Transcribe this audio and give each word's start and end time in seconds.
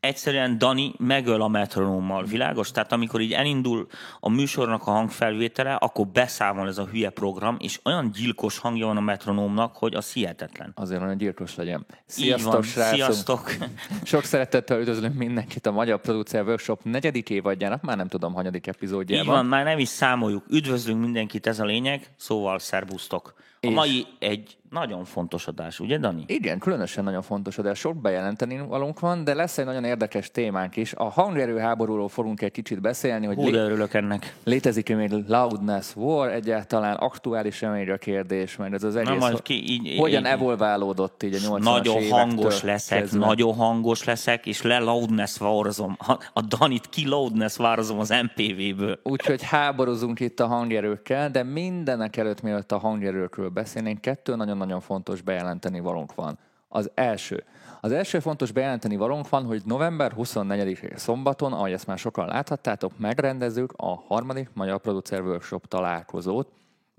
egyszerűen 0.00 0.58
Dani 0.58 0.94
megöl 0.98 1.42
a 1.42 1.48
metronómmal, 1.48 2.24
világos? 2.24 2.70
Tehát 2.70 2.92
amikor 2.92 3.20
így 3.20 3.32
elindul 3.32 3.86
a 4.20 4.28
műsornak 4.28 4.86
a 4.86 4.90
hangfelvétele, 4.90 5.74
akkor 5.74 6.06
beszámol 6.06 6.68
ez 6.68 6.78
a 6.78 6.84
hülye 6.84 7.10
program, 7.10 7.56
és 7.58 7.80
olyan 7.84 8.10
gyilkos 8.10 8.58
hangja 8.58 8.86
van 8.86 8.96
a 8.96 9.00
metronómnak, 9.00 9.76
hogy 9.76 9.94
az 9.94 10.12
hihetetlen. 10.12 10.72
Azért 10.74 11.02
hogy 11.02 11.16
gyilkos 11.16 11.54
legyen. 11.54 11.86
Sziasztok, 12.06 12.52
van, 12.52 12.62
srácok! 12.62 12.94
Sziasztok! 12.94 13.54
Sok 14.02 14.24
szeretettel 14.24 14.80
üdvözlünk 14.80 15.14
mindenkit 15.14 15.66
a 15.66 15.72
Magyar 15.72 16.00
Producer 16.00 16.44
Workshop 16.44 16.80
negyedik 16.84 17.30
évadjának, 17.30 17.82
már 17.82 17.96
nem 17.96 18.08
tudom, 18.08 18.34
hanyadik 18.34 18.66
epizódjában. 18.66 19.26
Így 19.26 19.32
van, 19.32 19.46
már 19.46 19.64
nem 19.64 19.78
is 19.78 19.88
számoljuk. 19.88 20.44
Üdvözlünk 20.48 21.00
mindenkit, 21.00 21.46
ez 21.46 21.60
a 21.60 21.64
lényeg, 21.64 22.10
szóval 22.16 22.58
szerbusztok. 22.58 23.34
A 23.62 23.66
és... 23.66 23.74
mai 23.74 24.06
egy 24.18 24.56
nagyon 24.70 25.04
fontos 25.04 25.46
adás, 25.46 25.80
ugye 25.80 25.98
Dani? 25.98 26.24
Igen, 26.26 26.58
különösen 26.58 27.04
nagyon 27.04 27.22
fontos 27.22 27.58
adás. 27.58 27.78
Sok 27.78 27.96
bejelenteni 27.96 28.58
valónk 28.68 29.00
van, 29.00 29.24
de 29.24 29.34
lesz 29.34 29.58
egy 29.58 29.64
nagyon 29.64 29.84
érdekes 29.84 30.30
témánk 30.30 30.76
is. 30.76 30.92
A 30.92 31.04
hangerő 31.04 31.58
háborúról 31.58 32.08
fogunk 32.08 32.42
egy 32.42 32.50
kicsit 32.50 32.80
beszélni. 32.80 33.26
Hogy 33.26 33.36
Hú, 33.36 33.44
lé- 33.44 33.54
örülök 33.54 33.94
ennek. 33.94 34.36
Létezik-e 34.44 34.94
még 34.94 35.10
Loudness 35.26 35.96
War 35.96 36.32
egyáltalán? 36.32 36.96
Aktuális 36.96 37.62
a 37.62 37.96
kérdés, 37.96 38.56
mert 38.56 38.72
ez 38.72 38.82
az 38.82 38.96
egész... 38.96 39.18
Na, 39.20 39.36
ki, 39.36 39.70
így, 39.70 39.98
hogyan 39.98 40.24
így, 40.24 40.30
evolválódott 40.30 41.22
így 41.22 41.34
a 41.34 41.38
80 41.48 41.60
Nagyon 41.60 42.08
hangos 42.10 42.62
leszek, 42.62 42.98
kezdve. 42.98 43.26
nagyon 43.26 43.54
hangos 43.54 44.04
leszek, 44.04 44.46
és 44.46 44.62
le 44.62 44.78
Loudness 44.78 45.40
Warzom. 45.40 45.96
A 46.32 46.40
Danit 46.40 46.88
ki 46.88 47.08
Loudness 47.08 47.58
Warzom 47.58 47.98
az 47.98 48.14
MPV-ből. 48.22 49.00
Úgyhogy 49.02 49.42
háborúzunk 49.42 50.20
itt 50.20 50.40
a 50.40 50.46
hangerőkkel, 50.46 51.30
de 51.30 51.42
mindenek 51.42 52.16
előtt, 52.16 52.42
mielőtt 52.42 52.72
a 52.72 52.78
hangerőkről 52.78 53.49
beszélnénk, 53.52 54.00
kettő 54.00 54.36
nagyon 54.36 54.56
nagyon 54.56 54.80
fontos 54.80 55.20
bejelenteni 55.20 55.80
valónk 55.80 56.14
van. 56.14 56.38
Az 56.68 56.90
első. 56.94 57.44
Az 57.80 57.92
első 57.92 58.18
fontos 58.18 58.52
bejelenteni 58.52 58.96
valónk 58.96 59.28
van, 59.28 59.44
hogy 59.44 59.62
november 59.64 60.12
24 60.12 60.92
szombaton, 60.96 61.52
ahogy 61.52 61.72
ezt 61.72 61.86
már 61.86 61.98
sokan 61.98 62.26
láthattátok, 62.26 62.98
megrendezzük 62.98 63.72
a 63.76 63.94
harmadik 64.06 64.50
Magyar 64.52 64.80
Producer 64.80 65.22
Workshop 65.22 65.68
találkozót, 65.68 66.52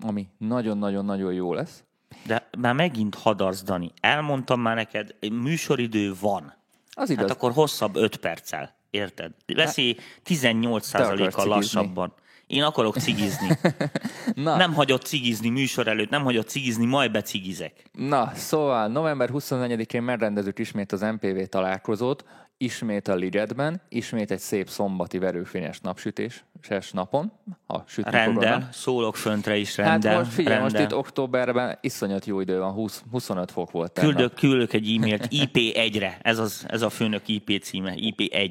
ami 0.04 0.28
nagyon-nagyon-nagyon 0.38 1.32
jó 1.32 1.54
lesz. 1.54 1.84
De 2.26 2.48
már 2.58 2.74
megint 2.74 3.14
hadarsz, 3.14 3.62
Dani. 3.62 3.92
Elmondtam 4.00 4.60
már 4.60 4.74
neked, 4.74 5.14
műsoridő 5.30 6.12
van. 6.20 6.54
Az 6.90 7.10
igaz. 7.10 7.28
Hát 7.28 7.36
akkor 7.36 7.52
hosszabb 7.52 7.96
5 7.96 8.16
perccel. 8.16 8.74
Érted? 8.90 9.32
Veszi 9.46 9.96
18%-kal 10.26 11.46
lassabban. 11.46 12.14
Én 12.52 12.62
akarok 12.62 12.96
cigizni. 12.96 13.48
Na. 14.34 14.56
Nem 14.56 14.74
hagyott 14.74 15.02
cigizni 15.02 15.48
műsor 15.48 15.88
előtt, 15.88 16.10
nem 16.10 16.22
hagyott 16.22 16.48
cigizni, 16.48 16.86
majd 16.86 17.10
becigizek. 17.10 17.72
Na, 17.92 18.32
szóval 18.34 18.88
november 18.88 19.30
24-én 19.32 20.02
megrendezük 20.02 20.58
ismét 20.58 20.92
az 20.92 21.00
MPV 21.00 21.42
találkozót, 21.48 22.24
ismét 22.56 23.08
a 23.08 23.14
Ligetben, 23.14 23.80
ismét 23.88 24.30
egy 24.30 24.38
szép 24.38 24.68
szombati 24.68 25.18
verőfényes 25.18 25.80
napsütéses 25.80 26.90
napon. 26.92 27.32
Ha 27.66 27.84
sütni 27.86 28.10
rendel, 28.10 28.68
szólok 28.72 29.16
föntre 29.16 29.56
is 29.56 29.76
rendel. 29.76 30.12
Hát 30.12 30.20
most 30.24 30.34
figyelj, 30.34 30.56
rendel. 30.58 30.80
most 30.80 30.92
itt 30.92 30.98
októberben 30.98 31.78
iszonyat 31.80 32.24
jó 32.24 32.40
idő 32.40 32.58
van, 32.58 32.72
20, 32.72 33.02
25 33.10 33.50
fok 33.50 33.70
volt. 33.70 33.98
Küldök, 33.98 34.34
küldök 34.34 34.72
egy 34.72 34.94
e-mailt 34.96 35.28
IP1-re, 35.30 36.18
ez, 36.22 36.38
az, 36.38 36.64
ez 36.68 36.82
a 36.82 36.90
főnök 36.90 37.28
IP 37.28 37.62
címe, 37.62 37.94
IP1. 37.96 38.50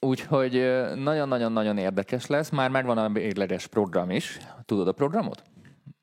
Úgyhogy 0.00 0.52
nagyon-nagyon-nagyon 0.94 1.78
érdekes 1.78 2.26
lesz. 2.26 2.50
Már 2.50 2.70
megvan 2.70 2.98
a 2.98 3.08
végleges 3.08 3.66
program 3.66 4.10
is. 4.10 4.38
Tudod 4.64 4.88
a 4.88 4.92
programot? 4.92 5.42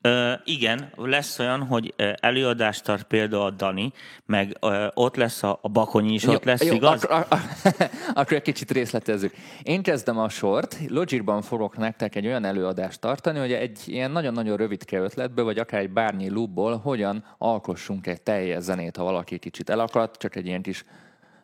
Ö, 0.00 0.32
igen, 0.44 0.90
lesz 0.96 1.38
olyan, 1.38 1.62
hogy 1.62 1.94
előadást 2.20 2.84
tart 2.84 3.02
például 3.02 3.42
a 3.42 3.50
Dani, 3.50 3.92
meg 4.26 4.56
ö, 4.60 4.86
ott 4.94 5.16
lesz 5.16 5.42
a, 5.42 5.58
a 5.62 5.68
Bakonyi 5.68 6.14
is, 6.14 6.22
jó, 6.22 6.32
ott 6.32 6.44
lesz, 6.44 6.64
jó, 6.64 6.74
igaz? 6.74 7.04
Akkor, 7.04 7.26
akkor, 7.28 7.40
akkor 8.14 8.36
egy 8.36 8.42
kicsit 8.42 8.70
részletezzük. 8.70 9.34
Én 9.62 9.82
kezdem 9.82 10.18
a 10.18 10.28
sort, 10.28 10.78
Logicban 10.88 11.42
fogok 11.42 11.76
nektek 11.76 12.14
egy 12.14 12.26
olyan 12.26 12.44
előadást 12.44 13.00
tartani, 13.00 13.38
hogy 13.38 13.52
egy 13.52 13.82
ilyen 13.86 14.10
nagyon-nagyon 14.10 14.56
rövidke 14.56 14.98
ötletből, 14.98 15.44
vagy 15.44 15.58
akár 15.58 15.80
egy 15.80 15.90
bárnyi 15.90 16.30
loopból 16.30 16.76
hogyan 16.76 17.24
alkossunk 17.38 18.06
egy 18.06 18.22
teljes 18.22 18.62
zenét, 18.62 18.96
ha 18.96 19.04
valaki 19.04 19.38
kicsit 19.38 19.70
elakadt, 19.70 20.16
csak 20.16 20.36
egy 20.36 20.46
ilyen 20.46 20.62
kis 20.62 20.84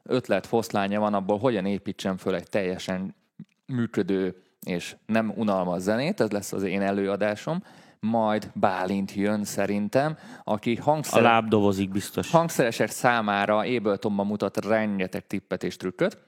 ötlet 0.02 0.46
foszlánya 0.46 1.00
van 1.00 1.14
abból, 1.14 1.38
hogyan 1.38 1.66
építsem 1.66 2.16
föl 2.16 2.34
egy 2.34 2.48
teljesen 2.48 3.14
működő 3.66 4.42
és 4.66 4.96
nem 5.06 5.32
unalmas 5.36 5.82
zenét, 5.82 6.20
ez 6.20 6.30
lesz 6.30 6.52
az 6.52 6.62
én 6.62 6.82
előadásom, 6.82 7.62
majd 8.00 8.50
Bálint 8.54 9.14
jön 9.14 9.44
szerintem, 9.44 10.16
aki 10.44 10.76
hangszer... 10.76 11.20
A 11.20 11.22
lábdovozik 11.22 11.90
biztos. 11.90 12.30
hangszeresek 12.30 12.90
számára 12.90 13.56
Abletonban 13.56 14.26
mutat 14.26 14.64
rengeteg 14.66 15.26
tippet 15.26 15.62
és 15.62 15.76
trükköt, 15.76 16.18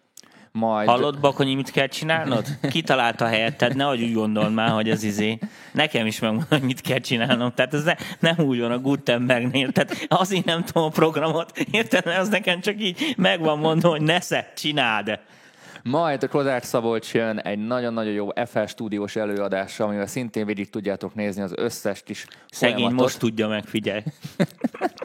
majd... 0.58 0.88
Hallod, 0.88 1.20
Bakonyi, 1.20 1.54
mit 1.54 1.70
kell 1.70 1.86
csinálnod? 1.86 2.46
Kitalálta 2.70 3.26
helyetted, 3.26 3.76
ne 3.76 3.88
úgy 3.88 4.12
gondold 4.12 4.54
már, 4.54 4.68
hogy 4.68 4.90
az 4.90 5.02
izé. 5.02 5.38
Nekem 5.72 6.06
is 6.06 6.18
megmondom, 6.18 6.48
hogy 6.50 6.62
mit 6.62 6.80
kell 6.80 6.98
csinálnom. 6.98 7.52
Tehát 7.54 7.74
ez 7.74 7.84
ne, 7.84 7.94
nem 8.18 8.46
úgy 8.46 8.60
van 8.60 8.70
a 8.70 8.78
Gutenbergnél. 8.78 9.72
Tehát 9.72 10.06
azért 10.08 10.44
nem 10.44 10.64
tudom 10.64 10.84
a 10.84 10.88
programot, 10.88 11.58
érted? 11.70 12.06
Az 12.06 12.28
nekem 12.28 12.60
csak 12.60 12.82
így 12.82 13.14
megvan 13.16 13.58
mondva, 13.58 13.88
hogy 13.88 14.02
nesze, 14.02 14.52
csináld. 14.56 15.18
Majd 15.82 16.22
a 16.22 16.28
Kozács 16.28 16.64
Szabolcs 16.64 17.14
jön 17.14 17.38
egy 17.38 17.66
nagyon-nagyon 17.66 18.12
jó 18.12 18.28
FL 18.44 18.64
stúdiós 18.66 19.16
előadással, 19.16 19.86
amivel 19.86 20.06
szintén 20.06 20.46
végig 20.46 20.70
tudjátok 20.70 21.14
nézni 21.14 21.42
az 21.42 21.52
összes 21.56 22.02
kis 22.02 22.26
Szegény 22.50 22.74
folyamatot. 22.74 23.00
most 23.00 23.18
tudja 23.18 23.48
meg, 23.48 23.64
figyelj. 23.64 24.02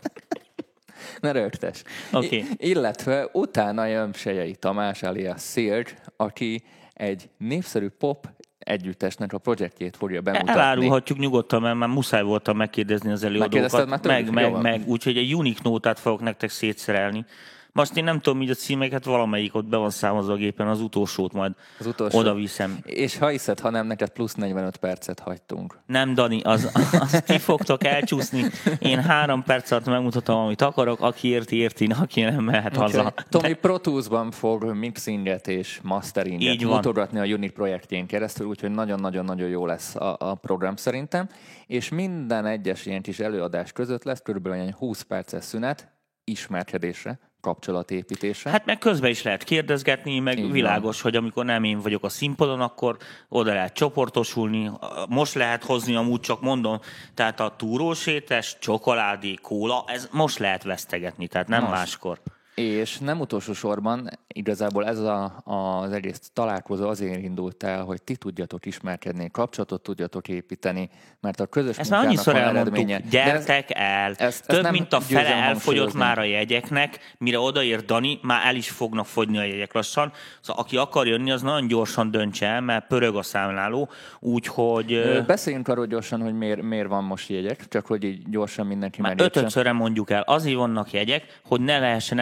ne 1.22 1.32
rögtes. 1.32 1.84
Okay. 2.12 2.38
I- 2.38 2.46
illetve 2.58 3.30
utána 3.32 3.86
jön 3.86 4.14
Sejei 4.14 4.56
Tamás, 4.56 5.04
alias 5.04 5.42
Szird, 5.42 5.96
aki 6.18 6.64
egy 6.94 7.30
népszerű 7.38 7.88
pop 7.88 8.28
együttesnek 8.60 9.34
a 9.34 9.38
projektjét 9.38 9.96
fogja 9.98 10.22
bemutatni. 10.22 10.52
Elárulhatjuk 10.52 11.18
nyugodtan, 11.18 11.62
mert 11.62 11.78
már 11.78 11.90
muszáj 11.90 12.24
voltam 12.24 12.58
megkérdezni 12.58 13.12
az 13.12 13.24
előadókat. 13.24 13.88
Már 13.88 14.00
meg, 14.04 14.32
meg, 14.32 14.62
meg, 14.62 14.82
úgyhogy 14.88 15.18
egy 15.18 15.36
unique 15.36 15.62
nótát 15.64 16.00
fogok 16.00 16.22
nektek 16.22 16.50
szétszerelni. 16.50 17.26
Most 17.72 17.98
én 17.98 18.04
nem 18.04 18.20
tudom, 18.20 18.42
így 18.42 18.50
a 18.50 18.54
címeket, 18.54 19.06
valamelyik 19.06 19.56
ott 19.56 19.66
be 19.66 19.78
van 19.78 19.90
számozva 19.90 20.34
a 20.34 20.36
gépen, 20.36 20.68
az 20.68 20.82
utolsót 20.82 21.34
majd 21.34 21.52
az 21.80 21.86
utolsó. 21.86 22.18
oda 22.18 22.34
viszem. 22.34 22.80
És 22.84 23.18
ha 23.18 23.28
hiszed, 23.28 23.60
ha 23.60 23.70
nem, 23.70 23.88
neked 23.88 24.10
plusz 24.10 24.34
45 24.34 24.78
percet 24.78 25.20
hagytunk. 25.20 25.80
Nem, 25.86 26.14
Dani, 26.14 26.42
az, 26.42 26.72
az 27.00 27.24
ti 27.26 27.38
fogtok 27.38 27.84
elcsúszni. 27.84 28.46
Én 28.80 29.02
három 29.02 29.44
perc 29.44 29.72
alatt 29.72 29.86
megmutatom, 29.86 30.38
amit 30.38 30.62
akarok, 30.62 31.02
aki 31.02 31.28
érti, 31.28 31.56
érti, 31.56 31.90
aki 32.00 32.22
nem 32.22 32.44
mehet 32.44 32.78
okay. 32.78 32.92
haza. 32.92 33.14
Tomi 33.30 33.54
Pro 33.54 33.78
Tools-ban 33.78 34.32
fog 34.32 34.64
mixinget 34.64 35.48
és 35.48 35.80
masteringet 35.84 36.64
mutogatni 36.64 37.20
a 37.20 37.36
Unit 37.36 37.52
projektjén 37.52 38.06
keresztül, 38.08 38.48
úgyhogy 38.48 38.72
nagyon-nagyon-nagyon 38.72 39.50
jó 39.50 39.66
lesz 39.66 39.96
a, 39.96 40.16
a 40.20 40.36
program 40.36 40.76
szerintem. 40.76 41.30
És 41.68 41.90
minden 41.90 42.46
egyes 42.46 42.86
ilyen 42.86 43.02
kis 43.02 43.20
előadás 43.20 43.72
között 43.72 44.04
lesz 44.04 44.22
körülbelül 44.22 44.72
20 44.72 45.02
perces 45.02 45.44
szünet 45.44 45.98
ismerkedésre, 46.24 47.20
kapcsolatépítésre. 47.42 48.50
Hát 48.50 48.66
meg 48.66 48.78
közben 48.78 49.10
is 49.10 49.24
lehet 49.24 49.44
kérdezgetni, 49.44 50.20
meg 50.20 50.38
Így 50.38 50.52
világos, 50.52 51.02
van. 51.02 51.12
hogy 51.12 51.22
amikor 51.22 51.46
nem 51.46 51.64
én 51.64 51.80
vagyok 51.80 52.04
a 52.04 52.10
színpadon, 52.10 52.62
akkor 52.62 52.98
oda 53.30 53.54
lehet 53.54 53.74
csoportosulni. 53.74 54.72
Most 55.10 55.34
lehet 55.34 55.64
hozni, 55.64 55.96
amúgy 55.96 56.20
csak 56.20 56.42
mondom, 56.42 56.80
tehát 57.14 57.40
a 57.40 57.54
túrósétes, 57.58 58.58
csokoládé, 58.60 59.34
kóla, 59.34 59.84
ez 59.88 60.08
most 60.12 60.40
lehet 60.40 60.64
vesztegetni, 60.64 61.28
tehát 61.28 61.48
nem 61.48 61.62
most. 61.62 61.74
máskor. 61.74 62.20
És 62.60 62.98
nem 62.98 63.20
utolsó 63.20 63.54
sorban 63.54 64.10
igazából 64.28 64.86
ez 64.86 65.00
a, 65.00 65.42
az 65.44 65.92
egész 65.92 66.32
találkozó 66.34 66.88
azért 66.88 67.24
indult 67.24 67.64
el, 67.64 67.84
hogy 67.84 68.02
ti 68.02 68.16
tudjatok 68.16 68.66
ismerkedni, 68.66 69.30
kapcsolatot 69.32 69.82
tudjatok 69.82 70.28
építeni, 70.28 70.90
mert 71.22 71.40
a 71.40 71.46
közös 71.46 71.78
Ezt 71.78 71.90
már 71.90 72.06
annyiszor 72.06 72.36
elmondtuk, 72.36 73.10
gyertek 73.10 73.70
ez, 73.70 73.82
el. 73.82 74.14
Ezt, 74.18 74.48
Több 74.48 74.64
ezt 74.64 74.72
mint 74.72 74.94
a 74.94 75.00
fele 75.00 75.36
elfogyott 75.36 75.94
már 75.94 76.20
a 76.20 76.24
jegyeknek, 76.24 77.16
mire 77.18 77.40
odaér 77.40 77.86
Dani, 77.86 78.20
már 78.22 78.46
el 78.46 78.56
is 78.56 78.70
fognak 78.70 79.06
fogyni 79.06 79.38
a 79.38 79.44
jegyek 79.44 79.74
lassan. 79.74 80.12
Szóval 80.42 80.64
aki 80.64 80.78
akar 80.78 81.08
jönni, 81.08 81.32
az 81.32 81.42
nagyon 81.42 81.68
gyorsan 81.68 82.12
döntse 82.12 82.46
el, 82.46 82.62
mert 82.62 82.88
pörög 82.88 83.16
a 83.16 83.24
számláló, 83.24 83.90
úgyhogy... 84.20 85.22
Beszéljünk 85.28 85.68
arról 85.68 85.86
gyorsan, 85.86 86.22
hogy 86.22 86.34
miért, 86.34 86.62
miért 86.62 86.88
van 86.88 87.04
most 87.04 87.30
jegyek, 87.30 87.68
csak 87.68 87.86
hogy 87.86 88.04
így 88.04 88.30
gyorsan 88.30 88.68
mindenki 88.68 89.02
már 89.02 89.16
ötödszörre 89.18 89.72
mondjuk 89.72 90.10
el. 90.10 90.22
Azért 90.22 90.56
vannak 90.56 90.92
jegyek, 90.92 91.40
hogy 91.44 91.62
ne 91.62 91.80
lehessen 91.80 92.20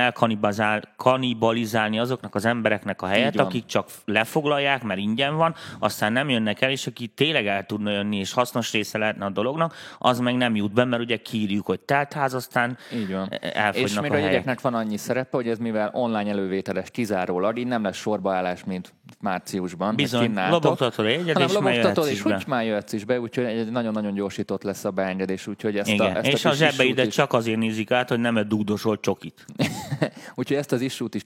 elkanibalizálni 0.58 2.00
azoknak 2.00 2.36
az 2.36 2.46
embereknek 2.46 3.02
a 3.02 3.06
helyet, 3.06 3.40
akik 3.40 3.66
csak 3.66 3.90
lefoglalják, 4.06 4.84
mert 4.84 5.00
ingyen 5.00 5.36
van, 5.36 5.56
aztán 5.80 6.12
nem 6.14 6.30
jönnek 6.30 6.62
el, 6.62 6.70
és 6.70 6.88
aki 6.88 7.08
tényleg 7.08 7.48
el 7.48 7.66
tudna 7.66 7.92
jönni, 7.92 8.18
és 8.18 8.34
hasznos 8.34 8.72
része 8.72 8.98
lehetne 8.98 9.26
a 9.26 9.30
dolognak, 9.30 9.76
az 9.98 10.20
meg 10.20 10.36
nem 10.36 10.56
jut 10.56 10.74
be, 10.74 10.86
mert 10.86 11.02
ugye 11.02 11.18
kírjuk, 11.18 11.66
hogy 11.66 11.80
teltház, 11.80 12.34
aztán 12.34 12.78
Így 12.94 13.12
van. 13.12 13.30
elfogynak 13.42 13.76
És 13.76 14.00
még 14.00 14.12
a, 14.12 14.16
a 14.16 14.18
jegyeknek 14.18 14.62
van 14.62 14.74
annyi 14.74 14.98
szerepe, 14.98 15.38
hogy 15.38 15.48
ez 15.48 15.58
mivel 15.58 15.90
online 15.94 16.30
elővételes 16.30 16.92
kizárólag, 16.92 17.58
így 17.58 17.68
nem 17.68 17.84
lesz 17.84 17.96
sorbaállás, 17.96 18.64
mint 18.64 18.94
márciusban. 19.20 19.96
Bizony, 19.96 20.34
lobogtatod 20.50 21.06
egyet, 21.06 21.34
hanem 21.34 21.48
és 21.48 21.54
lobogtatod, 21.54 22.08
és 22.08 22.26
úgy 22.26 22.48
már 22.48 22.66
jöhetsz 22.66 22.94
is 22.94 23.06
be, 23.06 23.20
úgyhogy 23.20 23.44
egy 23.44 23.72
nagyon-nagyon 23.72 24.14
gyorsított 24.14 24.64
lesz 24.64 24.86
a 24.86 24.92
beengedés, 24.92 25.48
úgyhogy 25.48 25.78
ezt 25.78 25.90
Igen. 25.90 26.16
a, 26.16 26.18
ezt 26.18 26.28
és 26.28 26.46
a, 26.46 26.50
a 26.50 26.54
zsebeidet 26.54 27.06
is... 27.06 27.14
csak 27.14 27.34
azért 27.34 27.58
nézik 27.58 27.92
át, 27.92 28.10
hogy 28.10 28.20
nem 28.20 28.38
egy 28.38 28.48
dugdosol 28.48 29.00
csokit. 29.00 29.46
úgyhogy 30.36 30.58
ezt 30.58 30.72
az 30.72 30.81
issút 30.81 31.16
is 31.16 31.24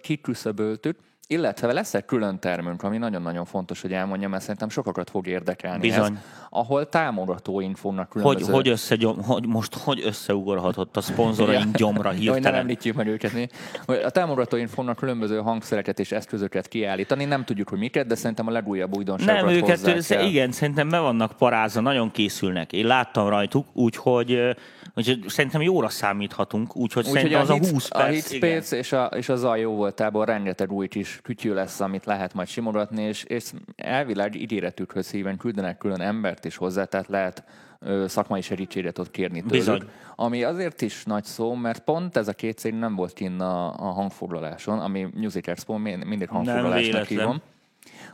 kiküszöböltük. 0.00 0.98
Illetve 1.26 1.72
lesz 1.72 1.94
egy 1.94 2.04
külön 2.04 2.38
termünk, 2.38 2.82
ami 2.82 2.98
nagyon-nagyon 2.98 3.44
fontos, 3.44 3.80
hogy 3.80 3.92
elmondjam, 3.92 4.30
mert 4.30 4.42
szerintem 4.42 4.68
sokakat 4.68 5.10
fog 5.10 5.26
érdekelni 5.26 5.80
Bizony. 5.80 6.12
ez, 6.12 6.18
ahol 6.50 6.88
támogatóink 6.88 7.76
fognak 7.76 8.08
különböző... 8.08 8.44
Hogy, 8.44 8.54
hogy, 8.54 8.68
össze, 8.68 8.96
hogy 9.22 9.46
most 9.46 9.74
hogy 9.76 10.02
összeugorhatott 10.04 10.96
a 10.96 11.00
szponzoraink 11.00 11.76
gyomra 11.76 12.10
hirtelen? 12.10 12.32
Hogy 12.32 12.42
nem 12.42 12.54
említjük 12.54 12.96
meg 12.96 13.06
őket. 13.06 13.32
Mi. 13.32 13.48
A 13.86 14.10
támogatóink 14.10 14.68
fognak 14.68 14.96
különböző 14.96 15.38
hangszereket 15.38 15.98
és 15.98 16.12
eszközöket 16.12 16.68
kiállítani. 16.68 17.24
Nem 17.24 17.44
tudjuk, 17.44 17.68
hogy 17.68 17.78
miket, 17.78 18.06
de 18.06 18.14
szerintem 18.14 18.46
a 18.46 18.50
legújabb 18.50 18.96
újdonságokat 18.96 19.44
Nem, 19.44 19.54
őket, 19.54 20.06
kell. 20.06 20.26
igen, 20.26 20.52
szerintem 20.52 20.88
be 20.88 20.98
vannak 20.98 21.32
parázva, 21.32 21.80
nagyon 21.80 22.10
készülnek. 22.10 22.72
Én 22.72 22.86
láttam 22.86 23.28
rajtuk, 23.28 23.66
úgyhogy 23.72 24.54
Úgyhogy 24.94 25.24
szerintem 25.26 25.62
jóra 25.62 25.88
számíthatunk, 25.88 26.76
úgyhogy 26.76 27.06
úgy, 27.06 27.12
szerintem 27.12 27.40
az 27.40 27.50
a, 27.50 27.56
20 27.56 27.88
perc. 27.88 28.04
A 28.04 28.06
Hitspace 28.06 28.76
és 28.76 28.92
a, 28.92 29.04
és 29.04 29.28
a 29.28 29.36
Zajó 29.36 29.74
voltából 29.74 30.24
rengeteg 30.24 30.72
új 30.72 30.88
kis 30.88 31.11
kütyű 31.20 31.52
lesz, 31.52 31.80
amit 31.80 32.04
lehet 32.04 32.34
majd 32.34 32.48
simogatni, 32.48 33.02
és, 33.02 33.24
és 33.24 33.50
elvileg 33.76 34.34
ígéretükhöz 34.34 35.10
híven 35.10 35.36
küldenek 35.36 35.78
külön 35.78 36.00
embert 36.00 36.44
is 36.44 36.56
hozzá, 36.56 36.84
tehát 36.84 37.08
lehet 37.08 37.44
ö, 37.78 38.04
szakmai 38.08 38.40
segítséget 38.40 38.98
ott 38.98 39.10
kérni 39.10 39.38
tőlük. 39.38 39.50
Bizony. 39.50 39.82
Ami 40.16 40.42
azért 40.42 40.82
is 40.82 41.04
nagy 41.04 41.24
szó, 41.24 41.54
mert 41.54 41.84
pont 41.84 42.16
ez 42.16 42.28
a 42.28 42.32
két 42.32 42.58
cég 42.58 42.74
nem 42.74 42.94
volt 42.94 43.12
kinn 43.12 43.40
a, 43.40 43.66
a 43.66 43.92
hangfoglaláson, 43.92 44.78
ami 44.78 45.08
Music 45.14 45.48
Expo 45.48 45.76
mindig 45.76 46.28
hangfoglalásnak 46.28 47.06
hívom. 47.06 47.40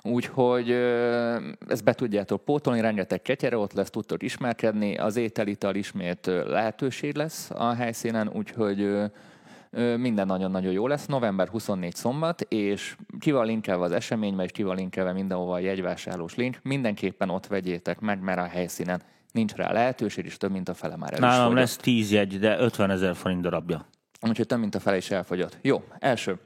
Úgyhogy 0.02 0.70
ezt 1.68 1.84
be 1.84 1.92
tudjátok 1.94 2.44
pótolni, 2.44 2.80
rengeteg 2.80 3.22
ketyere 3.22 3.56
ott 3.56 3.72
lesz, 3.72 3.90
tudtok 3.90 4.22
ismerkedni, 4.22 4.96
az 4.96 5.16
ételital 5.16 5.74
ismét 5.74 6.26
lehetőség 6.26 7.14
lesz 7.14 7.50
a 7.50 7.74
helyszínen, 7.74 8.30
úgyhogy 8.32 8.88
minden 9.96 10.26
nagyon-nagyon 10.26 10.72
jó 10.72 10.86
lesz. 10.86 11.06
November 11.06 11.48
24 11.48 11.94
szombat, 11.94 12.40
és 12.40 12.96
ki 13.18 13.30
van 13.30 13.46
linkelve 13.46 13.84
az 13.84 13.92
eseménybe, 13.92 14.44
és 14.44 14.50
ki 14.50 14.62
van 14.62 14.76
linkelve 14.76 15.12
mindenhova 15.12 15.52
a 15.52 15.58
jegyvásárlós 15.58 16.34
link. 16.34 16.58
Mindenképpen 16.62 17.30
ott 17.30 17.46
vegyétek 17.46 18.00
meg, 18.00 18.20
mert 18.20 18.38
a 18.38 18.44
helyszínen 18.44 19.02
nincs 19.32 19.52
rá 19.52 19.72
lehetőség, 19.72 20.24
és 20.24 20.36
több 20.36 20.50
mint 20.50 20.68
a 20.68 20.74
fele 20.74 20.96
már 20.96 21.12
el 21.12 21.18
Nálam 21.18 21.54
lesz 21.54 21.76
10 21.76 22.12
jegy, 22.12 22.38
de 22.38 22.58
50 22.58 22.90
ezer 22.90 23.16
forint 23.16 23.42
darabja. 23.42 23.86
Úgyhogy 24.28 24.46
több 24.46 24.58
mint 24.58 24.74
a 24.74 24.80
fele 24.80 24.96
is 24.96 25.10
elfogyott. 25.10 25.58
Jó, 25.62 25.84
első. 25.98 26.38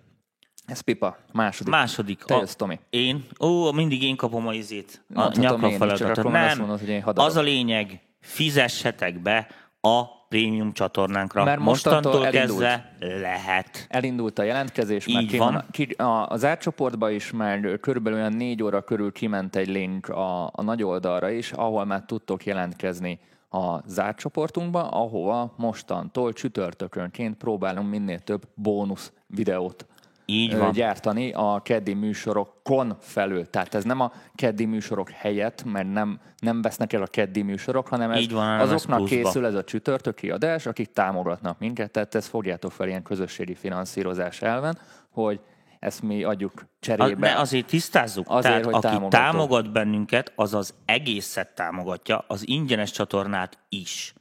Ez 0.67 0.81
pipa. 0.81 1.17
Második. 1.33 1.73
Második. 1.73 2.23
Te 2.23 2.37
jössz, 2.37 2.55
Tomi. 2.55 2.79
Én? 2.91 3.25
Ó, 3.41 3.73
mindig 3.73 4.03
én 4.03 4.17
kapom 4.17 4.47
a 4.47 4.55
izét. 4.55 5.05
A 5.15 5.39
nyakra 5.39 5.71
feladatot. 5.71 6.33
Nem, 6.33 6.59
mondod, 6.59 6.79
hogy 6.79 6.89
én 6.89 7.03
az 7.05 7.37
a 7.37 7.41
lényeg, 7.41 8.01
fizessetek 8.21 9.23
be 9.23 9.47
a 9.81 10.05
prémium 10.33 10.73
csatornánkra. 10.73 11.45
Mert 11.45 11.61
mostantól, 11.61 12.13
mostantól 12.13 12.41
kezdve 12.41 12.93
lehet. 12.99 13.87
Elindult 13.89 14.39
a 14.39 14.43
jelentkezés, 14.43 15.07
Így 15.07 15.39
már 15.39 15.53
van. 15.53 15.65
Ki, 15.71 15.83
a, 15.83 16.27
az 16.29 16.45
átcsoportba 16.45 17.11
is 17.11 17.31
már 17.31 17.79
körülbelül 17.81 18.19
olyan 18.19 18.33
négy 18.33 18.63
óra 18.63 18.83
körül 18.83 19.13
kiment 19.13 19.57
egy 19.57 19.69
link 19.69 20.09
a, 20.09 20.47
a 20.47 20.63
nagy 20.63 20.83
oldalra 20.83 21.31
is, 21.31 21.53
ahol 21.53 21.85
már 21.85 22.03
tudtok 22.07 22.45
jelentkezni 22.45 23.19
a 23.51 23.89
zárt 23.89 24.19
csoportunkba, 24.19 24.89
ahova 24.89 25.55
mostantól 25.57 26.33
csütörtökönként 26.33 27.37
próbálunk 27.37 27.91
minél 27.91 28.19
több 28.19 28.43
bónusz 28.55 29.13
videót 29.27 29.87
így 30.33 30.57
van. 30.57 30.73
gyártani 30.73 31.33
a 31.33 31.61
keddi 31.65 31.93
műsorokon 31.93 32.97
felül. 33.01 33.51
Tehát 33.51 33.75
ez 33.75 33.85
nem 33.85 34.01
a 34.01 34.13
keddi 34.35 34.65
műsorok 34.65 35.11
helyett, 35.11 35.65
mert 35.65 35.93
nem, 35.93 36.21
nem 36.39 36.63
vesznek 36.63 36.93
el 36.93 37.03
a 37.03 37.07
keddi 37.07 37.43
műsorok, 37.43 37.89
hanem 37.89 38.11
ez 38.11 38.21
Így 38.21 38.33
van, 38.33 38.59
azoknak 38.59 39.01
ez 39.01 39.09
készül 39.09 39.47
ez 39.47 39.55
a 39.55 39.65
csütörtöki 39.65 40.31
adás, 40.31 40.67
akik 40.67 40.93
támogatnak 40.93 41.59
minket, 41.59 41.91
tehát 41.91 42.15
ezt 42.15 42.29
fogjátok 42.29 42.73
fel 42.73 42.89
ilyen 42.89 43.03
közösségi 43.03 43.55
finanszírozás 43.55 44.43
elven, 44.43 44.79
hogy 45.11 45.41
ezt 45.79 46.03
mi 46.03 46.23
adjuk 46.23 46.67
cserébe. 46.81 47.33
De 47.33 47.39
azért 47.39 47.67
tisztázzuk. 47.67 48.27
Azért, 48.29 48.43
Tehát 48.43 48.65
hogy 48.65 48.75
aki 48.75 48.87
támogatom. 48.87 49.11
támogat 49.11 49.73
bennünket, 49.73 50.33
az 50.35 50.55
az 50.55 50.75
egészet 50.85 51.55
támogatja, 51.55 52.25
az 52.27 52.49
ingyenes 52.49 52.91
csatornát 52.91 53.59
is 53.69 54.15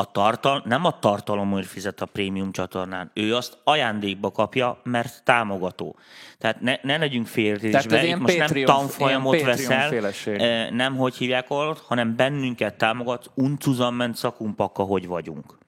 a 0.00 0.04
tartal, 0.04 0.62
nem 0.64 0.84
a 0.84 0.98
tartalomért 0.98 1.66
fizet 1.66 2.00
a 2.00 2.06
prémium 2.06 2.52
csatornán, 2.52 3.10
ő 3.14 3.36
azt 3.36 3.58
ajándékba 3.64 4.30
kapja, 4.30 4.80
mert 4.82 5.24
támogató. 5.24 5.96
Tehát 6.38 6.60
ne, 6.60 6.76
ne 6.82 6.96
legyünk 6.96 7.26
féltézve, 7.26 8.04
itt 8.04 8.18
most 8.18 8.38
Patreon, 8.38 8.66
nem 8.66 8.76
tanfolyamot 8.76 9.42
veszel, 9.42 10.12
eh, 10.24 10.70
nem 10.70 10.96
hogy 10.96 11.16
hívják 11.16 11.50
ott, 11.50 11.78
hanem 11.78 12.16
bennünket 12.16 12.74
támogat, 12.74 13.30
uncuzan 13.34 14.12
szakumpakka, 14.14 14.82
hogy 14.82 15.06
vagyunk. 15.06 15.58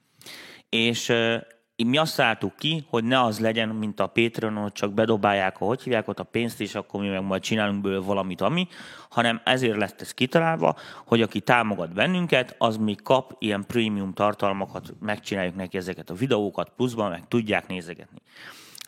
És 0.69 1.08
eh, 1.08 1.40
mi 1.76 1.96
azt 1.96 2.20
álltuk 2.20 2.56
ki, 2.56 2.86
hogy 2.88 3.04
ne 3.04 3.22
az 3.22 3.40
legyen, 3.40 3.69
mint 3.69 4.00
a 4.00 4.06
Patreon, 4.06 4.56
hogy 4.56 4.72
csak 4.72 4.92
bedobálják 4.92 5.60
a 5.60 5.64
hogy 5.64 5.82
hívják 5.82 6.08
ott 6.08 6.19
a 6.19 6.24
pénzt, 6.24 6.60
és 6.60 6.74
akkor 6.74 7.00
mi 7.00 7.08
meg 7.08 7.22
majd 7.22 7.42
csinálunk 7.42 7.82
belőle 7.82 8.00
valamit, 8.00 8.40
ami, 8.40 8.69
hanem 9.08 9.40
ezért 9.44 9.76
lett 9.76 10.00
ez 10.00 10.14
kitalálva, 10.14 10.76
hogy 11.06 11.22
aki 11.22 11.40
támogat 11.40 11.92
bennünket, 11.92 12.54
az 12.58 12.76
még 12.76 13.02
kap 13.02 13.36
ilyen 13.38 13.64
prémium 13.66 14.12
tartalmakat, 14.12 14.94
megcsináljuk 15.00 15.54
neki 15.54 15.76
ezeket 15.76 16.10
a 16.10 16.14
videókat, 16.14 16.72
pluszban 16.76 17.10
meg 17.10 17.28
tudják 17.28 17.66
nézegetni. 17.66 18.18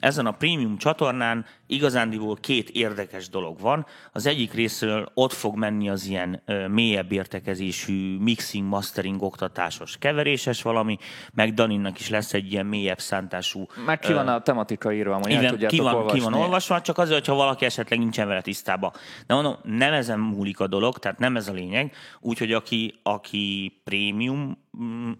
Ezen 0.05 0.27
a 0.27 0.31
prémium 0.31 0.77
csatornán 0.77 1.45
igazándiból 1.67 2.37
két 2.37 2.69
érdekes 2.69 3.29
dolog 3.29 3.61
van. 3.61 3.87
Az 4.13 4.27
egyik 4.27 4.53
részről 4.53 5.11
ott 5.15 5.33
fog 5.33 5.57
menni 5.57 5.89
az 5.89 6.07
ilyen 6.07 6.43
mélyebb 6.69 7.13
értekezésű 7.13 8.19
mixing, 8.19 8.69
mastering, 8.69 9.23
oktatásos, 9.23 9.97
keveréses 9.99 10.63
valami, 10.63 10.99
meg 11.33 11.55
Daninnak 11.55 12.01
is 12.01 12.09
lesz 12.09 12.35
egy 12.35 12.53
ilyen 12.53 12.67
mélyebb 12.67 13.01
szántású... 13.01 13.67
Meg 13.87 13.99
ki 13.99 14.13
van 14.13 14.29
a 14.29 14.43
tematika 14.43 14.93
írva, 14.93 15.15
hogy 15.15 15.31
igen, 15.31 15.67
ki 15.67 15.79
van, 15.79 15.95
olvasni. 15.95 16.19
ki 16.19 16.25
van 16.25 16.35
olvasva, 16.35 16.81
csak 16.81 16.99
azért, 16.99 17.19
hogyha 17.19 17.35
valaki 17.35 17.65
esetleg 17.65 17.99
nincsen 17.99 18.29
vele 18.29 18.41
tisztában. 18.41 18.93
De 19.27 19.35
mondom, 19.35 19.57
nem 19.63 19.93
ezen 19.93 20.19
múlik 20.19 20.61
a 20.61 20.67
dolog, 20.67 20.99
tehát 20.99 21.19
nem 21.19 21.37
ez 21.37 21.49
a 21.49 21.53
lényeg, 21.53 21.95
úgyhogy 22.21 22.53
aki, 22.53 23.01
aki 23.03 23.73
prémium 23.85 24.64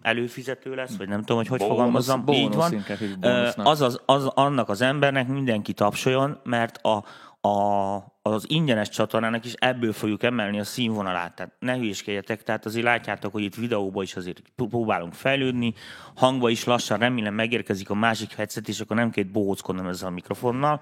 előfizető 0.01 0.75
lesz, 0.75 0.97
vagy 0.97 1.07
nem 1.07 1.19
tudom, 1.19 1.37
hogy 1.37 1.47
hogy 1.47 1.59
bónusz, 1.59 1.75
fogalmazzam, 1.75 2.25
bónusz, 2.25 2.71
így 2.71 2.85
van, 3.21 3.65
az, 3.65 3.81
az, 3.81 4.01
az, 4.05 4.25
annak 4.25 4.69
az 4.69 4.81
embernek 4.81 5.27
mindenki 5.27 5.73
tapsoljon, 5.73 6.39
mert 6.43 6.77
a, 6.77 7.03
a, 7.47 7.95
az 8.21 8.45
ingyenes 8.47 8.89
csatornának 8.89 9.45
is 9.45 9.53
ebből 9.53 9.93
fogjuk 9.93 10.23
emelni 10.23 10.59
a 10.59 10.63
színvonalát. 10.63 11.35
Tehát 11.35 11.53
ne 11.59 11.75
hülyéskedjetek, 11.75 12.43
tehát 12.43 12.65
azért 12.65 12.85
látjátok, 12.85 13.31
hogy 13.31 13.43
itt 13.43 13.55
videóban 13.55 14.03
is 14.03 14.15
azért 14.15 14.41
próbálunk 14.55 15.13
fejlődni, 15.13 15.73
hangba 16.15 16.49
is 16.49 16.63
lassan 16.63 16.97
remélem 16.97 17.33
megérkezik 17.33 17.89
a 17.89 17.95
másik 17.95 18.33
headset, 18.33 18.67
és 18.67 18.79
akkor 18.79 18.95
nem 18.95 19.09
kell 19.09 19.23
bohóckodnom 19.23 19.87
ezzel 19.87 20.07
a 20.07 20.11
mikrofonnal. 20.11 20.81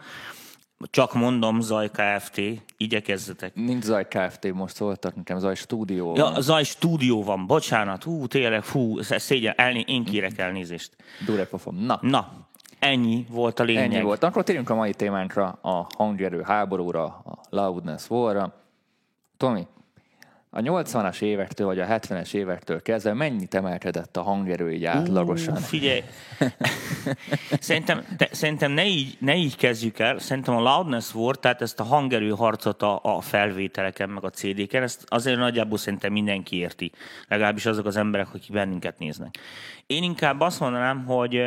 Csak 0.90 1.14
mondom, 1.14 1.62
Zaj 1.62 1.90
Kft. 1.92 2.42
igyekezzetek. 2.78 3.56
Nincs 3.56 3.84
Zaj 3.84 4.08
Kft. 4.08 4.54
most 4.54 4.76
szóltak 4.76 5.16
nekem, 5.16 5.40
Zaj 5.40 5.56
Stúdió. 5.56 6.16
Ja, 6.16 6.42
Zaj 6.42 6.64
Stúdió 6.64 7.24
van, 7.24 7.48
bocsánat, 7.48 8.04
hú, 8.04 8.28
tényleg, 8.28 8.66
hú, 8.66 9.02
szégyen, 9.02 9.54
elné, 9.58 9.84
én 9.88 10.04
kérek 10.04 10.38
elnézést. 10.38 10.96
Durepofom. 11.26 11.76
Na. 11.76 12.00
Na, 12.02 12.48
Ennyi 12.84 13.26
volt 13.30 13.60
a 13.60 13.64
lényeg. 13.64 13.84
Ennyi 13.84 14.02
volt. 14.02 14.24
Akkor 14.24 14.44
térjünk 14.44 14.70
a 14.70 14.76
mai 14.76 14.94
témánkra, 14.94 15.48
a 15.62 15.88
hangerő 15.98 16.42
háborúra, 16.42 17.04
a 17.06 17.40
loudness 17.50 18.10
warra. 18.10 18.54
Tomi, 19.38 19.68
a 20.56 20.60
80-as 20.60 21.22
évektől 21.22 21.68
vagy 21.68 21.80
a 21.80 21.86
70-es 21.86 22.34
évektől 22.34 22.82
kezdve 22.82 23.14
mennyit 23.14 23.54
emelkedett 23.54 24.18
a 24.18 24.22
hangerő 24.22 24.72
így 24.72 24.86
átlagosan? 24.86 25.54
Uh, 25.54 25.60
figyelj, 25.60 26.04
szerintem, 27.60 28.06
te, 28.18 28.28
szerintem 28.32 28.72
ne, 28.72 28.86
így, 28.86 29.18
ne 29.20 29.36
így 29.36 29.56
kezdjük 29.56 30.00
el, 30.00 30.20
szerintem 30.20 30.56
a 30.56 30.62
loudness 30.62 31.14
war, 31.14 31.40
tehát 31.40 31.62
ezt 31.62 31.80
a 31.80 31.84
hangerő 31.84 32.30
harcot 32.30 32.82
a, 32.82 33.00
a 33.04 33.22
felvételeken, 33.22 34.10
meg 34.10 34.24
a 34.24 34.30
CD-ken, 34.30 34.84
ezt 34.84 35.04
azért 35.08 35.38
nagyjából 35.38 35.78
szerintem 35.78 36.12
mindenki 36.12 36.58
érti, 36.58 36.92
legalábbis 37.28 37.66
azok 37.66 37.86
az 37.86 37.96
emberek, 37.96 38.28
akik 38.34 38.52
bennünket 38.52 39.00
néznek. 39.00 39.38
Én 39.88 40.04
inkább 40.04 40.40
azt 40.40 40.60
mondanám, 40.60 41.06
hogy 41.06 41.44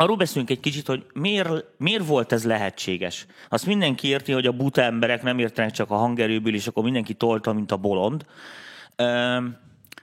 Arról 0.00 0.16
beszélünk 0.16 0.50
egy 0.50 0.60
kicsit, 0.60 0.86
hogy 0.86 1.06
miért, 1.14 1.64
miért 1.76 2.06
volt 2.06 2.32
ez 2.32 2.44
lehetséges. 2.44 3.26
Azt 3.48 3.66
mindenki 3.66 4.08
érti, 4.08 4.32
hogy 4.32 4.46
a 4.46 4.52
buta 4.52 4.82
emberek 4.82 5.22
nem 5.22 5.38
értenek 5.38 5.70
csak 5.70 5.90
a 5.90 5.94
hangerőből, 5.94 6.54
és 6.54 6.66
akkor 6.66 6.82
mindenki 6.82 7.14
tolta, 7.14 7.52
mint 7.52 7.72
a 7.72 7.76
bolond. 7.76 8.24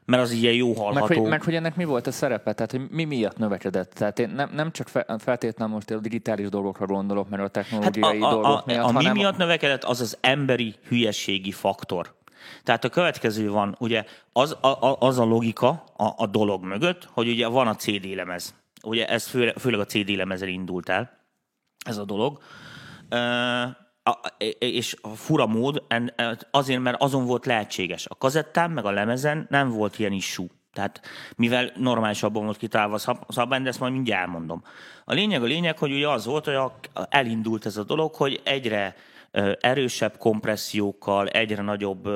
Mert 0.05 0.23
az 0.23 0.31
ilyen 0.31 0.53
jó 0.53 0.73
hallható. 0.73 1.07
Meg 1.07 1.17
hogy, 1.17 1.29
meg, 1.29 1.43
hogy 1.43 1.55
ennek 1.55 1.75
mi 1.75 1.83
volt 1.83 2.07
a 2.07 2.11
szerepe, 2.11 2.53
tehát 2.53 2.71
hogy 2.71 2.89
mi 2.89 3.03
miatt 3.03 3.37
növekedett. 3.37 3.93
Tehát 3.93 4.19
én 4.19 4.29
nem, 4.29 4.49
nem 4.53 4.71
csak 4.71 4.87
feltétlenül 5.19 5.73
most 5.73 5.91
a 5.91 5.99
digitális 5.99 6.49
dolgokra 6.49 6.85
gondolok, 6.85 7.29
mert 7.29 7.43
a 7.43 7.47
technológiai 7.47 8.21
hát 8.21 8.21
a, 8.21 8.27
a, 8.27 8.31
dolgok 8.31 8.57
a, 8.59 8.63
miatt, 8.65 8.83
a, 8.83 8.87
a 8.87 8.91
mi 8.91 9.09
miatt 9.11 9.37
növekedett, 9.37 9.83
az 9.83 10.01
az 10.01 10.17
emberi 10.21 10.75
hülyességi 10.87 11.51
faktor. 11.51 12.13
Tehát 12.63 12.83
a 12.83 12.89
következő 12.89 13.49
van, 13.49 13.75
ugye 13.79 14.03
az 14.33 14.51
a, 14.61 14.97
az 14.99 15.19
a 15.19 15.23
logika 15.23 15.83
a, 15.97 16.13
a 16.17 16.25
dolog 16.25 16.63
mögött, 16.63 17.07
hogy 17.11 17.27
ugye 17.27 17.47
van 17.47 17.67
a 17.67 17.75
CD 17.75 18.05
lemez 18.15 18.53
Ugye 18.85 19.07
ez 19.07 19.27
főleg, 19.27 19.57
főleg 19.57 19.79
a 19.79 19.85
CD 19.85 20.09
lemezen 20.09 20.47
indult 20.47 20.89
el, 20.89 21.17
ez 21.85 21.97
a 21.97 22.05
dolog. 22.05 22.41
és 24.59 24.95
a 25.01 25.07
fura 25.07 25.45
mód, 25.45 25.83
azért, 26.51 26.81
mert 26.81 27.01
azon 27.01 27.25
volt 27.25 27.45
lehetséges. 27.45 28.05
A 28.07 28.15
kazettán, 28.15 28.71
meg 28.71 28.85
a 28.85 28.91
lemezen 28.91 29.47
nem 29.49 29.69
volt 29.69 29.99
ilyen 29.99 30.11
issú. 30.11 30.47
Tehát 30.73 31.01
mivel 31.35 31.71
normálisabban 31.75 32.43
volt 32.43 32.57
kitálva 32.57 32.97
a 33.25 33.33
szabály, 33.33 33.61
de 33.61 33.67
ezt 33.69 33.79
majd 33.79 33.93
mindjárt 33.93 34.25
elmondom. 34.25 34.63
A 35.05 35.13
lényeg 35.13 35.43
a 35.43 35.45
lényeg, 35.45 35.77
hogy 35.77 35.91
ugye 35.91 36.09
az 36.09 36.25
volt, 36.25 36.45
hogy 36.45 36.71
elindult 37.09 37.65
ez 37.65 37.77
a 37.77 37.83
dolog, 37.83 38.15
hogy 38.15 38.41
egyre 38.43 38.95
erősebb 39.59 40.17
kompressziókkal, 40.17 41.27
egyre 41.27 41.61
nagyobb 41.61 42.09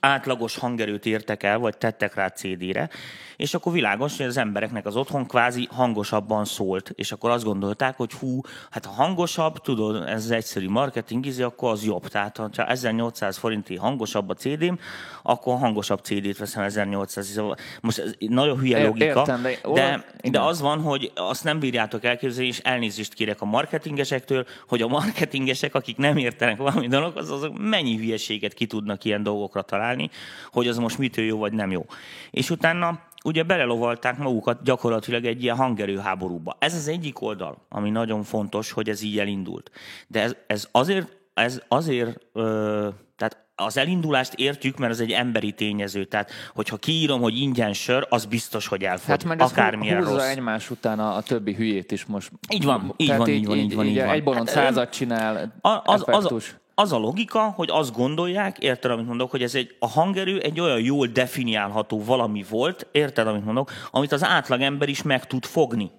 átlagos 0.00 0.56
hangerőt 0.56 1.06
értek 1.06 1.42
el, 1.42 1.58
vagy 1.58 1.78
tettek 1.78 2.14
rá 2.14 2.28
CD-re, 2.28 2.88
és 3.36 3.54
akkor 3.54 3.72
világos, 3.72 4.16
hogy 4.16 4.26
az 4.26 4.36
embereknek 4.36 4.86
az 4.86 4.96
otthon 4.96 5.26
kvázi 5.26 5.68
hangosabban 5.70 6.44
szólt, 6.44 6.92
és 6.94 7.12
akkor 7.12 7.30
azt 7.30 7.44
gondolták, 7.44 7.96
hogy 7.96 8.12
hú, 8.12 8.40
hát 8.70 8.84
ha 8.84 8.92
hangosabb, 8.92 9.58
tudod, 9.58 10.08
ez 10.08 10.24
az 10.24 10.30
egyszerű 10.30 10.68
marketing 10.68 11.26
izé, 11.26 11.42
akkor 11.42 11.70
az 11.70 11.84
jobb. 11.84 12.08
Tehát 12.08 12.36
ha 12.36 12.66
1800 12.66 13.36
forinti 13.36 13.76
hangosabb 13.76 14.28
a 14.28 14.34
CD-m, 14.34 14.74
akkor 15.22 15.58
hangosabb 15.58 16.00
CD-t 16.00 16.38
veszem 16.38 16.62
1800. 16.62 17.40
Most 17.80 17.98
ez 17.98 18.14
nagyon 18.18 18.58
hülye 18.58 18.84
logika, 18.84 19.04
Értem, 19.04 19.42
de, 19.42 19.58
de, 19.74 20.04
de 20.30 20.40
az 20.40 20.60
van, 20.60 20.80
hogy 20.80 21.12
azt 21.14 21.44
nem 21.44 21.58
bírjátok 21.58 22.04
elképzelni, 22.04 22.48
és 22.48 22.58
elnézést 22.58 23.14
kérek 23.14 23.40
a 23.40 23.44
marketingesektől, 23.44 24.46
hogy 24.68 24.82
a 24.82 24.88
marketingesek, 24.88 25.74
akik 25.74 25.96
nem 25.96 26.16
értenek 26.16 26.56
valami 26.56 26.86
dologhoz, 26.86 27.30
azok 27.30 27.58
mennyi 27.58 27.96
hülyeséget 27.96 28.54
ki 28.54 28.66
tudnak 28.66 29.04
ilyen 29.04 29.22
dolgokra 29.22 29.62
találni, 29.68 30.10
hogy 30.52 30.68
az 30.68 30.78
most 30.78 30.98
mitől 30.98 31.24
jó 31.24 31.38
vagy 31.38 31.52
nem 31.52 31.70
jó. 31.70 31.86
És 32.30 32.50
utána 32.50 33.00
ugye 33.24 33.42
belelovalták 33.42 34.18
magukat 34.18 34.62
gyakorlatilag 34.62 35.24
egy 35.24 35.42
ilyen 35.42 35.56
hangerőháborúba. 35.56 36.56
Ez 36.58 36.74
az 36.74 36.88
egyik 36.88 37.20
oldal, 37.20 37.66
ami 37.68 37.90
nagyon 37.90 38.22
fontos, 38.22 38.72
hogy 38.72 38.88
ez 38.88 39.02
így 39.02 39.18
elindult. 39.18 39.70
De 40.06 40.22
ez, 40.22 40.36
ez 40.46 40.68
azért, 40.72 41.16
ez 41.34 41.62
azért 41.68 42.20
ö, 42.32 42.88
tehát 43.16 43.46
az 43.54 43.76
elindulást 43.76 44.34
értjük, 44.34 44.78
mert 44.78 44.92
ez 44.92 45.00
egy 45.00 45.10
emberi 45.10 45.52
tényező. 45.52 46.04
Tehát, 46.04 46.30
hogyha 46.54 46.76
kiírom, 46.76 47.20
hogy 47.20 47.40
ingyen 47.40 47.72
sör, 47.72 48.06
az 48.10 48.24
biztos, 48.24 48.66
hogy 48.66 48.82
elfogy. 48.82 49.08
Hát 49.08 49.24
meg 49.24 49.40
akármilyen 49.40 49.96
húzza 49.96 50.10
rossz. 50.10 50.28
egymás 50.28 50.70
után 50.70 50.98
a, 50.98 51.16
a, 51.16 51.22
többi 51.22 51.54
hülyét 51.54 51.92
is 51.92 52.04
most. 52.04 52.30
Így 52.52 52.64
van, 52.64 52.94
így 52.96 53.16
van, 53.16 53.28
így, 53.28 53.34
így 53.34 53.46
van, 53.46 53.56
így, 53.56 53.74
van. 53.74 53.86
Így 53.86 53.96
van. 53.96 54.08
Egy 54.08 54.22
bolond 54.22 54.48
hát, 54.48 54.64
százat 54.64 54.92
csinál, 54.92 55.52
az, 55.60 56.02
az, 56.06 56.54
az 56.78 56.92
a 56.92 56.98
logika, 56.98 57.40
hogy 57.40 57.68
azt 57.70 57.92
gondolják, 57.92 58.58
érted, 58.58 58.90
amit 58.90 59.06
mondok, 59.06 59.30
hogy 59.30 59.42
ez 59.42 59.54
egy, 59.54 59.76
a 59.78 59.88
hangerő 59.88 60.40
egy 60.40 60.60
olyan 60.60 60.80
jól 60.80 61.06
definiálható 61.06 62.04
valami 62.04 62.44
volt, 62.50 62.86
érted, 62.92 63.26
amit 63.26 63.44
mondok, 63.44 63.70
amit 63.90 64.12
az 64.12 64.24
átlagember 64.24 64.88
is 64.88 65.02
meg 65.02 65.26
tud 65.26 65.44
fogni 65.44 65.90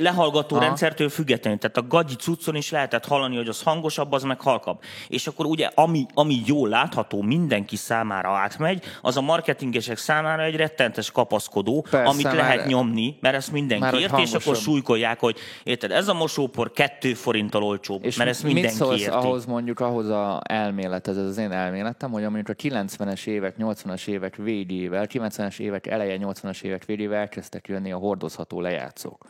lehallgató 0.00 0.56
Aha. 0.56 0.64
rendszertől 0.64 1.08
függetlenül. 1.08 1.58
Tehát 1.58 1.76
a 1.76 1.86
gagyi 1.86 2.14
cuccon 2.14 2.54
is 2.54 2.70
lehetett 2.70 3.06
hallani, 3.06 3.36
hogy 3.36 3.48
az 3.48 3.62
hangosabb, 3.62 4.12
az 4.12 4.22
meg 4.22 4.40
halkabb. 4.40 4.80
És 5.08 5.26
akkor 5.26 5.46
ugye, 5.46 5.70
ami, 5.74 6.06
ami 6.14 6.40
jól 6.46 6.68
látható, 6.68 7.22
mindenki 7.22 7.76
számára 7.76 8.30
átmegy, 8.30 8.84
az 9.02 9.16
a 9.16 9.20
marketingesek 9.20 9.96
számára 9.96 10.42
egy 10.42 10.56
rettentes 10.56 11.10
kapaszkodó, 11.10 11.86
Persze, 11.90 12.08
amit 12.08 12.24
már, 12.24 12.34
lehet 12.34 12.66
nyomni, 12.66 13.16
mert 13.20 13.34
ezt 13.34 13.52
mindenki 13.52 13.98
ért, 13.98 14.18
és 14.18 14.32
akkor 14.32 14.56
súlykolják, 14.56 15.20
hogy 15.20 15.38
érted, 15.62 15.90
ez 15.90 16.08
a 16.08 16.14
mosópor 16.14 16.72
kettő 16.72 17.14
forinttal 17.14 17.62
olcsóbb, 17.62 18.04
és 18.04 18.16
mert 18.16 18.30
ezt 18.30 18.42
mindenki 18.42 18.68
mit 18.68 18.76
szólsz 18.76 19.00
érti. 19.00 19.14
ahhoz 19.14 19.44
mondjuk, 19.44 19.80
ahhoz 19.80 20.08
a 20.08 20.40
elmélet, 20.44 21.08
ez 21.08 21.16
az 21.16 21.38
én 21.38 21.52
elméletem, 21.52 22.10
hogy 22.10 22.22
mondjuk 22.22 22.48
a 22.48 22.52
90-es 22.52 23.26
évek, 23.26 23.54
80-as 23.58 24.06
évek 24.06 24.36
végével, 24.36 25.06
90-es 25.12 25.58
évek 25.58 25.86
eleje, 25.86 26.18
80-as 26.20 26.62
évek 26.62 26.84
végével 26.84 27.18
elkezdtek 27.18 27.68
jönni 27.68 27.92
a 27.92 27.96
hordozható 27.96 28.60
lejátszók 28.60 29.26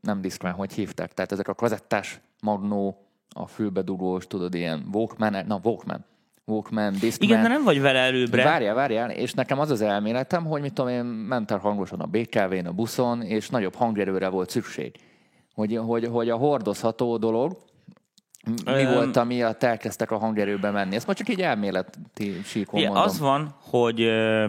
nem 0.00 0.20
diszkrán, 0.20 0.52
hogy 0.52 0.72
hívták. 0.72 1.12
Tehát 1.12 1.32
ezek 1.32 1.48
a 1.48 1.54
kazettás 1.54 2.20
magnó, 2.40 2.98
a 3.34 3.46
fülbedugós, 3.46 4.26
tudod, 4.26 4.54
ilyen 4.54 4.88
Walkman, 4.92 5.46
na 5.46 5.60
Walkman, 5.62 6.04
Walkman, 6.44 6.92
Discman. 6.92 7.28
Igen, 7.28 7.42
de 7.42 7.48
nem 7.48 7.64
vagy 7.64 7.80
vele 7.80 7.98
előbbre. 7.98 8.44
Várjál, 8.44 8.74
várjál, 8.74 9.10
és 9.10 9.32
nekem 9.32 9.58
az 9.58 9.70
az 9.70 9.80
elméletem, 9.80 10.44
hogy 10.44 10.60
mit 10.60 10.72
tudom 10.72 10.90
én, 10.90 11.04
mentem 11.04 11.58
hangosan 11.58 12.00
a 12.00 12.06
BKV-n, 12.06 12.66
a 12.66 12.72
buszon, 12.72 13.22
és 13.22 13.48
nagyobb 13.48 13.74
hangerőre 13.74 14.28
volt 14.28 14.50
szükség. 14.50 14.96
Hogy, 15.54 15.76
hogy, 15.76 16.06
hogy 16.06 16.30
a 16.30 16.36
hordozható 16.36 17.16
dolog, 17.16 17.56
mi 18.64 18.84
um, 18.84 18.92
volt, 18.92 19.16
amiatt 19.16 19.62
elkezdtek 19.62 20.10
a 20.10 20.18
hangerőbe 20.18 20.70
menni? 20.70 20.94
Ez 20.94 21.04
most 21.04 21.18
csak 21.18 21.28
így 21.28 21.40
elméleti 21.40 22.40
síkon 22.44 22.82
mondom. 22.82 23.02
Az 23.02 23.18
van, 23.18 23.54
hogy 23.60 24.00
ö, 24.00 24.48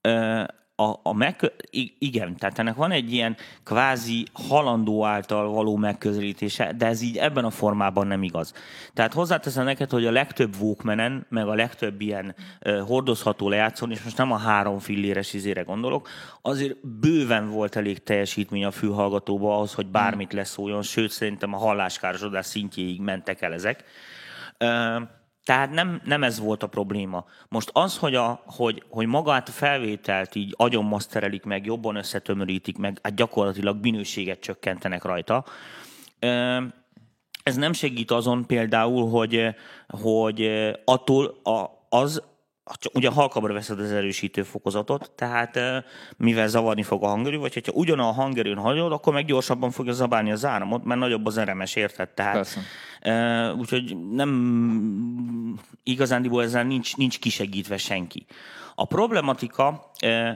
ö, 0.00 0.42
a, 0.80 1.00
a 1.02 1.12
meg, 1.12 1.52
igen, 1.98 2.36
tehát 2.36 2.58
ennek 2.58 2.74
van 2.74 2.90
egy 2.90 3.12
ilyen 3.12 3.36
kvázi 3.64 4.26
halandó 4.32 5.04
által 5.04 5.48
való 5.48 5.76
megközelítése, 5.76 6.72
de 6.72 6.86
ez 6.86 7.00
így 7.00 7.16
ebben 7.16 7.44
a 7.44 7.50
formában 7.50 8.06
nem 8.06 8.22
igaz. 8.22 8.54
Tehát 8.94 9.12
hozzáteszem 9.12 9.64
neked, 9.64 9.90
hogy 9.90 10.06
a 10.06 10.10
legtöbb 10.10 10.56
Walkmanen, 10.60 11.26
meg 11.28 11.48
a 11.48 11.54
legtöbb 11.54 12.00
ilyen 12.00 12.34
uh, 12.64 12.80
hordozható 12.80 13.48
lejátszón, 13.48 13.90
és 13.90 14.02
most 14.02 14.16
nem 14.16 14.32
a 14.32 14.36
három 14.36 14.78
filléres 14.78 15.32
izére 15.32 15.62
gondolok, 15.62 16.08
azért 16.42 16.86
bőven 16.86 17.50
volt 17.50 17.76
elég 17.76 18.02
teljesítmény 18.02 18.64
a 18.64 18.70
fülhallgatóba 18.70 19.54
ahhoz, 19.54 19.74
hogy 19.74 19.86
bármit 19.86 20.32
leszóljon, 20.32 20.82
sőt 20.82 21.10
szerintem 21.10 21.54
a 21.54 21.58
halláskárosodás 21.58 22.46
szintjéig 22.46 23.00
mentek 23.00 23.42
el 23.42 23.52
ezek. 23.52 23.84
Uh, 24.58 25.02
tehát 25.44 25.70
nem, 25.70 26.00
nem 26.04 26.22
ez 26.22 26.38
volt 26.38 26.62
a 26.62 26.66
probléma. 26.66 27.24
Most 27.48 27.70
az, 27.72 27.98
hogy, 27.98 28.14
a, 28.14 28.42
hogy, 28.46 28.82
hogy 28.88 29.06
magát 29.06 29.48
a 29.48 29.52
felvételt 29.52 30.34
így 30.34 30.54
agyon 30.56 30.84
maszterelik 30.84 31.44
meg, 31.44 31.66
jobban 31.66 31.96
összetömörítik 31.96 32.78
meg, 32.78 32.98
hát 33.02 33.14
gyakorlatilag 33.14 33.82
minőséget 33.82 34.40
csökkentenek 34.40 35.04
rajta. 35.04 35.44
Ez 37.42 37.56
nem 37.56 37.72
segít 37.72 38.10
azon 38.10 38.46
például, 38.46 39.10
hogy, 39.10 39.46
hogy 39.88 40.50
attól 40.84 41.40
a, 41.42 41.86
az, 41.88 42.22
ugye 42.92 43.10
halkabbra 43.10 43.52
veszed 43.52 43.80
az 43.80 43.90
erősítő 43.90 44.42
fokozatot, 44.42 45.10
tehát 45.14 45.58
mivel 46.16 46.48
zavarni 46.48 46.82
fog 46.82 47.02
a 47.02 47.06
hangerő, 47.06 47.38
vagy 47.38 47.54
hogyha 47.54 47.72
ugyan 47.74 47.98
a 47.98 48.12
hangerőn 48.12 48.58
hagyod, 48.58 48.92
akkor 48.92 49.12
meg 49.12 49.24
gyorsabban 49.24 49.70
fogja 49.70 49.92
zabálni 49.92 50.32
az 50.32 50.44
áramot, 50.44 50.84
mert 50.84 51.00
nagyobb 51.00 51.26
az 51.26 51.36
eremes, 51.36 51.76
érted? 51.76 52.08
Tehát, 52.08 52.34
Persze. 52.34 52.60
úgyhogy 53.58 53.96
nem 54.10 55.60
igazándiból 55.82 56.42
ezzel 56.42 56.64
nincs, 56.64 56.96
nincs 56.96 57.18
kisegítve 57.18 57.76
senki. 57.76 58.26
A 58.74 58.84
problematika 58.84 59.90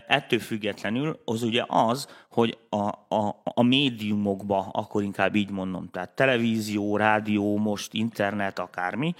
ettől 0.06 0.38
függetlenül 0.38 1.20
az 1.24 1.42
ugye 1.42 1.64
az, 1.66 2.08
hogy 2.30 2.58
a, 2.68 3.14
a, 3.14 3.42
a 3.44 3.62
médiumokba, 3.62 4.68
akkor 4.72 5.02
inkább 5.02 5.34
így 5.34 5.50
mondom, 5.50 5.88
tehát 5.90 6.10
televízió, 6.10 6.96
rádió, 6.96 7.56
most 7.56 7.94
internet, 7.94 8.58
akármi, 8.58 9.14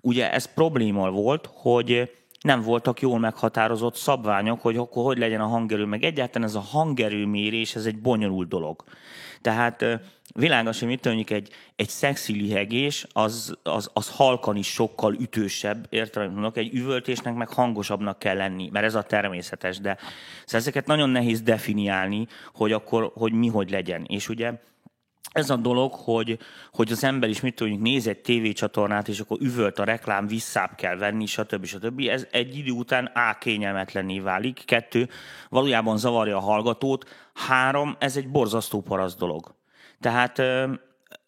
ugye 0.00 0.32
ez 0.32 0.54
probléma 0.54 1.10
volt, 1.10 1.50
hogy 1.52 2.10
nem 2.40 2.60
voltak 2.60 3.00
jól 3.00 3.18
meghatározott 3.18 3.94
szabványok, 3.94 4.60
hogy 4.60 4.76
akkor 4.76 5.04
hogy 5.04 5.18
legyen 5.18 5.40
a 5.40 5.46
hangerő, 5.46 5.84
meg 5.84 6.02
egyáltalán 6.02 6.48
ez 6.48 6.54
a 6.54 6.60
hangerőmérés, 6.60 7.74
ez 7.74 7.84
egy 7.84 7.98
bonyolult 7.98 8.48
dolog. 8.48 8.84
Tehát 9.40 9.84
világos, 10.34 10.78
hogy 10.78 10.88
mit 10.88 11.04
mondjuk 11.04 11.30
egy, 11.30 11.50
egy 11.76 11.88
szexi 11.88 12.32
lihegés, 12.32 13.06
az, 13.12 13.56
az, 13.62 13.90
az 13.92 14.10
halkan 14.10 14.56
is 14.56 14.66
sokkal 14.66 15.14
ütősebb, 15.14 15.86
értelem 15.90 16.50
egy 16.54 16.74
üvöltésnek 16.74 17.34
meg 17.34 17.48
hangosabbnak 17.48 18.18
kell 18.18 18.36
lenni, 18.36 18.68
mert 18.72 18.84
ez 18.84 18.94
a 18.94 19.02
természetes, 19.02 19.78
de 19.78 19.96
szóval 20.44 20.60
ezeket 20.60 20.86
nagyon 20.86 21.10
nehéz 21.10 21.42
definiálni, 21.42 22.26
hogy 22.54 22.72
akkor, 22.72 23.10
hogy 23.14 23.32
mi 23.32 23.48
hogy 23.48 23.70
legyen. 23.70 24.04
És 24.08 24.28
ugye 24.28 24.52
ez 25.32 25.50
a 25.50 25.56
dolog, 25.56 25.94
hogy, 25.94 26.38
hogy 26.72 26.92
az 26.92 27.04
ember 27.04 27.28
is 27.28 27.40
mit 27.40 27.54
tudjuk, 27.54 27.80
néz 27.80 28.06
egy 28.06 28.18
tévécsatornát, 28.18 29.08
és 29.08 29.20
akkor 29.20 29.40
üvölt 29.40 29.78
a 29.78 29.84
reklám, 29.84 30.26
visszább 30.26 30.74
kell 30.74 30.96
venni, 30.96 31.26
stb. 31.26 31.64
stb. 31.64 32.00
Ez 32.00 32.26
egy 32.30 32.56
idő 32.56 32.70
után 32.70 33.04
A 33.04 33.38
kényelmetlenné 33.38 34.18
válik, 34.18 34.62
kettő, 34.64 35.08
valójában 35.48 35.98
zavarja 35.98 36.36
a 36.36 36.40
hallgatót, 36.40 37.08
három, 37.34 37.96
ez 37.98 38.16
egy 38.16 38.28
borzasztó 38.28 38.80
parasz 38.80 39.16
dolog. 39.16 39.54
Tehát 40.00 40.42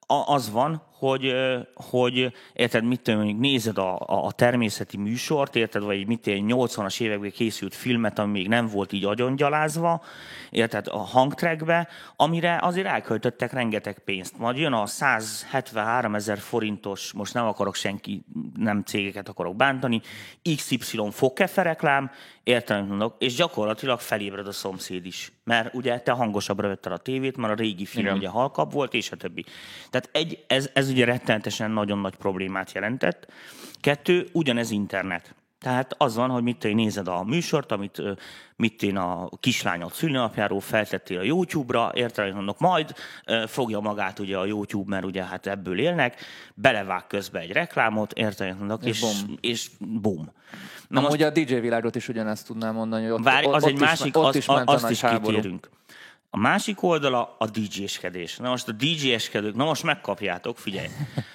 az 0.07 0.51
van, 0.51 0.83
hogy, 1.07 1.35
hogy 1.75 2.33
érted, 2.53 2.85
mit 2.85 3.01
tudom, 3.01 3.21
mondjuk 3.21 3.41
nézed 3.41 3.79
a, 3.79 3.99
a, 4.07 4.33
természeti 4.33 4.97
műsort, 4.97 5.57
érted, 5.57 5.83
vagy 5.83 6.07
mit 6.07 6.27
egy 6.27 6.45
80-as 6.47 7.01
években 7.01 7.31
készült 7.31 7.75
filmet, 7.75 8.19
ami 8.19 8.31
még 8.33 8.49
nem 8.49 8.67
volt 8.67 8.93
így 8.93 9.05
agyongyalázva, 9.05 10.03
érted, 10.51 10.87
a 10.91 10.99
hangtrackbe, 10.99 11.89
amire 12.17 12.59
azért 12.63 12.87
elköltöttek 12.87 13.53
rengeteg 13.53 13.99
pénzt. 13.99 14.39
Majd 14.39 14.57
jön 14.57 14.73
a 14.73 14.87
173 14.87 16.15
ezer 16.15 16.39
forintos, 16.39 17.13
most 17.13 17.35
nem 17.35 17.47
akarok 17.47 17.75
senki, 17.75 18.25
nem 18.57 18.83
cégeket 18.83 19.29
akarok 19.29 19.57
bántani, 19.57 20.01
XY 20.57 21.01
fogkefe 21.11 21.63
reklám, 21.63 22.11
értelem 22.43 22.87
mondok, 22.87 23.15
és 23.19 23.35
gyakorlatilag 23.35 24.01
felébred 24.01 24.47
a 24.47 24.53
szomszéd 24.53 25.07
is. 25.07 25.33
Mert 25.45 25.75
ugye 25.75 26.01
te 26.01 26.13
hangosabbra 26.13 26.69
vetted 26.69 26.93
a 26.93 26.97
tévét, 26.97 27.37
mert 27.37 27.53
a 27.53 27.57
régi 27.57 27.85
film 27.85 28.05
Igen. 28.05 28.17
ugye 28.17 28.29
halkabb 28.29 28.73
volt, 28.73 28.95
és 28.95 29.11
a 29.11 29.17
többi. 29.17 29.45
Tehát 29.91 30.09
egy, 30.13 30.45
ez, 30.47 30.71
ez 30.73 30.92
ugye 30.93 31.05
rettenetesen 31.05 31.71
nagyon 31.71 31.99
nagy 31.99 32.17
problémát 32.17 32.73
jelentett. 32.73 33.33
Kettő, 33.81 34.29
ugyanez 34.33 34.71
internet. 34.71 35.35
Tehát 35.63 35.95
az 35.99 36.17
van, 36.17 36.31
hogy 36.31 36.43
mit 36.43 36.57
te 36.57 36.73
nézed 36.73 37.09
a 37.09 37.25
műsort, 37.25 37.73
amit 37.73 38.03
mit 38.57 38.83
én 38.83 38.97
a 38.97 39.29
kislányod 39.41 39.93
szülinapjáról 39.93 40.61
feltettél 40.61 41.19
a 41.19 41.23
YouTube-ra, 41.23 41.91
értelem 41.95 42.55
majd 42.59 42.95
fogja 43.47 43.81
magát 43.81 44.19
ugye 44.19 44.37
a 44.37 44.45
YouTube, 44.45 44.91
mert 44.91 45.05
ugye 45.05 45.25
hát 45.25 45.47
ebből 45.47 45.79
élnek, 45.79 46.21
belevág 46.55 47.07
közbe 47.07 47.39
egy 47.39 47.53
reklámot, 47.53 48.13
értelem 48.13 48.79
és, 48.83 49.03
és, 49.03 49.23
és 49.41 49.71
bum. 49.79 50.33
Na 50.89 51.01
most, 51.01 51.23
a 51.23 51.31
DJ 51.31 51.55
világot 51.55 51.97
is 51.97 52.09
ugyanezt 52.09 52.47
tudnám 52.47 52.75
mondani, 52.75 53.03
hogy 53.03 53.13
ott, 53.13 53.23
várj, 53.25 53.47
az 53.47 53.63
ott 53.63 53.69
egy 53.69 53.79
másik, 53.79 54.17
ott 54.17 54.25
az, 54.25 54.37
is 54.37 54.47
ment 54.47 54.69
azt 54.69 54.91
is 54.91 55.01
kitérünk. 55.01 55.71
A 56.35 56.39
másik 56.39 56.83
oldala 56.83 57.37
a 57.39 57.47
DJ-skedés. 57.47 58.37
Na 58.37 58.49
most 58.49 58.69
a 58.69 58.73
DJ-eskedők, 58.73 59.55
na 59.55 59.65
most 59.65 59.83
megkapjátok, 59.83 60.59
figyelj. 60.59 60.89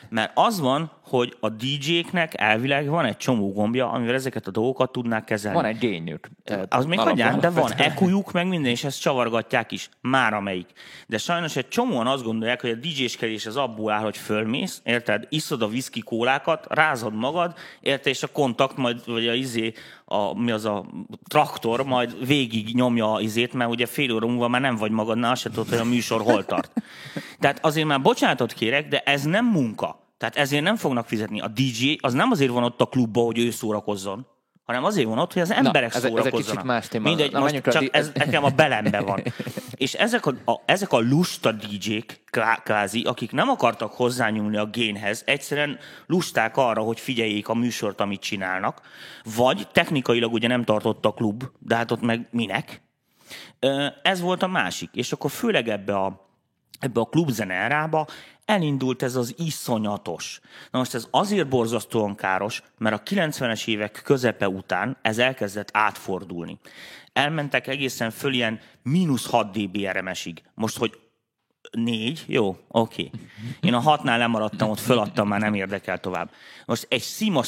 Mert 0.09 0.31
az 0.33 0.59
van, 0.59 0.91
hogy 1.09 1.35
a 1.39 1.49
DJ-knek 1.49 2.33
elvileg 2.41 2.87
van 2.87 3.05
egy 3.05 3.17
csomó 3.17 3.53
gombja, 3.53 3.91
amivel 3.91 4.13
ezeket 4.13 4.47
a 4.47 4.51
dolgokat 4.51 4.91
tudnák 4.91 5.23
kezelni. 5.23 5.57
Van 5.57 5.65
egy 5.65 5.77
gényük. 5.77 6.29
Az 6.69 6.85
még 6.85 6.99
hagyján, 6.99 7.39
de 7.39 7.49
van 7.49 7.71
ekujuk, 7.71 8.31
meg 8.31 8.47
minden, 8.47 8.71
és 8.71 8.83
ezt 8.83 9.01
csavargatják 9.01 9.71
is. 9.71 9.89
Már 10.01 10.33
amelyik. 10.33 10.69
De 11.07 11.17
sajnos 11.17 11.55
egy 11.55 11.67
csomóan 11.67 12.07
azt 12.07 12.23
gondolják, 12.23 12.61
hogy 12.61 12.69
a 12.69 12.75
DJ-skedés 12.75 13.45
az 13.45 13.55
abból 13.55 13.91
áll, 13.91 14.03
hogy 14.03 14.17
fölmész, 14.17 14.81
érted? 14.83 15.25
Iszod 15.29 15.61
a 15.61 15.65
whisky 15.65 16.01
kólákat, 16.01 16.65
rázod 16.69 17.13
magad, 17.13 17.53
érted? 17.81 18.07
És 18.13 18.23
a 18.23 18.27
kontakt 18.27 18.77
majd, 18.77 19.01
vagy 19.05 19.27
a 19.27 19.33
izé, 19.33 19.73
a, 20.05 20.39
mi 20.39 20.51
az 20.51 20.65
a 20.65 20.85
traktor 21.27 21.83
majd 21.83 22.27
végig 22.27 22.75
nyomja 22.75 23.13
a 23.13 23.21
izét, 23.21 23.53
mert 23.53 23.69
ugye 23.69 23.85
fél 23.85 24.13
óra 24.13 24.27
múlva 24.27 24.47
már 24.47 24.61
nem 24.61 24.75
vagy 24.75 24.91
magadnál, 24.91 25.35
se 25.35 25.49
tudod, 25.49 25.69
hogy 25.69 25.77
a 25.77 25.83
műsor 25.83 26.21
hol 26.21 26.45
tart. 26.45 26.71
Tehát 27.39 27.65
azért 27.65 27.87
már 27.87 28.01
bocsánatot 28.01 28.53
kérek, 28.53 28.87
de 28.87 28.99
ez 28.99 29.23
nem 29.23 29.45
munka. 29.45 30.06
Tehát 30.17 30.35
ezért 30.35 30.63
nem 30.63 30.75
fognak 30.75 31.07
fizetni. 31.07 31.39
A 31.39 31.47
DJ 31.47 31.95
az 32.01 32.13
nem 32.13 32.31
azért 32.31 32.51
van 32.51 32.63
ott 32.63 32.81
a 32.81 32.85
klubba, 32.85 33.21
hogy 33.21 33.39
ő 33.39 33.49
szórakozzon, 33.49 34.27
hanem 34.67 34.83
azért 34.83 35.07
van 35.07 35.19
ott, 35.19 35.33
hogy 35.33 35.41
az 35.41 35.51
emberek 35.51 35.93
Na, 35.93 35.99
szórakozzanak. 35.99 36.33
Ez 36.33 36.39
egy 36.39 36.45
kicsit 36.45 36.63
más 36.63 36.87
téma. 36.87 37.07
Mindegy, 37.07 37.31
Na, 37.31 37.39
most 37.39 37.61
csak 37.61 37.95
ez 37.95 38.11
nekem 38.13 38.43
a 38.43 38.49
belembe 38.49 38.99
van. 38.99 39.23
És 39.75 39.93
ezek 39.93 40.25
a, 40.25 40.33
a, 40.45 40.61
ezek 40.65 40.91
a 40.91 40.99
lusta 40.99 41.51
DJ-k, 41.51 42.19
kvázi, 42.63 43.01
akik 43.01 43.31
nem 43.31 43.49
akartak 43.49 43.93
hozzányúlni 43.93 44.57
a 44.57 44.65
génhez, 44.65 45.23
egyszerűen 45.25 45.79
lusták 46.05 46.57
arra, 46.57 46.81
hogy 46.81 46.99
figyeljék 46.99 47.47
a 47.47 47.53
műsort, 47.53 48.01
amit 48.01 48.21
csinálnak, 48.21 48.81
vagy 49.35 49.67
technikailag 49.71 50.33
ugye 50.33 50.47
nem 50.47 50.63
tartott 50.63 51.05
a 51.05 51.13
klub, 51.13 51.43
de 51.59 51.75
hát 51.75 51.91
ott 51.91 52.01
meg 52.01 52.27
minek. 52.31 52.81
Ez 54.01 54.21
volt 54.21 54.43
a 54.43 54.47
másik. 54.47 54.89
És 54.93 55.11
akkor 55.11 55.31
főleg 55.31 55.67
ebbe 55.67 55.95
a 55.95 56.26
ebbe 56.79 56.99
a 56.99 57.05
klubzene 57.05 57.53
erába 57.53 58.07
elindult 58.45 59.03
ez 59.03 59.15
az 59.15 59.33
iszonyatos. 59.37 60.39
Na 60.71 60.79
most 60.79 60.93
ez 60.93 61.07
azért 61.11 61.47
borzasztóan 61.47 62.15
káros, 62.15 62.61
mert 62.77 62.95
a 62.95 63.13
90-es 63.15 63.67
évek 63.67 64.01
közepe 64.03 64.49
után 64.49 64.97
ez 65.01 65.17
elkezdett 65.17 65.69
átfordulni. 65.73 66.59
Elmentek 67.13 67.67
egészen 67.67 68.11
föl 68.11 68.33
ilyen 68.33 68.59
mínusz 68.83 69.29
6 69.29 69.51
dB 69.51 69.77
RMS-ig. 69.77 70.43
Most, 70.53 70.77
hogy 70.77 70.99
négy, 71.71 72.23
jó, 72.27 72.57
oké. 72.67 73.03
Okay. 73.05 73.19
Én 73.61 73.73
a 73.73 73.79
hatnál 73.79 74.17
lemaradtam, 74.17 74.69
ott 74.69 74.79
föladtam, 74.79 75.27
már 75.27 75.39
nem 75.39 75.53
érdekel 75.53 75.99
tovább. 75.99 76.31
Most 76.65 76.85
egy 76.89 77.01
szima 77.01 77.43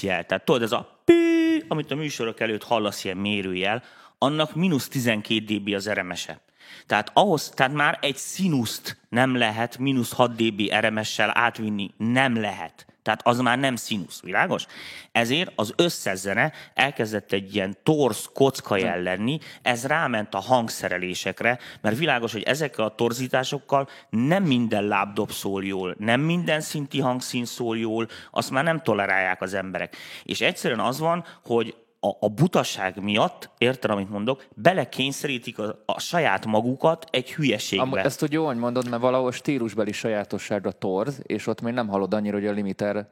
jel, 0.00 0.24
tehát 0.24 0.44
tudod, 0.44 0.62
ez 0.62 0.72
a 0.72 1.00
pű, 1.04 1.62
amit 1.68 1.90
a 1.90 1.94
műsorok 1.94 2.40
előtt 2.40 2.64
hallasz 2.64 3.04
ilyen 3.04 3.16
mérőjel, 3.16 3.82
annak 4.18 4.54
mínusz 4.54 4.88
12 4.88 5.44
dB 5.44 5.74
az 5.74 5.90
RMS-e. 5.90 6.40
Tehát 6.86 7.10
ahhoz, 7.12 7.52
tehát 7.54 7.72
már 7.72 7.98
egy 8.00 8.16
színuszt 8.16 8.96
nem 9.08 9.36
lehet 9.36 9.78
mínusz 9.78 10.12
6 10.12 10.34
dB 10.34 10.72
RMS-sel 10.80 11.30
átvinni, 11.34 11.90
nem 11.96 12.40
lehet. 12.40 12.86
Tehát 13.04 13.26
az 13.26 13.38
már 13.38 13.58
nem 13.58 13.76
színusz, 13.76 14.20
világos? 14.22 14.66
Ezért 15.12 15.52
az 15.54 15.72
összezene 15.76 16.52
elkezdett 16.74 17.32
egy 17.32 17.54
ilyen 17.54 17.76
torz 17.82 18.28
kocka 18.34 18.76
lenni, 19.02 19.38
ez 19.62 19.86
ráment 19.86 20.34
a 20.34 20.40
hangszerelésekre, 20.40 21.58
mert 21.80 21.98
világos, 21.98 22.32
hogy 22.32 22.42
ezekkel 22.42 22.84
a 22.84 22.94
torzításokkal 22.94 23.88
nem 24.10 24.42
minden 24.42 24.84
lábdob 24.84 25.30
szól 25.30 25.64
jól, 25.64 25.94
nem 25.98 26.20
minden 26.20 26.60
szinti 26.60 27.00
hangszín 27.00 27.44
szól 27.44 27.78
jól, 27.78 28.08
azt 28.30 28.50
már 28.50 28.64
nem 28.64 28.80
tolerálják 28.80 29.42
az 29.42 29.54
emberek. 29.54 29.96
És 30.22 30.40
egyszerűen 30.40 30.80
az 30.80 30.98
van, 30.98 31.24
hogy 31.44 31.74
a, 32.04 32.16
a 32.20 32.28
butaság 32.28 33.02
miatt, 33.02 33.50
érted, 33.58 33.90
amit 33.90 34.10
mondok, 34.10 34.46
belekényszerítik 34.54 35.58
a, 35.58 35.82
a 35.86 36.00
saját 36.00 36.46
magukat 36.46 37.06
egy 37.10 37.32
hülyeségbe. 37.32 37.84
Am, 37.84 38.06
ezt 38.06 38.22
úgy 38.22 38.32
jó, 38.32 38.52
mondod, 38.52 38.88
mert 38.88 39.02
valahol 39.02 39.32
stílusbeli 39.32 39.92
sajátossága 39.92 40.70
torz, 40.72 41.20
és 41.22 41.46
ott 41.46 41.60
még 41.60 41.74
nem 41.74 41.88
hallod 41.88 42.14
annyira, 42.14 42.36
hogy 42.36 42.46
a 42.46 42.52
limiter 42.52 43.08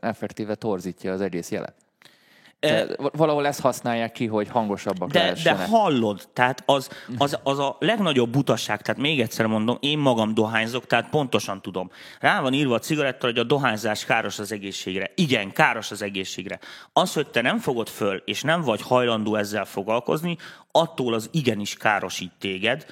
effektíve 0.00 0.54
torzítja 0.54 1.12
az 1.12 1.20
egész 1.20 1.50
jelet. 1.50 1.74
De 2.60 2.86
valahol 3.12 3.46
ezt 3.46 3.60
használják 3.60 4.12
ki, 4.12 4.26
hogy 4.26 4.48
hangosabbak 4.48 5.10
de, 5.10 5.32
de 5.44 5.54
hallod, 5.54 6.28
tehát 6.32 6.62
az, 6.66 6.88
az, 7.18 7.38
az 7.42 7.58
a 7.58 7.76
legnagyobb 7.78 8.30
butaság, 8.30 8.82
tehát 8.82 9.00
még 9.00 9.20
egyszer 9.20 9.46
mondom, 9.46 9.76
én 9.80 9.98
magam 9.98 10.34
dohányzok, 10.34 10.86
tehát 10.86 11.10
pontosan 11.10 11.62
tudom. 11.62 11.90
Rá 12.20 12.40
van 12.40 12.52
írva 12.52 12.74
a 12.74 12.78
cigaretta, 12.78 13.26
hogy 13.26 13.38
a 13.38 13.44
dohányzás 13.44 14.04
káros 14.04 14.38
az 14.38 14.52
egészségre. 14.52 15.10
Igen, 15.14 15.52
káros 15.52 15.90
az 15.90 16.02
egészségre. 16.02 16.58
Az, 16.92 17.14
hogy 17.14 17.26
te 17.26 17.40
nem 17.40 17.58
fogod 17.58 17.88
föl, 17.88 18.22
és 18.24 18.42
nem 18.42 18.60
vagy 18.60 18.82
hajlandó 18.82 19.34
ezzel 19.34 19.64
foglalkozni, 19.64 20.36
attól 20.72 21.14
az 21.14 21.28
igenis 21.32 21.76
károsít 21.76 22.32
téged, 22.38 22.86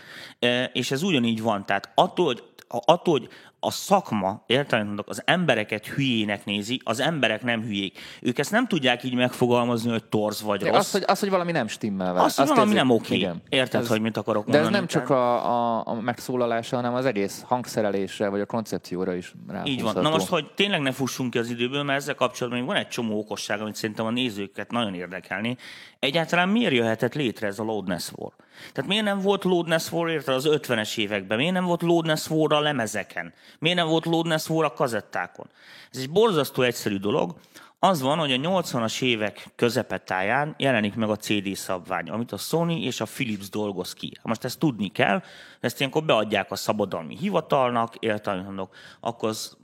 és 0.73 0.91
ez 0.91 1.03
ugyanígy 1.03 1.43
van. 1.43 1.67
Tehát 1.67 1.91
attól, 1.95 2.27
hogy 2.27 2.43
attól, 2.69 3.19
hogy 3.19 3.29
a 3.61 3.71
szakma, 3.71 4.43
értelem 4.47 4.97
az 5.07 5.23
embereket 5.25 5.87
hülyének 5.87 6.45
nézi, 6.45 6.81
az 6.85 7.01
emberek 7.01 7.43
nem 7.43 7.63
hülyék. 7.63 7.99
Ők 8.23 8.39
ezt 8.39 8.51
nem 8.51 8.67
tudják 8.67 9.03
így 9.03 9.15
megfogalmazni, 9.15 9.91
hogy 9.91 10.05
torz 10.05 10.43
vagy 10.43 10.63
rossz. 10.63 10.77
Az, 10.77 10.91
hogy, 10.91 11.05
az, 11.07 11.21
hogy 11.21 11.31
valami 11.31 11.53
nem 11.53 11.67
stimmel 11.67 12.13
vele. 12.13 12.25
Az, 12.25 12.37
hogy 12.37 12.49
valami 12.49 12.75
nem 12.75 12.91
oké. 12.91 13.25
Okay. 13.25 13.37
Érted, 13.49 13.81
ez, 13.81 13.89
hogy 13.89 14.01
mit 14.01 14.17
akarok 14.17 14.45
De 14.45 14.53
mondani? 14.53 14.75
ez 14.75 14.81
nem 14.81 14.89
csak 14.89 15.11
a, 15.11 15.51
a, 15.79 15.83
a 15.87 15.95
megszólalása, 15.95 16.77
hanem 16.77 16.95
az 16.95 17.05
egész 17.05 17.43
hangszerelésre, 17.47 18.29
vagy 18.29 18.41
a 18.41 18.47
koncepcióra 18.47 19.15
is 19.15 19.35
rá. 19.49 19.63
Így 19.65 19.83
van. 19.83 19.95
Na 19.95 20.11
most, 20.11 20.29
hogy 20.29 20.51
tényleg 20.55 20.81
ne 20.81 20.93
fussunk 20.93 21.31
ki 21.31 21.39
az 21.39 21.51
időből, 21.51 21.83
mert 21.83 21.99
ezzel 22.01 22.15
kapcsolatban 22.15 22.61
még 22.61 22.69
van 22.69 22.79
egy 22.79 22.89
csomó 22.89 23.19
okosság, 23.19 23.61
amit 23.61 23.75
szerintem 23.75 24.07
a 24.07 24.11
nézőket 24.11 24.71
nagyon 24.71 24.95
érdekelni. 24.95 25.57
Egyáltalán 25.99 26.49
miért 26.49 26.73
jöhetett 26.73 27.15
létre 27.15 27.47
ez 27.47 27.59
a 27.59 27.63
Loadness 27.63 28.11
War? 28.17 28.33
Tehát 28.73 28.91
miért 28.91 29.05
nem 29.05 29.21
volt 29.21 29.45
Loadness 29.45 29.93
War 29.93 30.11
érte 30.11 30.33
az 30.33 30.49
50-es 30.51 30.99
években? 30.99 31.39
Miért 31.39 31.53
nem 31.53 31.65
volt 31.65 31.83
Loadness 31.83 32.31
War 32.31 32.53
a 32.53 32.61
lemezeken? 32.61 33.33
Miért 33.59 33.77
nem 33.77 33.89
volt 33.89 34.05
Loadness 34.05 34.49
War 34.49 34.65
a 34.65 34.73
kazettákon? 34.73 35.47
Ez 35.93 35.99
egy 35.99 36.11
borzasztó 36.11 36.63
egyszerű 36.63 36.97
dolog. 36.97 37.35
Az 37.81 38.01
van, 38.01 38.19
hogy 38.19 38.33
a 38.33 38.37
80-as 38.37 39.03
évek 39.03 39.49
közepetáján 39.57 40.55
jelenik 40.59 40.95
meg 40.95 41.11
a 41.11 41.17
CD 41.17 41.55
szabvány, 41.55 42.11
amit 42.11 42.33
a 42.33 42.37
Sony 42.37 42.83
és 42.83 43.01
a 43.01 43.05
Philips 43.05 43.49
dolgoz 43.49 43.93
ki. 43.93 44.13
Most 44.23 44.45
ezt 44.45 44.59
tudni 44.59 44.89
kell, 44.89 45.23
ezt 45.61 45.79
ilyenkor 45.79 46.05
beadják 46.05 46.51
a 46.51 46.57
szabadalmi 46.57 47.17
hivatalnak, 47.17 47.95
értelmezőnök, 47.99 48.69
akkor 49.01 49.29
az, 49.29 49.57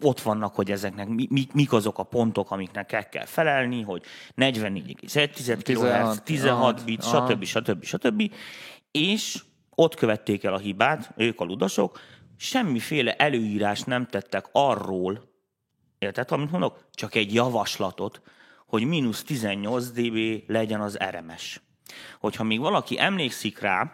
ott 0.00 0.20
vannak, 0.20 0.54
hogy 0.54 0.70
ezeknek 0.70 1.08
mi, 1.08 1.26
mi, 1.30 1.46
mik 1.52 1.72
azok 1.72 1.98
a 1.98 2.02
pontok, 2.02 2.50
amiknek 2.50 2.92
el 2.92 3.08
kell 3.08 3.24
felelni, 3.24 3.82
hogy 3.82 4.02
44,1 4.36 5.58
kHz, 5.62 6.20
16 6.24 6.84
bit, 6.84 7.02
stb. 7.02 7.44
stb. 7.44 7.84
stb. 7.84 8.32
És 8.90 9.42
ott 9.74 9.94
követték 9.94 10.44
el 10.44 10.54
a 10.54 10.58
hibát, 10.58 11.12
ők 11.16 11.40
a 11.40 11.44
ludasok, 11.44 12.00
semmiféle 12.36 13.14
előírás 13.16 13.82
nem 13.82 14.06
tettek 14.06 14.48
arról, 14.52 15.34
Érted, 15.98 16.30
amit 16.30 16.50
mondok? 16.50 16.84
Csak 16.94 17.14
egy 17.14 17.34
javaslatot, 17.34 18.20
hogy 18.66 18.84
mínusz 18.84 19.22
18 19.22 19.90
dB 19.90 20.42
legyen 20.46 20.80
az 20.80 20.98
RMS. 21.10 21.60
Hogyha 22.20 22.44
még 22.44 22.60
valaki 22.60 23.00
emlékszik 23.00 23.60
rá, 23.60 23.92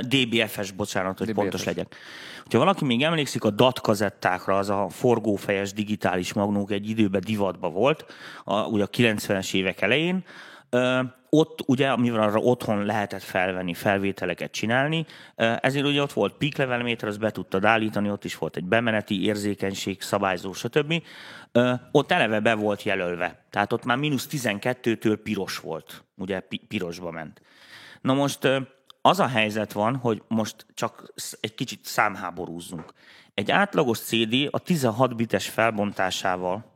DBFS, 0.00 0.70
bocsánat, 0.70 1.18
hogy 1.18 1.26
DBFS. 1.26 1.40
pontos 1.40 1.64
legyek. 1.64 1.94
Hogyha 2.42 2.58
valaki 2.58 2.84
még 2.84 3.02
emlékszik 3.02 3.44
a 3.44 3.50
DAT 3.50 3.80
kazettákra, 3.80 4.58
az 4.58 4.68
a 4.68 4.88
forgófejes 4.88 5.72
digitális 5.72 6.32
magnók 6.32 6.70
egy 6.70 6.88
időben 6.88 7.22
divatba 7.24 7.70
volt, 7.70 8.04
a, 8.44 8.62
ugye 8.62 8.84
a 8.84 8.88
90-es 8.88 9.54
évek 9.54 9.80
elején, 9.80 10.24
ott 11.38 11.62
ugye, 11.66 11.96
mivel 11.96 12.22
arra 12.22 12.38
otthon 12.38 12.84
lehetett 12.84 13.22
felvenni, 13.22 13.74
felvételeket 13.74 14.50
csinálni, 14.50 15.06
ezért 15.36 15.86
ugye 15.86 16.02
ott 16.02 16.12
volt 16.12 16.34
peak 16.34 16.56
level 16.56 16.82
meter, 16.82 17.08
azt 17.08 17.18
be 17.18 17.30
tudtad 17.30 17.64
állítani, 17.64 18.10
ott 18.10 18.24
is 18.24 18.38
volt 18.38 18.56
egy 18.56 18.64
bemeneti 18.64 19.24
érzékenység, 19.24 20.02
szabályzó, 20.02 20.52
stb. 20.52 21.02
Ott 21.92 22.10
eleve 22.10 22.40
be 22.40 22.54
volt 22.54 22.82
jelölve. 22.82 23.44
Tehát 23.50 23.72
ott 23.72 23.84
már 23.84 23.96
mínusz 23.96 24.28
12-től 24.30 25.18
piros 25.22 25.58
volt, 25.58 26.04
ugye 26.16 26.42
pirosba 26.68 27.10
ment. 27.10 27.40
Na 28.00 28.14
most 28.14 28.48
az 29.00 29.20
a 29.20 29.26
helyzet 29.26 29.72
van, 29.72 29.96
hogy 29.96 30.22
most 30.28 30.66
csak 30.74 31.12
egy 31.40 31.54
kicsit 31.54 31.84
számháborúzzunk. 31.84 32.92
Egy 33.34 33.50
átlagos 33.50 33.98
CD 33.98 34.34
a 34.50 34.58
16 34.58 35.16
bites 35.16 35.48
felbontásával 35.48 36.74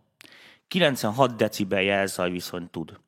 96 0.68 1.36
decibel 1.36 1.82
jelzaj 1.82 2.30
viszont 2.30 2.70
tud. 2.70 3.00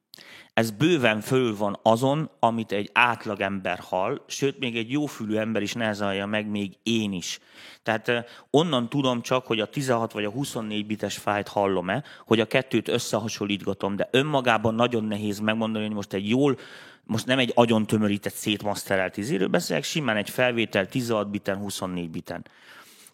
Ez 0.55 0.71
bőven 0.71 1.21
fölül 1.21 1.57
van 1.57 1.79
azon, 1.83 2.31
amit 2.39 2.73
egy 2.73 2.91
átlagember 2.93 3.79
hall, 3.79 4.23
sőt, 4.27 4.59
még 4.59 4.77
egy 4.77 4.91
jófülű 4.91 5.37
ember 5.37 5.63
is 5.63 5.73
nehezalja 5.73 6.27
meg, 6.27 6.47
még 6.47 6.77
én 6.83 7.13
is. 7.13 7.39
Tehát 7.83 8.11
onnan 8.51 8.89
tudom 8.89 9.23
csak, 9.23 9.47
hogy 9.47 9.61
a 9.61 9.67
16 9.67 10.13
vagy 10.13 10.25
a 10.25 10.31
24 10.31 10.87
bites 10.87 11.17
fájt 11.17 11.49
hallom-e, 11.49 12.03
hogy 12.27 12.41
a 12.41 12.47
kettőt 12.47 12.89
összehasonlítgatom, 12.89 13.97
de 13.97 14.09
önmagában 14.11 14.75
nagyon 14.75 15.05
nehéz 15.05 15.39
megmondani, 15.39 15.85
hogy 15.87 15.95
most 15.95 16.13
egy 16.13 16.29
jól 16.29 16.59
most 17.05 17.27
nem 17.27 17.39
egy 17.39 17.53
agyon 17.55 17.87
tömörített 17.87 18.35
szétmaszterelt 18.35 19.17
izéről 19.17 19.49
beszélek, 19.49 19.85
simán 19.85 20.17
egy 20.17 20.31
felvétel 20.31 20.89
16 20.89 21.31
biten, 21.31 21.57
24 21.57 22.11
biten. 22.11 22.45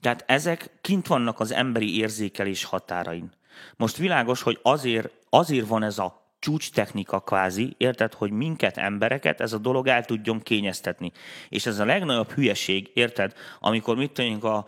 Tehát 0.01 0.25
ezek 0.27 0.71
kint 0.81 1.07
vannak 1.07 1.41
az 1.41 1.53
emberi 1.53 1.99
érzékelés 1.99 2.65
határain. 2.65 3.31
Most 3.77 3.97
világos, 3.97 4.43
hogy 4.43 4.59
azért, 4.63 5.11
azért 5.31 5.67
van 5.67 5.83
ez 5.83 5.99
a 5.99 6.28
csúcs 6.39 6.73
technika 6.73 7.21
kvázi, 7.21 7.75
érted, 7.77 8.15
hogy 8.15 8.31
minket, 8.31 8.77
embereket 8.77 9.41
ez 9.41 9.53
a 9.53 9.59
dolog 9.59 9.87
el 9.87 10.05
tudjon 10.05 10.41
kényeztetni. 10.41 11.13
És 11.49 11.67
ez 11.67 11.79
a 11.79 11.85
legnagyobb 11.85 12.31
hülyeség, 12.31 12.91
érted, 12.95 13.33
amikor 13.61 13.97
mit 13.97 14.13
tudjunk 14.13 14.45
a, 14.45 14.67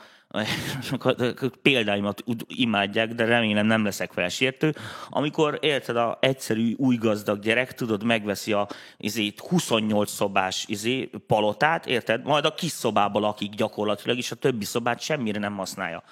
példáimat 1.62 2.24
imádják, 2.46 3.14
de 3.14 3.24
remélem 3.24 3.66
nem 3.66 3.84
leszek 3.84 4.12
felsértő. 4.12 4.74
Amikor 5.08 5.58
érted, 5.60 5.96
a 5.96 6.18
egyszerű 6.20 6.74
új 6.76 6.96
gazdag 6.96 7.40
gyerek, 7.40 7.74
tudod, 7.74 8.04
megveszi 8.04 8.52
a 8.52 8.68
izé, 8.96 9.32
28 9.48 10.10
szobás 10.10 10.64
izé, 10.68 11.10
palotát, 11.26 11.86
érted? 11.86 12.24
Majd 12.24 12.44
a 12.44 12.54
kis 12.54 12.70
szobába 12.70 13.18
lakik 13.18 13.54
gyakorlatilag, 13.54 14.16
és 14.16 14.30
a 14.30 14.34
többi 14.34 14.64
szobát 14.64 15.00
semmire 15.00 15.38
nem 15.38 15.56
használja. 15.56 16.02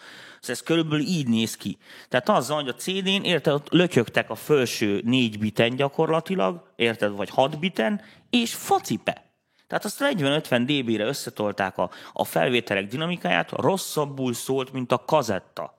Szóval 0.40 0.56
ez 0.56 0.62
körülbelül 0.62 1.04
így 1.04 1.28
néz 1.28 1.56
ki. 1.56 1.78
Tehát 2.08 2.28
az, 2.28 2.48
hogy 2.48 2.68
a 2.68 2.74
CD-n, 2.74 3.24
érted, 3.24 3.52
ott 3.52 3.68
lötyögtek 3.70 4.30
a 4.30 4.34
felső 4.34 5.00
négy 5.04 5.38
biten 5.38 5.76
gyakorlatilag, 5.76 6.72
érted, 6.76 7.16
vagy 7.16 7.30
hat 7.30 7.58
biten, 7.58 8.00
és 8.30 8.54
focipe. 8.54 9.27
Tehát 9.68 9.84
azt 9.84 9.98
40-50 10.00 10.62
dB-re 10.66 11.04
összetolták 11.04 11.78
a, 11.78 11.90
a 12.12 12.24
felvételek 12.24 12.86
dinamikáját, 12.86 13.50
rosszabbul 13.50 14.32
szólt, 14.32 14.72
mint 14.72 14.92
a 14.92 15.04
kazetta. 15.04 15.77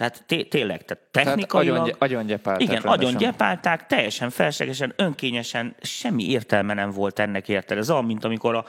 Tehát 0.00 0.24
té- 0.26 0.48
tényleg, 0.48 0.84
tehát 0.84 1.04
technikailag... 1.10 1.76
Tehát 1.76 2.02
agyon, 2.02 2.22
agyon. 2.22 2.40
Igen, 2.58 2.58
rendesen. 2.58 2.90
agyon 2.90 3.16
gyepálták, 3.16 3.86
teljesen 3.86 4.30
felségesen, 4.30 4.92
önkényesen, 4.96 5.76
semmi 5.80 6.30
értelme 6.30 6.74
nem 6.74 6.90
volt 6.90 7.18
ennek 7.18 7.48
érted. 7.48 7.78
Ez 7.78 7.90
olyan, 7.90 8.04
mint 8.04 8.24
amikor 8.24 8.54
a, 8.54 8.64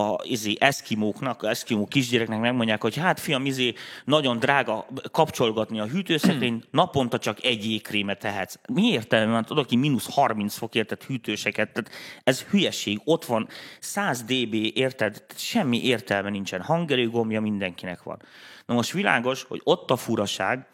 a 0.00 0.20
izé, 0.22 0.56
eszkimóknak, 0.58 1.44
eszkimó 1.44 1.86
kisgyereknek 1.86 2.40
megmondják, 2.40 2.82
hogy 2.82 2.96
hát 2.96 3.20
fiam, 3.20 3.46
izé, 3.46 3.72
nagyon 4.04 4.38
drága 4.38 4.86
kapcsolgatni 5.10 5.80
a 5.80 5.86
hűtőszekrényt, 5.86 6.66
naponta 6.80 7.18
csak 7.18 7.44
egy 7.44 7.70
jégkrémet 7.70 8.18
tehetsz. 8.18 8.58
Mi 8.72 8.82
értelme 8.82 9.32
van? 9.32 9.44
Tudod, 9.44 9.64
aki 9.64 9.76
mínusz 9.76 10.14
30 10.14 10.56
fok 10.56 10.74
érted 10.74 11.02
hűtőseket, 11.02 11.72
tehát 11.72 11.90
ez 12.24 12.42
hülyeség, 12.42 13.00
ott 13.04 13.24
van 13.24 13.48
100 13.80 14.22
dB, 14.22 14.54
érted, 14.54 15.24
semmi 15.36 15.84
értelme 15.84 16.30
nincsen. 16.30 16.62
Hangerőgombja 16.62 17.40
mindenkinek 17.40 18.02
van. 18.02 18.22
Na 18.66 18.74
most 18.74 18.92
világos, 18.92 19.42
hogy 19.42 19.60
ott 19.64 19.90
a 19.90 19.96
furaság, 19.96 20.66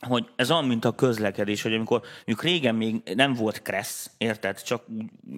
hogy 0.00 0.28
ez 0.36 0.50
olyan, 0.50 0.64
mint 0.64 0.84
a 0.84 0.92
közlekedés, 0.92 1.62
hogy 1.62 1.74
amikor 1.74 2.02
mondjuk 2.14 2.42
régen 2.42 2.74
még 2.74 3.02
nem 3.14 3.32
volt 3.32 3.62
kressz, 3.62 4.10
érted, 4.18 4.62
csak 4.62 4.84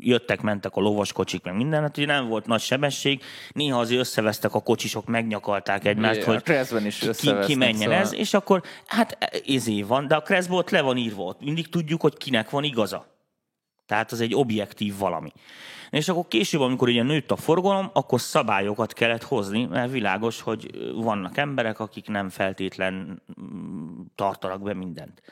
jöttek, 0.00 0.40
mentek 0.40 0.76
a 0.76 0.80
lovaskocsik, 0.80 1.42
meg 1.42 1.54
minden, 1.54 1.82
hát 1.82 1.96
ugye 1.96 2.06
nem 2.06 2.28
volt 2.28 2.46
nagy 2.46 2.60
sebesség, 2.60 3.22
néha 3.52 3.78
azért 3.78 4.00
összevesztek 4.00 4.54
a 4.54 4.60
kocsisok, 4.60 5.06
megnyakalták 5.06 5.84
egymást, 5.84 6.22
hogy 6.22 6.42
is 6.84 6.98
ki, 6.98 7.38
ki 7.46 7.54
menjen 7.54 7.80
szóval... 7.80 7.98
ez, 7.98 8.14
és 8.14 8.34
akkor 8.34 8.62
hát 8.86 9.18
ezé 9.46 9.82
van, 9.82 10.06
de 10.06 10.14
a 10.14 10.22
kresszból 10.22 10.58
ott 10.58 10.70
le 10.70 10.80
van 10.80 10.96
írva, 10.96 11.22
ott 11.22 11.40
mindig 11.40 11.68
tudjuk, 11.68 12.00
hogy 12.00 12.16
kinek 12.16 12.50
van 12.50 12.64
igaza. 12.64 13.14
Tehát 13.86 14.12
az 14.12 14.20
egy 14.20 14.34
objektív 14.34 14.98
valami. 14.98 15.32
És 15.90 16.08
akkor 16.08 16.28
később, 16.28 16.60
amikor 16.60 16.88
ugye 16.88 17.02
nőtt 17.02 17.30
a 17.30 17.36
forgalom, 17.36 17.90
akkor 17.92 18.20
szabályokat 18.20 18.92
kellett 18.92 19.22
hozni, 19.22 19.64
mert 19.64 19.90
világos, 19.90 20.40
hogy 20.40 20.70
vannak 20.94 21.36
emberek, 21.36 21.80
akik 21.80 22.08
nem 22.08 22.28
feltétlen 22.28 23.22
tartanak 24.16 24.62
be 24.62 24.74
mindent. 24.74 25.22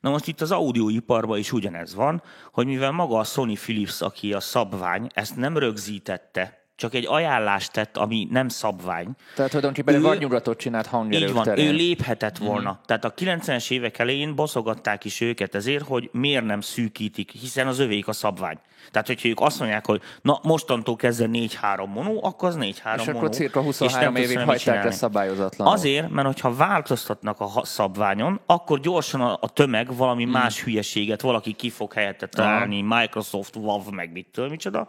Na 0.00 0.10
most 0.10 0.26
itt 0.26 0.40
az 0.40 0.50
audioiparban 0.50 1.38
is 1.38 1.52
ugyanez 1.52 1.94
van, 1.94 2.22
hogy 2.52 2.66
mivel 2.66 2.90
maga 2.90 3.18
a 3.18 3.24
Sony 3.24 3.54
Philips, 3.54 4.00
aki 4.00 4.32
a 4.32 4.40
szabvány, 4.40 5.08
ezt 5.14 5.36
nem 5.36 5.58
rögzítette 5.58 6.63
csak 6.76 6.94
egy 6.94 7.06
ajánlást 7.06 7.72
tett, 7.72 7.96
ami 7.96 8.28
nem 8.30 8.48
szabvány. 8.48 9.08
Tehát 9.34 9.50
tulajdonképpen 9.50 9.94
ő, 9.94 10.00
vadnyugatot 10.00 10.58
csinált 10.58 10.86
hangerők 10.86 11.28
Így 11.28 11.34
van, 11.34 11.44
terén. 11.44 11.66
ő 11.66 11.72
léphetett 11.72 12.38
mhm. 12.38 12.48
volna. 12.48 12.70
Mm. 12.70 12.84
Tehát 12.86 13.04
a 13.04 13.14
90-es 13.14 13.70
évek 13.70 13.98
elején 13.98 14.34
boszogatták 14.34 15.04
is 15.04 15.20
őket 15.20 15.54
ezért, 15.54 15.86
hogy 15.86 16.08
miért 16.12 16.44
nem 16.44 16.60
szűkítik, 16.60 17.30
hiszen 17.30 17.66
az 17.66 17.78
övék 17.78 18.08
a 18.08 18.12
szabvány. 18.12 18.58
Tehát, 18.90 19.06
hogyha 19.06 19.28
ők 19.28 19.40
azt 19.40 19.58
mondják, 19.58 19.86
hogy 19.86 20.00
na 20.22 20.40
mostantól 20.42 20.96
kezdve 20.96 21.26
4-3 21.32 21.86
monó, 21.86 22.20
akkor 22.24 22.48
az 22.48 22.56
4-3 22.60 22.62
És 22.64 23.04
monó. 23.06 23.18
akkor 23.18 23.30
cirka 23.30 23.60
23 23.60 24.16
évig 24.16 24.38
hagyták 24.38 24.84
ezt 24.84 24.98
szabályozatlan. 24.98 25.68
Azért, 25.68 26.10
mert 26.10 26.26
hogyha 26.26 26.54
változtatnak 26.54 27.40
a 27.40 27.64
szabványon, 27.64 28.40
akkor 28.46 28.80
gyorsan 28.80 29.20
a, 29.20 29.38
a 29.40 29.48
tömeg 29.48 29.96
valami 29.96 30.24
mm. 30.24 30.30
más 30.30 30.62
hülyeséget, 30.62 31.20
valaki 31.20 31.52
ki 31.52 31.70
fog 31.70 31.92
helyette 31.92 32.26
találni, 32.26 32.82
Microsoft, 32.82 33.56
WoW, 33.56 33.90
meg 33.90 34.12
mit 34.12 34.26
tudom, 34.32 34.50
micsoda, 34.50 34.88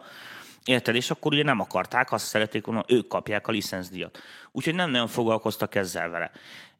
Érted? 0.66 0.94
És 0.94 1.10
akkor 1.10 1.32
ugye 1.32 1.42
nem 1.42 1.60
akarták, 1.60 2.12
azt 2.12 2.26
szerették 2.26 2.66
volna, 2.66 2.84
ők 2.88 3.08
kapják 3.08 3.46
a 3.48 3.52
licenszdíjat. 3.52 4.18
Úgyhogy 4.52 4.74
nem 4.74 4.90
nagyon 4.90 5.06
foglalkoztak 5.06 5.74
ezzel 5.74 6.08
vele. 6.08 6.30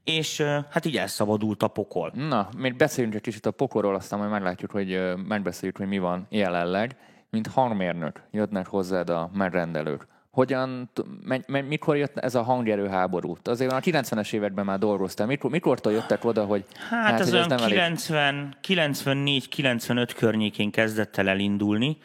És 0.04 0.40
hát 0.70 0.84
így 0.84 0.96
elszabadult 0.96 1.62
a 1.62 1.68
pokol. 1.68 2.12
Na, 2.14 2.48
még 2.56 2.76
beszéljünk 2.76 3.16
egy 3.16 3.22
kicsit 3.22 3.46
a 3.46 3.50
pokolról, 3.50 3.94
aztán 3.94 4.18
majd 4.18 4.30
meglátjuk, 4.30 4.70
hogy 4.70 5.14
megbeszéljük, 5.28 5.76
hogy 5.76 5.88
mi 5.88 5.98
van 5.98 6.26
jelenleg. 6.28 6.96
Mint 7.30 7.46
hangmérnök 7.46 8.22
jönnek 8.30 8.66
hozzád 8.66 9.10
a 9.10 9.30
megrendelők. 9.34 10.06
Hogyan, 10.36 10.90
mikor 11.46 11.96
jött 11.96 12.16
ez 12.16 12.34
a 12.34 12.42
hangerő 12.42 12.88
háború? 12.88 13.36
Azért 13.44 13.72
a 13.72 13.80
90-es 13.80 14.32
években 14.32 14.64
már 14.64 14.78
dolgoztál. 14.78 15.26
Mikor, 15.26 15.50
mikortól 15.50 15.92
jöttek 15.92 16.24
oda, 16.24 16.44
hogy 16.44 16.64
Hát, 16.90 17.10
hát 17.10 17.20
ez 17.20 17.30
hogy 17.30 17.34
olyan 17.34 17.66
90, 17.66 18.56
94-95 18.68 20.10
környékén 20.16 20.70
kezdett 20.70 21.16
el 21.16 21.28
elindulni. 21.28 21.96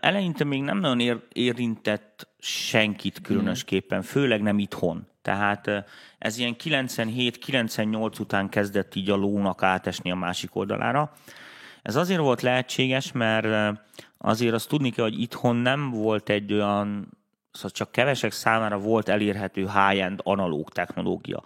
Eleinte 0.00 0.44
még 0.44 0.62
nem 0.62 0.78
nagyon 0.78 1.00
ér, 1.00 1.18
érintett 1.32 2.28
senkit 2.38 3.20
különösképpen, 3.20 4.02
főleg 4.02 4.42
nem 4.42 4.58
itthon. 4.58 5.06
Tehát 5.22 5.70
ez 6.18 6.38
ilyen 6.38 6.56
97-98 6.64 8.20
után 8.20 8.48
kezdett 8.48 8.94
így 8.94 9.10
a 9.10 9.16
lónak 9.16 9.62
átesni 9.62 10.10
a 10.10 10.14
másik 10.16 10.56
oldalára. 10.56 11.12
Ez 11.82 11.96
azért 11.96 12.20
volt 12.20 12.42
lehetséges, 12.42 13.12
mert 13.12 13.78
azért 14.18 14.54
azt 14.54 14.68
tudni 14.68 14.90
kell, 14.90 15.04
hogy 15.04 15.20
itthon 15.20 15.56
nem 15.56 15.90
volt 15.90 16.28
egy 16.28 16.52
olyan, 16.52 17.20
szóval 17.52 17.70
csak 17.70 17.92
kevesek 17.92 18.32
számára 18.32 18.78
volt 18.78 19.08
elérhető 19.08 19.60
high-end 19.60 20.20
analóg 20.22 20.70
technológia 20.70 21.42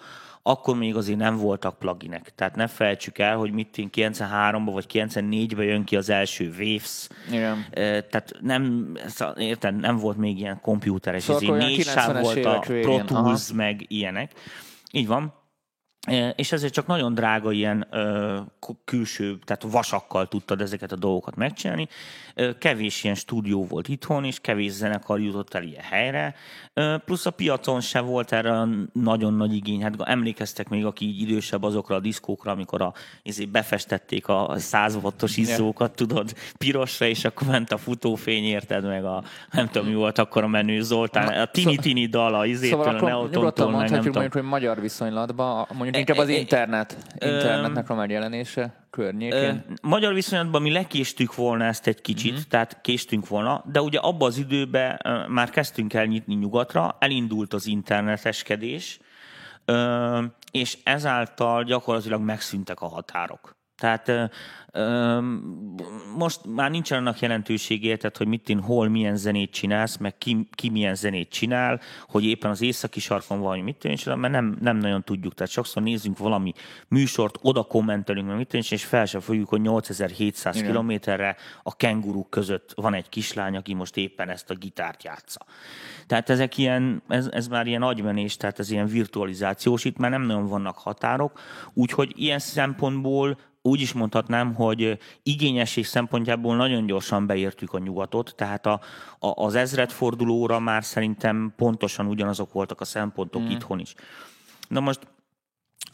akkor 0.48 0.76
még 0.76 0.96
azért 0.96 1.18
nem 1.18 1.36
voltak 1.36 1.78
pluginek. 1.78 2.32
Tehát 2.34 2.56
ne 2.56 2.66
felejtsük 2.66 3.18
el, 3.18 3.36
hogy 3.36 3.52
mit 3.52 3.76
93-ban 3.76 4.70
vagy 4.72 4.86
94-ben 4.92 5.64
jön 5.64 5.84
ki 5.84 5.96
az 5.96 6.10
első 6.10 6.54
Waves. 6.58 7.08
Igen. 7.30 7.66
Tehát 8.10 8.32
nem, 8.40 8.92
érted, 9.36 9.76
nem 9.76 9.96
volt 9.96 10.16
még 10.16 10.38
ilyen 10.38 10.60
komputeres. 10.60 11.22
Szóval 11.22 11.56
négy 11.56 11.82
sáv 11.82 12.20
volt 12.20 12.44
a 12.44 12.58
Pro 12.58 13.04
Tools, 13.04 13.52
meg 13.52 13.84
ilyenek. 13.88 14.32
Így 14.92 15.06
van. 15.06 15.34
És 16.36 16.52
ezért 16.52 16.72
csak 16.72 16.86
nagyon 16.86 17.14
drága 17.14 17.52
ilyen 17.52 17.86
ö, 17.90 18.38
külső, 18.84 19.38
tehát 19.44 19.62
vasakkal 19.62 20.28
tudtad 20.28 20.60
ezeket 20.60 20.92
a 20.92 20.96
dolgokat 20.96 21.36
megcsinálni. 21.36 21.88
Kevés 22.58 23.04
ilyen 23.04 23.16
stúdió 23.16 23.66
volt 23.66 23.88
itthon, 23.88 24.24
és 24.24 24.40
kevés 24.40 24.72
zenekar 24.72 25.20
jutott 25.20 25.54
el 25.54 25.62
ilyen 25.62 25.82
helyre. 25.82 26.34
Plusz 27.04 27.26
a 27.26 27.30
piacon 27.30 27.80
se 27.80 28.00
volt 28.00 28.32
erre 28.32 28.64
nagyon 28.92 29.34
nagy 29.34 29.54
igény. 29.54 29.82
Hát 29.82 29.94
emlékeztek 30.02 30.68
még, 30.68 30.84
aki 30.84 31.04
így 31.04 31.20
idősebb 31.20 31.62
azokra 31.62 31.94
a 31.94 32.00
diszkókra, 32.00 32.52
amikor 32.52 32.82
a, 32.82 32.92
ezért 33.22 33.48
befestették 33.48 34.28
a 34.28 34.54
100 34.56 34.94
wattos 35.02 35.36
izzókat, 35.36 35.94
tudod, 35.94 36.34
pirosra, 36.58 37.06
és 37.06 37.24
akkor 37.24 37.46
ment 37.46 37.72
a 37.72 37.76
futófény, 37.76 38.44
érted 38.44 38.84
meg 38.84 39.04
a, 39.04 39.22
nem 39.50 39.68
tudom, 39.68 39.88
mi 39.88 39.94
volt 39.94 40.18
akkor 40.18 40.42
a 40.42 40.46
menő 40.46 40.80
Zoltán, 40.80 41.40
a 41.40 41.46
tini-tini 41.46 42.06
dal, 42.06 42.34
a 42.34 42.46
izétől, 42.46 42.84
szóval 42.84 42.96
a 42.96 43.06
Neotontól, 43.06 43.70
meg 43.70 43.90
nem 43.90 44.02
tudom. 44.02 44.12
mondjuk, 44.12 44.32
hogy 44.32 44.42
magyar 44.42 44.80
viszonylatban, 44.80 45.66
mondjuk 45.72 45.95
Inkább 45.96 46.16
az 46.16 46.28
internet, 46.28 46.96
internetnek 47.12 47.90
a 47.90 47.94
megjelenése 47.94 48.86
környékén. 48.90 49.64
Magyar 49.82 50.14
viszonylatban 50.14 50.62
mi 50.62 50.72
lekéstük 50.72 51.34
volna 51.34 51.64
ezt 51.64 51.86
egy 51.86 52.00
kicsit, 52.00 52.32
uh-huh. 52.32 52.46
tehát 52.48 52.80
késtünk 52.80 53.28
volna, 53.28 53.64
de 53.72 53.80
ugye 53.80 53.98
abban 53.98 54.28
az 54.28 54.38
időben 54.38 55.00
már 55.28 55.50
kezdtünk 55.50 55.94
el 55.94 56.04
nyitni 56.04 56.34
nyugatra, 56.34 56.96
elindult 57.00 57.54
az 57.54 57.66
interneteskedés, 57.66 58.98
és 60.50 60.78
ezáltal 60.84 61.64
gyakorlatilag 61.64 62.20
megszűntek 62.20 62.80
a 62.80 62.86
határok. 62.86 63.55
Tehát 63.76 64.30
most 66.16 66.40
már 66.46 66.70
nincsen 66.70 66.98
annak 66.98 67.20
jelentőségé, 67.20 67.96
tehát, 67.96 68.16
hogy 68.16 68.26
mit 68.26 68.48
én 68.48 68.60
hol 68.60 68.88
milyen 68.88 69.16
zenét 69.16 69.50
csinálsz, 69.50 69.96
meg 69.96 70.18
ki, 70.18 70.48
ki 70.52 70.68
milyen 70.70 70.94
zenét 70.94 71.30
csinál, 71.30 71.80
hogy 72.08 72.24
éppen 72.24 72.50
az 72.50 72.62
északi 72.62 73.00
sarkon 73.00 73.40
van, 73.40 73.58
mit 73.58 73.84
én, 73.84 73.96
mert 74.04 74.32
nem, 74.32 74.56
nem 74.60 74.76
nagyon 74.76 75.02
tudjuk. 75.02 75.34
Tehát 75.34 75.52
sokszor 75.52 75.82
nézzünk 75.82 76.18
valami 76.18 76.52
műsort, 76.88 77.38
oda 77.42 77.62
kommentelünk, 77.62 78.26
meg 78.26 78.36
mit 78.36 78.54
én, 78.54 78.62
és 78.70 78.84
fel 78.84 79.06
sem 79.06 79.20
fogjuk, 79.20 79.48
hogy 79.48 79.60
8700 79.60 80.56
Igen. 80.56 80.68
kilométerre 80.68 81.36
a 81.62 81.76
kenguruk 81.76 82.30
között 82.30 82.72
van 82.74 82.94
egy 82.94 83.08
kislány, 83.08 83.56
aki 83.56 83.74
most 83.74 83.96
éppen 83.96 84.28
ezt 84.28 84.50
a 84.50 84.54
gitárt 84.54 85.04
játsza. 85.04 85.46
Tehát 86.06 86.30
ezek 86.30 86.58
ilyen, 86.58 87.02
ez, 87.08 87.28
ez 87.32 87.48
már 87.48 87.66
ilyen 87.66 87.82
agymenés, 87.82 88.36
tehát 88.36 88.58
ez 88.58 88.70
ilyen 88.70 88.86
virtualizációs, 88.86 89.84
itt 89.84 89.96
már 89.96 90.10
nem 90.10 90.22
nagyon 90.22 90.46
vannak 90.46 90.78
határok, 90.78 91.40
úgyhogy 91.72 92.12
ilyen 92.14 92.38
szempontból 92.38 93.38
úgy 93.66 93.80
is 93.80 93.92
mondhatnám, 93.92 94.54
hogy 94.54 94.98
igényesség 95.22 95.86
szempontjából 95.86 96.56
nagyon 96.56 96.86
gyorsan 96.86 97.26
beértük 97.26 97.72
a 97.72 97.78
nyugatot, 97.78 98.34
tehát 98.36 98.66
a, 98.66 98.80
a, 99.18 99.44
az 99.44 99.54
ezredfordulóra 99.54 100.58
már 100.58 100.84
szerintem 100.84 101.52
pontosan 101.56 102.06
ugyanazok 102.06 102.52
voltak 102.52 102.80
a 102.80 102.84
szempontok 102.84 103.42
mm. 103.42 103.50
itthon 103.50 103.78
is. 103.78 103.94
Na 104.68 104.80
most 104.80 105.00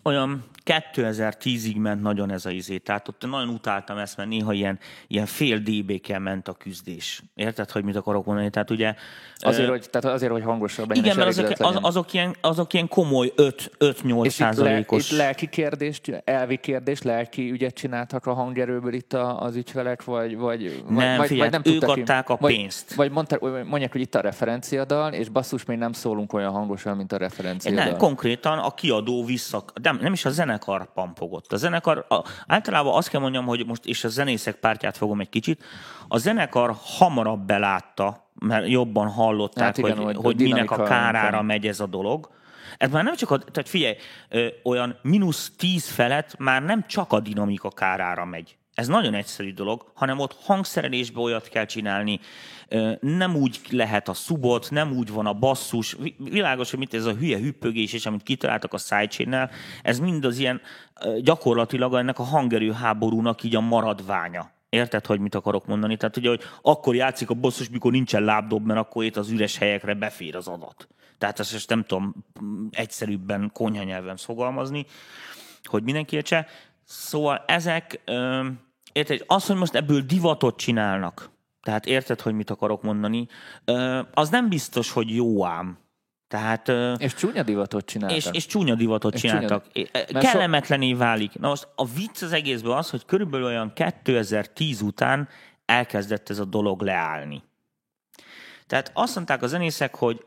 olyan 0.03 0.45
2010-ig 0.65 1.81
ment 1.81 2.03
nagyon 2.03 2.31
ez 2.31 2.47
a 2.47 2.51
izé, 2.51 2.79
tehát 2.79 3.09
ott 3.09 3.27
nagyon 3.27 3.49
utáltam 3.49 3.99
ezt, 3.99 4.17
mert 4.17 4.29
néha 4.29 4.53
ilyen, 4.53 4.79
ilyen 5.07 5.27
fél 5.27 5.59
dB-kel 5.59 6.19
ment 6.19 6.49
a 6.49 6.53
küzdés. 6.53 7.23
Érted, 7.35 7.71
hogy 7.71 7.85
mit 7.85 7.97
akarok 7.97 8.25
mondani? 8.25 8.51
Tehát 8.51 8.71
ugye... 8.71 8.95
Azért, 9.37 9.69
hogy, 9.69 9.91
tehát 9.91 10.17
azért, 10.17 10.33
hogy 10.33 10.43
hangosabb 10.43 10.95
Igen, 10.95 11.17
mert 11.17 11.29
azok, 11.29 11.51
az, 11.59 11.79
azok, 11.81 12.13
ilyen, 12.13 12.37
azok 12.41 12.73
ilyen 12.73 12.89
komoly 12.89 13.33
5-8 13.37 14.29
százalékos. 14.29 15.05
Itt, 15.05 15.11
le, 15.11 15.17
itt 15.17 15.23
lelki 15.23 15.49
kérdést, 15.49 16.23
elvi 16.25 16.57
kérdést, 16.57 17.05
lelki 17.05 17.51
ügyet 17.51 17.75
csináltak 17.75 18.27
a 18.27 18.35
hangerőből 18.35 18.93
itt 18.93 19.13
az 19.13 19.57
ügyfelek, 19.57 20.05
vagy, 20.05 20.37
vagy, 20.37 20.83
nem, 20.89 21.17
vagy, 21.17 21.27
figyelj, 21.27 21.51
vagy 21.51 21.63
nem 21.65 21.75
ők 21.75 21.83
adták 21.83 22.29
a 22.29 22.37
pénzt. 22.37 22.95
Vagy, 22.95 23.13
vagy 23.13 23.65
mondják, 23.65 23.93
hogy 23.93 24.01
itt 24.01 24.15
a 24.15 24.21
referenciadal, 24.21 25.13
és 25.13 25.29
basszus, 25.29 25.65
még 25.65 25.79
nem 25.79 25.93
szólunk 25.93 26.33
olyan 26.33 26.51
hangosan, 26.51 26.97
mint 26.97 27.13
a 27.13 27.17
referenciadal. 27.17 27.85
Nem, 27.85 27.97
konkrétan 27.97 28.59
a 28.59 28.75
kiadó 28.75 29.25
vissza, 29.25 29.65
nem, 29.83 29.99
nem 30.01 30.13
is 30.13 30.25
a 30.25 30.31
zenekar 30.31 30.93
pampogott. 30.93 31.53
A 31.53 31.57
zenekar, 31.57 32.05
a, 32.09 32.25
általában 32.47 32.95
azt 32.95 33.09
kell 33.09 33.21
mondjam, 33.21 33.47
hogy 33.47 33.67
most, 33.67 33.87
és 33.87 34.05
a 34.05 34.09
zenészek 34.09 34.55
pártját 34.55 34.97
fogom 34.97 35.21
egy 35.21 35.29
kicsit, 35.29 35.65
a 36.09 36.19
zenekar 36.19 36.77
hamarabb 36.99 37.47
belátta, 37.47 38.31
mert 38.35 38.69
jobban 38.69 39.09
hallották, 39.09 39.65
hát 39.65 39.79
igen, 39.79 39.97
hogy, 39.97 40.17
hogy, 40.17 40.41
minek 40.41 40.71
a 40.71 40.83
kárára 40.83 41.37
van. 41.37 41.45
megy 41.45 41.67
ez 41.67 41.81
a 41.81 41.87
dolog. 41.87 42.31
Ez 42.79 42.91
már 42.91 43.05
nem 43.05 43.15
csak 43.15 43.31
a, 43.31 43.39
tehát 43.39 43.69
figyelj, 43.69 43.97
ö, 44.29 44.47
olyan 44.65 44.99
mínusz 45.03 45.53
tíz 45.57 45.91
felett 45.91 46.39
már 46.39 46.63
nem 46.63 46.87
csak 46.87 47.13
a 47.13 47.21
dinamika 47.21 47.71
kárára 47.71 48.25
megy. 48.25 48.57
Ez 48.75 48.87
nagyon 48.87 49.15
egyszerű 49.15 49.53
dolog, 49.53 49.91
hanem 49.95 50.19
ott 50.19 50.37
hangszerelésbe 50.43 51.21
olyat 51.21 51.49
kell 51.49 51.65
csinálni, 51.65 52.21
nem 53.01 53.37
úgy 53.37 53.61
lehet 53.71 54.09
a 54.09 54.15
szubot, 54.15 54.71
nem 54.71 54.93
úgy 54.93 55.13
van 55.13 55.27
a 55.27 55.33
basszus. 55.33 55.97
Világos, 56.19 56.71
hogy 56.71 56.79
mit 56.79 56.95
ez 56.95 57.05
a 57.05 57.15
hülye 57.15 57.39
hüppögés, 57.39 57.93
és 57.93 58.07
amit 58.07 58.23
kitaláltak 58.23 58.73
a 58.73 58.79
sidechain 58.79 59.51
ez 59.83 59.99
mind 59.99 60.25
az 60.25 60.39
ilyen 60.39 60.61
gyakorlatilag 61.21 61.95
ennek 61.95 62.19
a 62.19 62.23
hangerő 62.23 62.73
háborúnak 62.73 63.43
így 63.43 63.57
a 63.57 63.61
maradványa. 63.61 64.51
Érted, 64.69 65.07
hogy 65.07 65.21
mit 65.21 65.35
akarok 65.35 65.67
mondani? 65.67 65.97
Tehát 65.97 66.17
ugye, 66.17 66.29
hogy 66.29 66.43
akkor 66.63 66.95
játszik 66.95 67.31
a 67.31 67.35
bosszus, 67.35 67.69
mikor 67.69 67.93
nincsen 67.93 68.23
lábdob, 68.23 68.67
mert 68.67 68.81
akkor 68.81 69.05
itt 69.05 69.17
az 69.17 69.31
üres 69.31 69.59
helyekre 69.59 69.95
befér 69.95 70.37
az 70.37 70.49
adat. 70.49 70.89
Tehát 71.19 71.41
ezt 71.41 71.53
most 71.53 71.69
nem 71.69 71.85
tudom 71.85 72.15
egyszerűbben 72.71 73.51
konyha 73.53 73.83
nyelven 73.83 74.17
fogalmazni, 74.17 74.87
hogy 75.65 75.83
mindenki 75.83 76.17
értse. 76.17 76.47
Szóval 76.85 77.45
ezek, 77.47 78.01
érted, 78.93 79.25
az, 79.27 79.47
hogy 79.47 79.57
most 79.57 79.75
ebből 79.75 80.01
divatot 80.01 80.57
csinálnak, 80.57 81.31
tehát 81.63 81.87
érted, 81.87 82.21
hogy 82.21 82.35
mit 82.35 82.51
akarok 82.51 82.83
mondani, 82.83 83.29
az 84.15 84.29
nem 84.29 84.49
biztos, 84.49 84.91
hogy 84.91 85.15
jó 85.15 85.45
ám. 85.45 85.79
Tehát, 86.29 86.69
és 86.99 87.15
csúnya 87.15 87.43
divatot 87.43 87.85
csináltak. 87.85 88.17
És, 88.17 88.29
és 88.33 88.47
csúnya 88.47 88.75
divatot 88.75 89.15
és 89.15 89.21
csináltak. 89.21 89.73
Csúnya... 89.73 90.21
Kellemetlené 90.21 90.91
so... 90.91 90.97
válik. 90.97 91.39
Na 91.39 91.49
most 91.49 91.69
a 91.75 91.87
vicc 91.87 92.23
az 92.23 92.33
egészben 92.33 92.77
az, 92.77 92.91
hogy 92.91 93.05
körülbelül 93.05 93.47
olyan 93.47 93.73
2010 93.73 94.81
után 94.81 95.29
elkezdett 95.65 96.31
ez 96.31 96.39
a 96.39 96.45
dolog 96.45 96.83
leállni. 96.83 97.43
Tehát 98.67 98.91
azt 98.95 99.15
mondták 99.15 99.43
a 99.43 99.47
zenészek, 99.47 99.95
hogy 99.95 100.25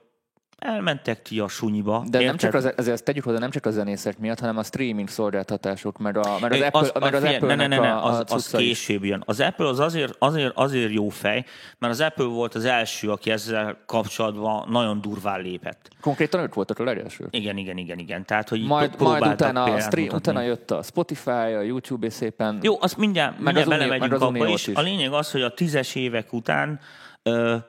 elmentek 0.58 1.22
ti 1.22 1.40
a 1.40 1.48
sunyiba. 1.48 2.04
De 2.10 2.22
érted? 2.22 2.26
nem 2.26 2.38
csak 2.38 2.54
az, 2.54 2.74
azért 2.78 3.04
tegyük 3.04 3.24
hozzá, 3.24 3.38
nem 3.38 3.50
csak 3.50 3.66
a 3.66 3.72
zenészek 3.72 4.18
miatt, 4.18 4.40
hanem 4.40 4.58
a 4.58 4.64
streaming 4.64 5.10
szolgáltatások, 5.10 5.98
mert, 5.98 6.18
a, 6.18 6.38
mert 6.42 6.54
az, 6.54 6.62
Apple, 6.62 6.80
az, 6.80 6.92
mert 7.00 7.14
az 7.14 7.24
Apple 7.24 7.56
ne, 7.56 7.68
ne, 7.68 7.78
ne, 7.78 7.92
a, 7.92 8.06
az, 8.06 8.24
az 8.28 8.50
később 8.50 9.04
jön. 9.04 9.24
Az 9.26 9.40
Apple 9.40 9.68
az 9.68 9.80
azért, 9.80 10.16
azért, 10.20 10.52
azért 10.56 10.92
jó 10.92 11.10
fej, 11.10 11.46
mert 11.78 11.94
az 11.94 12.02
Apple 12.02 12.26
volt 12.26 12.56
az 12.56 12.66
első, 12.66 13.12
aki 13.12 13.32
ezzel 13.32 13.78
kapcsolatban 13.86 14.68
nagyon 14.70 15.02
durván 15.02 15.42
lépett. 15.42 15.90
Konkrétan 16.02 16.42
ők 16.42 16.54
voltak 16.54 16.80
a 16.80 16.84
legelső. 16.84 17.28
Igen, 17.30 17.58
igen, 17.58 17.78
igen, 17.78 18.00
igen. 18.00 18.26
Tehát, 18.26 18.50
hogy 18.50 18.62
majd, 18.62 19.00
majd 19.00 19.26
utána, 19.26 19.64
a 19.64 19.80
stream, 19.80 20.16
utána 20.16 20.42
jött 20.42 20.72
a 20.72 20.84
Spotify, 20.84 21.30
a 21.30 21.62
YouTube 21.62 22.06
és 22.06 22.14
szépen. 22.14 22.60
Jó, 22.62 22.78
azt 22.82 22.98
mindjárt, 22.98 23.32
meg 23.32 23.44
mindjárt 23.54 23.70
belemegyünk 23.70 24.22
abba 24.22 24.48
is. 24.48 24.68
A 24.68 24.82
lényeg 24.82 25.14
az, 25.14 25.32
hogy 25.32 25.42
a 25.42 25.54
tízes 25.54 25.96
évek 25.96 26.34
után 26.34 26.80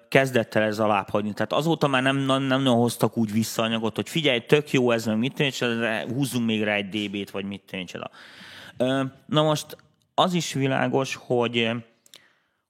kezdett 0.08 0.54
el 0.54 0.62
ez 0.62 0.78
alá 0.78 1.06
hagyni. 1.10 1.32
Tehát 1.32 1.52
azóta 1.52 1.86
már 1.86 2.02
nem, 2.02 2.16
nem, 2.16 2.42
nem 2.42 2.62
nagyon 2.62 2.78
hoztak 2.78 3.16
úgy 3.16 3.32
visszaanyagot, 3.32 3.94
hogy 3.94 4.08
figyelj, 4.08 4.40
tök 4.40 4.70
jó 4.70 4.90
ez, 4.90 5.06
meg 5.06 5.18
mit 5.18 5.34
tűnik, 5.34 5.64
húzzunk 6.14 6.46
még 6.46 6.62
rá 6.62 6.74
egy 6.74 6.88
DB-t, 6.88 7.30
vagy 7.30 7.44
mit 7.44 7.62
tűnik. 7.66 7.90
Na 9.26 9.42
most 9.42 9.76
az 10.14 10.34
is 10.34 10.52
világos, 10.52 11.14
hogy, 11.14 11.70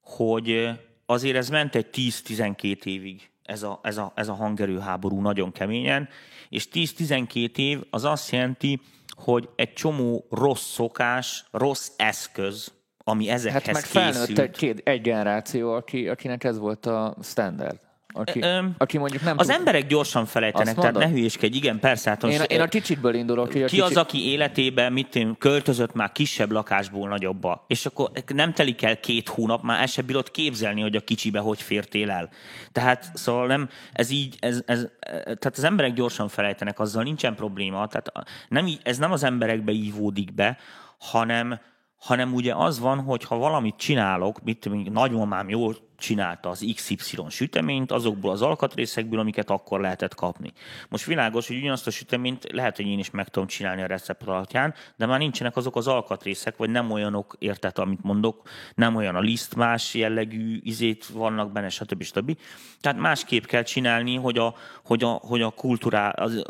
hogy 0.00 0.68
azért 1.06 1.36
ez 1.36 1.48
ment 1.48 1.74
egy 1.74 1.86
10-12 1.92 2.84
évig 2.84 3.30
ez 3.46 3.62
a, 3.62 3.80
ez, 3.82 3.96
a, 3.96 4.12
ez 4.14 4.28
a 4.28 4.34
hangerőháború 4.34 5.20
nagyon 5.20 5.52
keményen, 5.52 6.08
és 6.48 6.68
10-12 6.72 7.56
év 7.56 7.82
az 7.90 8.04
azt 8.04 8.30
jelenti, 8.30 8.80
hogy 9.16 9.48
egy 9.56 9.72
csomó 9.72 10.26
rossz 10.30 10.72
szokás, 10.72 11.44
rossz 11.50 11.90
eszköz, 11.96 12.72
ami 13.08 13.28
ezekhez 13.28 13.64
hát 13.64 13.72
meg 13.72 13.84
felnőtt 13.84 14.38
egy, 14.38 14.50
két, 14.50 14.80
egy 14.84 15.00
generáció, 15.00 15.72
aki, 15.72 16.08
akinek 16.08 16.44
ez 16.44 16.58
volt 16.58 16.86
a 16.86 17.16
standard. 17.22 17.78
Aki, 18.12 18.40
Ö, 18.40 18.64
aki 18.78 18.98
mondjuk 18.98 19.22
nem 19.22 19.38
Az 19.38 19.46
tud... 19.46 19.54
emberek 19.54 19.86
gyorsan 19.86 20.26
felejtenek, 20.26 20.74
tehát 20.74 20.94
ne 20.94 21.08
hülyéskedj, 21.08 21.56
igen, 21.56 21.78
persze. 21.78 22.10
Hát 22.10 22.22
én, 22.22 22.40
én 22.46 22.60
a 22.60 22.66
kicsitből 22.66 23.14
indulok. 23.14 23.48
Ki, 23.48 23.62
a 23.62 23.66
ki 23.66 23.80
az, 23.80 23.96
aki 23.96 24.30
életében 24.30 24.92
mit 24.92 25.14
én, 25.14 25.36
költözött 25.38 25.94
már 25.94 26.12
kisebb 26.12 26.50
lakásból 26.50 27.08
nagyobba, 27.08 27.64
és 27.68 27.86
akkor 27.86 28.10
nem 28.26 28.52
telik 28.52 28.82
el 28.82 29.00
két 29.00 29.28
hónap, 29.28 29.62
már 29.62 29.80
el 29.80 29.86
sem 29.86 30.06
bírod 30.06 30.30
képzelni, 30.30 30.80
hogy 30.80 30.96
a 30.96 31.00
kicsibe 31.00 31.38
hogy 31.38 31.62
fértél 31.62 32.10
el. 32.10 32.28
Tehát 32.72 33.10
szóval 33.14 33.46
nem, 33.46 33.68
ez 33.92 34.10
így, 34.10 34.36
ez, 34.40 34.62
ez, 34.66 34.86
tehát 35.24 35.56
az 35.56 35.64
emberek 35.64 35.92
gyorsan 35.92 36.28
felejtenek, 36.28 36.78
azzal 36.78 37.02
nincsen 37.02 37.34
probléma. 37.34 37.86
Tehát 37.86 38.12
nem, 38.48 38.68
ez 38.82 38.98
nem 38.98 39.12
az 39.12 39.22
emberekbe 39.22 39.72
ívódik 39.72 40.34
be, 40.34 40.58
hanem, 40.98 41.60
hanem 41.96 42.34
ugye 42.34 42.54
az 42.54 42.78
van, 42.80 43.00
hogy 43.00 43.24
ha 43.24 43.36
valamit 43.36 43.76
csinálok, 43.76 44.42
mit 44.42 44.60
tudom, 44.60 44.82
nagymamám 44.92 45.48
jól 45.48 45.76
csinálta 45.96 46.48
az 46.48 46.72
XY 46.74 47.16
süteményt 47.28 47.92
azokból 47.92 48.30
az 48.30 48.42
alkatrészekből, 48.42 49.18
amiket 49.20 49.50
akkor 49.50 49.80
lehetett 49.80 50.14
kapni. 50.14 50.52
Most 50.88 51.04
világos, 51.04 51.46
hogy 51.46 51.56
ugyanazt 51.56 51.86
a 51.86 51.90
süteményt 51.90 52.52
lehet, 52.52 52.76
hogy 52.76 52.86
én 52.86 52.98
is 52.98 53.10
meg 53.10 53.28
tudom 53.28 53.48
csinálni 53.48 53.82
a 53.82 53.86
recept 53.86 54.22
alapján, 54.22 54.74
de 54.96 55.06
már 55.06 55.18
nincsenek 55.18 55.56
azok 55.56 55.76
az 55.76 55.86
alkatrészek, 55.86 56.56
vagy 56.56 56.70
nem 56.70 56.90
olyanok, 56.90 57.36
érted, 57.38 57.78
amit 57.78 58.02
mondok, 58.02 58.48
nem 58.74 58.96
olyan 58.96 59.16
a 59.16 59.20
liszt, 59.20 59.54
más 59.54 59.94
jellegű 59.94 60.60
izét 60.62 61.06
vannak 61.06 61.52
benne, 61.52 61.68
stb. 61.68 62.02
stb. 62.02 62.38
Tehát 62.80 62.98
másképp 62.98 63.44
kell 63.44 63.62
csinálni, 63.62 64.16
hogy 64.16 64.38
a, 64.38 64.54
hogy 64.84 65.02
a, 65.02 65.08
hogy 65.08 65.42
a 65.42 65.50
kulturál, 65.50 66.10
az, 66.10 66.42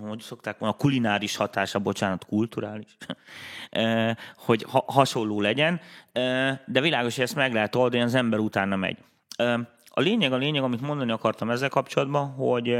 hogy 0.00 0.20
szokták 0.20 0.58
mondani, 0.58 0.80
a 0.80 0.82
kulináris 0.82 1.36
hatása, 1.36 1.78
bocsánat, 1.78 2.24
kulturális, 2.24 2.96
hogy 4.46 4.64
ha, 4.68 4.84
hasonló 4.86 5.40
legyen, 5.40 5.80
de 6.66 6.80
világos, 6.80 7.14
hogy 7.14 7.24
ezt 7.24 7.34
meg 7.34 7.52
lehet 7.52 7.74
oldani, 7.74 8.02
az 8.02 8.14
ember 8.14 8.38
utána 8.60 8.76
megy. 8.76 8.98
A 9.88 10.00
lényeg, 10.00 10.32
a 10.32 10.36
lényeg, 10.36 10.62
amit 10.62 10.80
mondani 10.80 11.10
akartam 11.10 11.50
ezzel 11.50 11.68
kapcsolatban, 11.68 12.26
hogy 12.28 12.78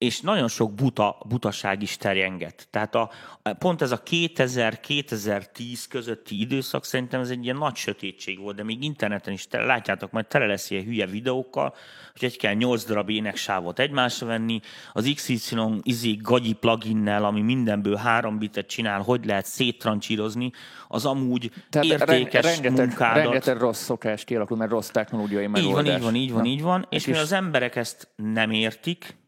és 0.00 0.20
nagyon 0.20 0.48
sok 0.48 0.74
buta, 0.74 1.16
butaság 1.28 1.82
is 1.82 1.96
terjenget. 1.96 2.66
Tehát 2.70 2.94
a, 2.94 3.10
pont 3.58 3.82
ez 3.82 3.92
a 3.92 4.02
2000-2010 4.02 5.84
közötti 5.88 6.40
időszak 6.40 6.84
szerintem 6.84 7.20
ez 7.20 7.30
egy 7.30 7.44
ilyen 7.44 7.56
nagy 7.56 7.74
sötétség 7.74 8.38
volt, 8.38 8.56
de 8.56 8.62
még 8.62 8.84
interneten 8.84 9.32
is 9.32 9.46
tele, 9.46 9.64
látjátok, 9.64 10.10
majd 10.10 10.26
tele 10.26 10.46
lesz 10.46 10.70
ilyen 10.70 10.84
hülye 10.84 11.06
videókkal, 11.06 11.74
hogy 12.12 12.24
egy 12.24 12.36
kell 12.36 12.54
8 12.54 12.84
darab 12.84 13.10
éneksávot 13.10 13.78
egymásra 13.78 14.26
venni, 14.26 14.60
az 14.92 15.12
XY 15.14 15.56
izé 15.82 16.14
gagyi 16.14 16.52
pluginnel, 16.52 17.24
ami 17.24 17.40
mindenből 17.40 17.96
három 17.96 18.38
bitet 18.38 18.66
csinál, 18.66 19.00
hogy 19.00 19.24
lehet 19.24 19.46
széttrancsírozni, 19.46 20.50
az 20.88 21.06
amúgy 21.06 21.50
Tehát 21.70 21.86
értékes 21.86 22.44
rengeteg, 22.44 22.86
munkádat. 22.86 23.22
Rengeteg 23.22 23.56
rossz 23.56 23.82
szokás 23.82 24.24
kialakul, 24.24 24.56
mert 24.56 24.70
rossz 24.70 24.88
technológiai 24.88 25.46
megoldás. 25.46 25.94
Így 25.94 26.00
van, 26.00 26.00
így 26.00 26.02
van, 26.02 26.14
így 26.14 26.32
van, 26.32 26.44
így 26.44 26.62
van. 26.62 26.86
És, 26.90 26.96
és 26.96 27.06
mivel 27.06 27.22
az 27.22 27.32
emberek 27.32 27.76
ezt 27.76 28.08
nem 28.16 28.50
értik, 28.50 29.18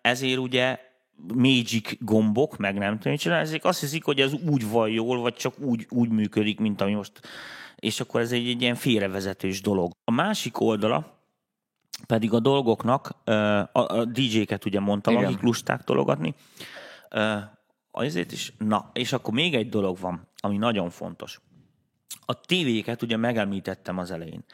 ezért 0.00 0.38
ugye 0.38 0.78
magic 1.34 1.96
gombok, 1.98 2.56
meg 2.56 2.78
nem 2.78 2.98
tudom, 2.98 3.16
csinálni, 3.16 3.44
ezek 3.44 3.64
azt 3.64 3.80
hiszik, 3.80 4.04
hogy 4.04 4.20
ez 4.20 4.32
úgy 4.32 4.70
van 4.70 4.88
jól, 4.88 5.20
vagy 5.20 5.34
csak 5.34 5.58
úgy, 5.58 5.86
úgy 5.90 6.08
működik, 6.08 6.60
mint 6.60 6.80
ami 6.80 6.92
most. 6.92 7.20
És 7.76 8.00
akkor 8.00 8.20
ez 8.20 8.32
egy, 8.32 8.48
egy 8.48 8.62
ilyen 8.62 8.74
félrevezetős 8.74 9.60
dolog. 9.60 9.92
A 10.04 10.10
másik 10.10 10.60
oldala 10.60 11.22
pedig 12.06 12.32
a 12.32 12.40
dolgoknak, 12.40 13.08
a, 13.24 13.68
a 13.72 14.04
DJ-ket 14.04 14.64
ugye 14.64 14.80
mondtam, 14.80 15.14
Igen. 15.14 15.24
akik 15.24 15.40
lusták 15.40 15.84
tologatni, 15.84 16.34
azért 17.90 18.32
is, 18.32 18.52
na, 18.58 18.90
és 18.92 19.12
akkor 19.12 19.34
még 19.34 19.54
egy 19.54 19.68
dolog 19.68 19.98
van, 19.98 20.28
ami 20.36 20.56
nagyon 20.56 20.90
fontos. 20.90 21.40
A 22.26 22.40
tévéket 22.40 23.02
ugye 23.02 23.16
megemlítettem 23.16 23.98
az 23.98 24.10
elején. 24.10 24.44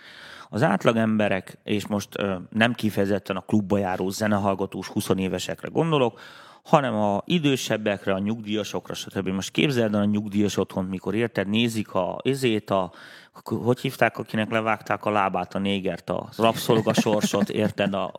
Az 0.49 0.63
átlagemberek, 0.63 1.59
és 1.65 1.87
most 1.87 2.19
ö, 2.19 2.37
nem 2.51 2.75
kifejezetten 2.75 3.37
a 3.37 3.41
klubba 3.41 3.79
járó 3.79 4.09
zenehallgatós 4.09 4.89
20 4.89 5.09
évesekre 5.17 5.69
gondolok, 5.69 6.21
hanem 6.63 6.95
a 6.95 7.23
idősebbekre, 7.25 8.15
a 8.15 8.19
nyugdíjasokra, 8.19 8.95
stb. 8.95 9.29
Most 9.29 9.51
képzeld 9.51 9.95
el 9.95 10.01
a 10.01 10.05
nyugdíjas 10.05 10.57
otthon, 10.57 10.85
mikor 10.85 11.15
érted, 11.15 11.49
nézik 11.49 11.93
a 11.93 12.21
ezét, 12.25 12.71
a, 12.71 12.93
hogy 13.45 13.81
hívták, 13.81 14.19
akinek 14.19 14.51
levágták 14.51 15.05
a 15.05 15.11
lábát, 15.11 15.55
a 15.55 15.59
négert, 15.59 16.11
a 16.11 16.29
rabszolgasorsot, 16.37 17.49
érted, 17.49 17.95
a, 17.95 18.13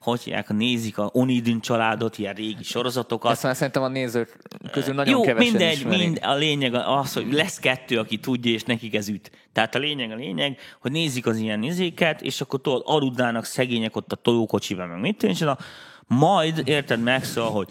hogy 0.00 0.22
hívják, 0.22 0.48
nézik 0.48 0.98
a 0.98 1.10
Onidin 1.12 1.60
családot, 1.60 2.18
ilyen 2.18 2.34
régi 2.34 2.62
sorozatokat. 2.62 3.32
Ezt 3.32 3.42
már 3.42 3.56
szerintem 3.56 3.82
a 3.82 3.88
nézők 3.88 4.38
közül 4.70 4.94
nagyon 4.94 5.14
Jó, 5.14 5.20
kevesen 5.20 5.50
mindegy, 5.50 5.84
mind, 5.84 6.18
a 6.22 6.34
lényeg 6.34 6.74
az, 6.74 7.12
hogy 7.12 7.32
lesz 7.32 7.58
kettő, 7.58 7.98
aki 7.98 8.18
tudja, 8.18 8.52
és 8.52 8.62
nekik 8.62 8.94
ez 8.94 9.08
üt. 9.08 9.30
Tehát 9.52 9.74
a 9.74 9.78
lényeg, 9.78 10.10
a 10.10 10.14
lényeg, 10.14 10.58
hogy 10.80 10.90
nézik 10.90 11.26
az 11.26 11.36
ilyen 11.36 11.58
nézéket, 11.58 12.22
és 12.22 12.40
akkor 12.40 12.60
tudod, 12.60 12.82
aludnának 12.84 13.44
szegények 13.44 13.96
ott 13.96 14.12
a 14.12 14.16
tojókocsiban, 14.16 14.88
meg 14.88 15.00
mit 15.00 15.18
tűnj, 15.18 15.34
majd 16.06 16.62
érted 16.64 17.00
megszól, 17.00 17.50
hogy 17.50 17.68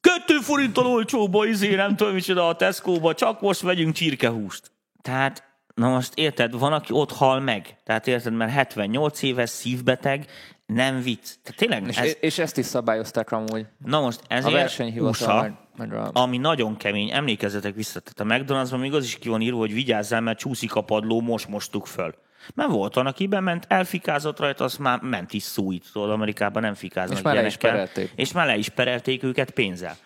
kettő 0.00 0.38
forinttal 0.38 0.86
olcsóba, 0.86 1.46
izé, 1.46 1.74
nem 1.74 1.96
tudom, 1.96 2.14
micsoda 2.14 2.48
a 2.48 2.56
Tesco-ba, 2.56 3.14
csak 3.14 3.40
most 3.40 3.60
vegyünk 3.60 3.94
csirkehúst. 3.94 4.70
Tehát 5.02 5.52
Na 5.74 5.88
most 5.88 6.12
érted, 6.14 6.58
van, 6.58 6.72
aki 6.72 6.92
ott 6.92 7.12
hal 7.12 7.40
meg. 7.40 7.76
Tehát 7.84 8.06
érted, 8.06 8.32
mert 8.32 8.52
78 8.52 9.22
éves, 9.22 9.50
szívbeteg, 9.50 10.26
nem 10.66 11.00
vicc. 11.02 11.28
Tehát 11.42 11.58
tényleg 11.58 11.86
és, 11.88 11.96
ez... 11.96 12.16
és 12.20 12.38
ezt 12.38 12.58
is 12.58 12.66
szabályozták 12.66 13.32
amúgy. 13.32 13.66
Na 13.84 14.00
most 14.00 14.20
ezért 14.28 14.78
a 14.78 14.84
USA, 14.84 15.66
ami 16.12 16.38
nagyon 16.38 16.76
kemény, 16.76 17.10
emlékezzetek 17.10 17.74
vissza, 17.74 18.00
tehát 18.00 18.32
a 18.32 18.44
McDonald'sban 18.44 18.80
még 18.80 18.94
az 18.94 19.04
is 19.04 19.18
ki 19.18 19.28
van 19.28 19.40
írva, 19.40 19.58
hogy 19.58 19.72
vigyázzál, 19.72 20.20
mert 20.20 20.38
csúszik 20.38 20.74
a 20.74 20.80
padló, 20.80 21.20
most 21.20 21.48
mostuk 21.48 21.86
föl. 21.86 22.14
Mert 22.54 22.70
volt 22.70 22.94
van, 22.94 23.06
aki 23.06 23.26
bement, 23.26 23.66
elfikázott 23.68 24.38
rajta, 24.38 24.64
azt 24.64 24.78
már 24.78 25.00
ment 25.00 25.32
is 25.32 25.42
szújt. 25.42 25.92
Tudod, 25.92 26.10
Amerikában 26.10 26.62
nem 26.62 26.74
fikáznak 26.74 27.18
És 27.18 27.24
már 27.24 27.34
le 27.34 27.46
is 27.46 27.56
perelték. 27.56 28.12
És 28.16 28.32
már 28.32 28.46
le 28.46 28.56
is 28.56 28.68
perelték 28.68 29.22
őket 29.22 29.50
pénzzel. 29.50 29.96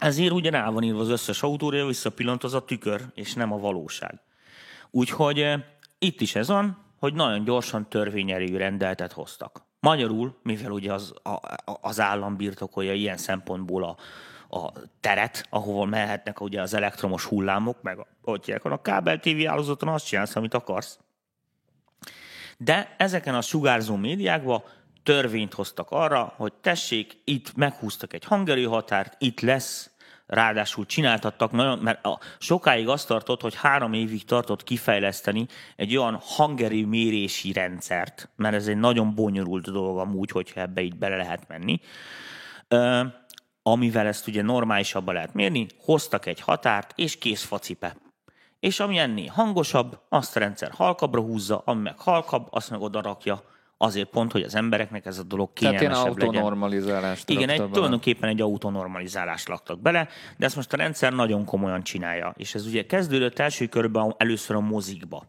Ezért 0.00 0.32
ugye 0.32 0.50
rá 0.50 0.70
van 0.70 0.82
írva 0.82 1.00
az 1.00 1.08
összes 1.08 1.42
autóra, 1.42 1.86
visszapillant 1.86 2.44
az 2.44 2.54
a 2.54 2.64
tükör, 2.64 3.00
és 3.14 3.34
nem 3.34 3.52
a 3.52 3.58
valóság. 3.58 4.20
Úgyhogy 4.90 5.40
eh, 5.40 5.60
itt 5.98 6.20
is 6.20 6.34
ez 6.34 6.48
van, 6.48 6.84
hogy 6.98 7.14
nagyon 7.14 7.44
gyorsan 7.44 7.88
törvényerő 7.88 8.56
rendeltet 8.56 9.12
hoztak. 9.12 9.64
Magyarul, 9.80 10.38
mivel 10.42 10.70
ugye 10.70 10.92
az, 10.92 11.14
a, 11.22 11.40
az 11.80 12.00
állam 12.00 12.36
birtokolja 12.36 12.92
ilyen 12.92 13.16
szempontból 13.16 13.84
a, 13.84 13.96
a 14.58 14.72
teret, 15.00 15.46
ahova 15.50 15.84
mehetnek 15.84 16.40
ugye 16.40 16.60
az 16.60 16.74
elektromos 16.74 17.24
hullámok, 17.24 17.82
meg 17.82 17.98
a, 17.98 18.06
hogy 18.22 18.60
a 18.62 18.82
kábel 18.82 19.18
TV 19.18 19.46
állózaton 19.46 19.88
azt 19.88 20.06
csinálsz, 20.06 20.36
amit 20.36 20.54
akarsz. 20.54 20.98
De 22.56 22.94
ezeken 22.98 23.34
a 23.34 23.40
sugárzó 23.40 23.96
médiákban 23.96 24.62
törvényt 25.02 25.54
hoztak 25.54 25.90
arra, 25.90 26.32
hogy 26.36 26.52
tessék, 26.52 27.18
itt 27.24 27.56
meghúztak 27.56 28.12
egy 28.12 28.24
hangerőhatárt, 28.24 29.16
itt 29.18 29.40
lesz 29.40 29.90
ráadásul 30.26 30.86
csináltattak 30.86 31.52
nagyon, 31.52 31.78
mert 31.78 32.04
a, 32.04 32.18
sokáig 32.38 32.88
azt 32.88 33.06
tartott, 33.06 33.40
hogy 33.40 33.54
három 33.54 33.92
évig 33.92 34.24
tartott 34.24 34.62
kifejleszteni 34.62 35.46
egy 35.76 35.96
olyan 35.96 36.18
hangerő 36.22 36.86
mérési 36.86 37.52
rendszert, 37.52 38.28
mert 38.36 38.54
ez 38.54 38.66
egy 38.66 38.76
nagyon 38.76 39.14
bonyolult 39.14 39.70
dolog 39.70 39.98
amúgy, 39.98 40.30
hogyha 40.30 40.60
ebbe 40.60 40.80
így 40.80 40.96
bele 40.96 41.16
lehet 41.16 41.48
menni, 41.48 41.80
ö, 42.68 43.02
amivel 43.62 44.06
ezt 44.06 44.26
ugye 44.26 44.42
normálisabban 44.42 45.14
lehet 45.14 45.34
mérni, 45.34 45.66
hoztak 45.78 46.26
egy 46.26 46.40
határt, 46.40 46.92
és 46.96 47.18
kész 47.18 47.44
facipe. 47.44 47.96
És 48.66 48.80
ami 48.80 48.98
ennél 48.98 49.30
hangosabb, 49.30 50.00
azt 50.08 50.36
a 50.36 50.38
rendszer 50.38 50.70
halkabbra 50.70 51.20
húzza, 51.20 51.62
ami 51.64 51.82
meg 51.82 51.98
halkabb, 51.98 52.46
azt 52.50 52.70
meg 52.70 52.80
oda 52.80 53.00
rakja 53.02 53.42
Azért 53.78 54.08
pont, 54.08 54.32
hogy 54.32 54.42
az 54.42 54.54
embereknek 54.54 55.06
ez 55.06 55.18
a 55.18 55.22
dolog 55.22 55.52
kényelmesebb 55.52 55.92
Tehát 55.92 56.16
ilyen 56.16 56.34
autonormalizálást 56.34 57.30
Igen, 57.30 57.48
egy, 57.48 57.70
tulajdonképpen 57.70 58.28
egy 58.28 58.40
autonormalizálást 58.40 59.48
laktak 59.48 59.80
bele, 59.80 60.08
de 60.36 60.46
ezt 60.46 60.56
most 60.56 60.72
a 60.72 60.76
rendszer 60.76 61.12
nagyon 61.12 61.44
komolyan 61.44 61.82
csinálja. 61.82 62.34
És 62.36 62.54
ez 62.54 62.66
ugye 62.66 62.86
kezdődött 62.86 63.38
első 63.38 63.66
körben 63.66 64.14
először 64.16 64.56
a 64.56 64.60
mozikba. 64.60 65.26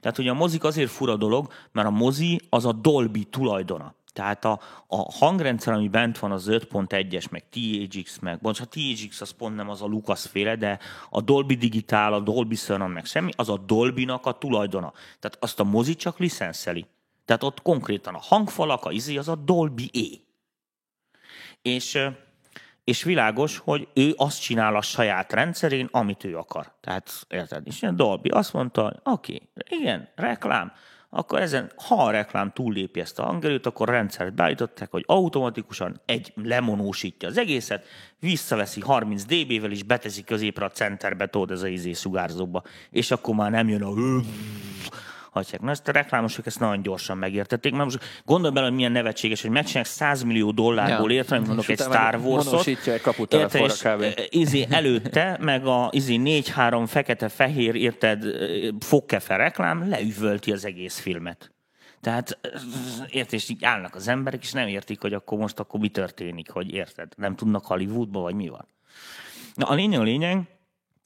Tehát 0.00 0.18
ugye 0.18 0.30
a 0.30 0.34
mozik 0.34 0.64
azért 0.64 0.90
fura 0.90 1.16
dolog, 1.16 1.52
mert 1.72 1.86
a 1.86 1.90
mozi 1.90 2.40
az 2.48 2.66
a 2.66 2.72
Dolby 2.72 3.24
tulajdona. 3.24 3.94
Tehát 4.12 4.44
a, 4.44 4.60
a 4.86 5.12
hangrendszer, 5.12 5.74
ami 5.74 5.88
bent 5.88 6.18
van, 6.18 6.32
az 6.32 6.46
5.1-es, 6.50 7.30
meg 7.30 7.44
THX, 7.48 8.18
meg, 8.18 8.38
bocsánat, 8.40 8.74
a 8.74 8.78
THX 8.78 9.20
az 9.20 9.30
pont 9.30 9.56
nem 9.56 9.68
az 9.68 9.82
a 9.82 9.86
Lucas 9.86 10.26
féle, 10.26 10.56
de 10.56 10.78
a 11.10 11.20
Dolby 11.20 11.54
Digital, 11.54 12.14
a 12.14 12.20
Dolby 12.20 12.54
Surround, 12.54 12.94
meg 12.94 13.04
semmi, 13.04 13.30
az 13.36 13.48
a 13.48 13.56
Dolby-nak 13.56 14.26
a 14.26 14.32
tulajdona. 14.32 14.92
Tehát 15.20 15.36
azt 15.40 15.60
a 15.60 15.64
mozi 15.64 15.94
csak 15.94 16.18
licenszeli. 16.18 16.86
Tehát 17.24 17.42
ott 17.42 17.62
konkrétan 17.62 18.14
a 18.14 18.20
hangfalak, 18.20 18.84
a 18.84 18.90
izé, 18.90 19.16
az 19.16 19.28
a 19.28 19.34
Dolby 19.34 19.90
E. 19.92 20.20
És, 21.62 21.98
és 22.84 23.02
világos, 23.02 23.58
hogy 23.58 23.88
ő 23.94 24.14
azt 24.16 24.40
csinál 24.40 24.76
a 24.76 24.82
saját 24.82 25.32
rendszerén, 25.32 25.88
amit 25.90 26.24
ő 26.24 26.36
akar. 26.36 26.72
Tehát 26.80 27.10
érted? 27.28 27.66
És 27.66 27.82
ilyen 27.82 27.96
Dolby 27.96 28.28
azt 28.28 28.52
mondta, 28.52 29.00
oké, 29.04 29.40
okay, 29.54 29.78
igen, 29.78 30.08
reklám, 30.14 30.72
akkor 31.14 31.40
ezen, 31.40 31.72
ha 31.76 32.04
a 32.04 32.10
reklám 32.10 32.52
túllépi 32.52 33.00
ezt 33.00 33.18
a 33.18 33.22
hangerőt, 33.22 33.66
akkor 33.66 33.88
a 33.88 33.92
rendszert 33.92 34.34
beállították, 34.34 34.90
hogy 34.90 35.04
automatikusan 35.06 36.00
egy 36.06 36.32
lemonósítja 36.42 37.28
az 37.28 37.38
egészet, 37.38 37.86
visszaveszi 38.18 38.80
30 38.80 39.24
dB-vel, 39.24 39.70
és 39.70 39.82
beteszi 39.82 40.24
középre 40.24 40.64
a 40.64 40.70
centerbe, 40.70 41.26
tudod, 41.26 41.50
ez 41.50 41.62
a 41.62 41.66
izé 41.66 41.92
sugárzóba, 41.92 42.62
és 42.90 43.10
akkor 43.10 43.34
már 43.34 43.50
nem 43.50 43.68
jön 43.68 43.82
a 43.82 43.92
hagyják. 45.32 45.60
Na 45.60 45.70
ezt 45.70 45.88
a 45.88 45.92
reklámosok 45.92 46.46
ezt 46.46 46.60
nagyon 46.60 46.82
gyorsan 46.82 47.18
megértették. 47.18 47.72
Mert 47.72 47.84
most 47.84 48.22
gondolj 48.24 48.52
bele, 48.52 48.66
hogy 48.66 48.74
milyen 48.74 48.92
nevetséges, 48.92 49.42
hogy 49.42 49.50
megcsinálják 49.50 49.92
100 49.92 50.22
millió 50.22 50.50
dollárból 50.50 51.10
ja. 51.10 51.16
értem, 51.16 51.42
mondok 51.42 51.68
egy 51.68 51.78
Star 51.80 52.16
Wars-ot. 52.16 52.66
egy 52.66 52.80
és 53.52 53.84
izé 54.28 54.66
előtte, 54.70 55.38
meg 55.40 55.66
a 55.66 55.88
izé 55.92 56.16
4-3 56.20 56.84
fekete-fehér, 56.86 57.74
érted, 57.74 58.24
fogkefe 58.80 59.36
reklám 59.36 59.88
leüvölti 59.88 60.52
az 60.52 60.64
egész 60.64 60.98
filmet. 60.98 61.52
Tehát 62.00 62.38
érted, 63.08 63.32
és 63.32 63.48
így 63.48 63.64
állnak 63.64 63.94
az 63.94 64.08
emberek, 64.08 64.42
és 64.42 64.52
nem 64.52 64.66
értik, 64.68 65.00
hogy 65.00 65.12
akkor 65.12 65.38
most 65.38 65.58
akkor 65.58 65.80
mi 65.80 65.88
történik, 65.88 66.50
hogy 66.50 66.74
érted, 66.74 67.12
nem 67.16 67.36
tudnak 67.36 67.66
Hollywoodba, 67.66 68.20
vagy 68.20 68.34
mi 68.34 68.48
van. 68.48 68.66
Na, 69.54 69.66
a 69.66 69.74
lényeg 69.74 70.00
a 70.00 70.02
lényeg, 70.02 70.48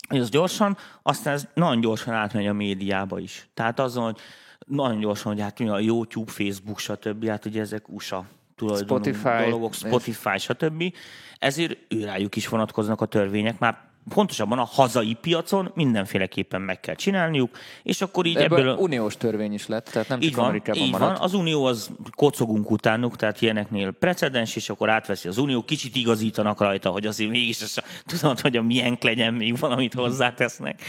ez 0.09 0.29
gyorsan, 0.29 0.77
aztán 1.03 1.35
ez 1.35 1.49
nagyon 1.55 1.81
gyorsan 1.81 2.15
átmegy 2.15 2.47
a 2.47 2.53
médiába 2.53 3.19
is. 3.19 3.49
Tehát 3.55 3.81
azon, 3.81 4.05
hogy 4.05 4.19
nagyon 4.67 5.01
gyorsan, 5.01 5.33
hogy 5.33 5.43
hát 5.43 5.61
a 5.61 5.79
YouTube, 5.79 6.31
Facebook, 6.31 6.79
stb. 6.79 7.29
Hát 7.29 7.45
ugye 7.45 7.61
ezek 7.61 7.89
USA 7.89 8.27
tulajdonú 8.57 9.03
Spotify, 9.03 9.51
dolgok, 9.51 9.75
Spotify, 9.75 10.39
stb. 10.39 10.95
Ezért 11.39 11.79
őrájuk 11.89 12.37
is 12.37 12.49
vonatkoznak 12.49 13.01
a 13.01 13.07
törvények, 13.07 13.59
már 13.59 13.79
pontosabban 14.09 14.59
a 14.59 14.65
hazai 14.65 15.17
piacon 15.21 15.71
mindenféleképpen 15.75 16.61
meg 16.61 16.81
kell 16.81 16.95
csinálniuk, 16.95 17.59
és 17.83 18.01
akkor 18.01 18.27
így 18.27 18.37
ebből... 18.37 18.59
ebből 18.59 18.75
uniós 18.75 19.17
törvény 19.17 19.53
is 19.53 19.67
lett, 19.67 19.85
tehát 19.85 20.09
nem 20.09 20.21
csak 20.21 20.37
van, 20.37 20.45
Amerikában 20.45 20.83
így 20.83 20.91
maradt. 20.91 21.13
Van, 21.13 21.21
az 21.21 21.35
unió 21.35 21.65
az 21.65 21.91
kocogunk 22.15 22.71
utánuk, 22.71 23.17
tehát 23.17 23.43
ilyeneknél 23.43 23.91
precedens, 23.91 24.57
és 24.57 24.69
akkor 24.69 24.91
átveszi 24.91 25.29
az 25.29 25.39
unió, 25.39 25.63
kicsit 25.63 25.97
igazítanak 25.97 26.61
rajta, 26.61 26.91
hogy 26.91 27.07
azért 27.07 27.31
mégis 27.31 27.63
az, 27.63 27.83
tudod, 28.07 28.41
hogy 28.41 28.57
a 28.57 28.63
milyen 28.63 28.99
legyen 29.01 29.35
még 29.35 29.59
valamit 29.59 29.95
hozzátesznek 29.95 30.83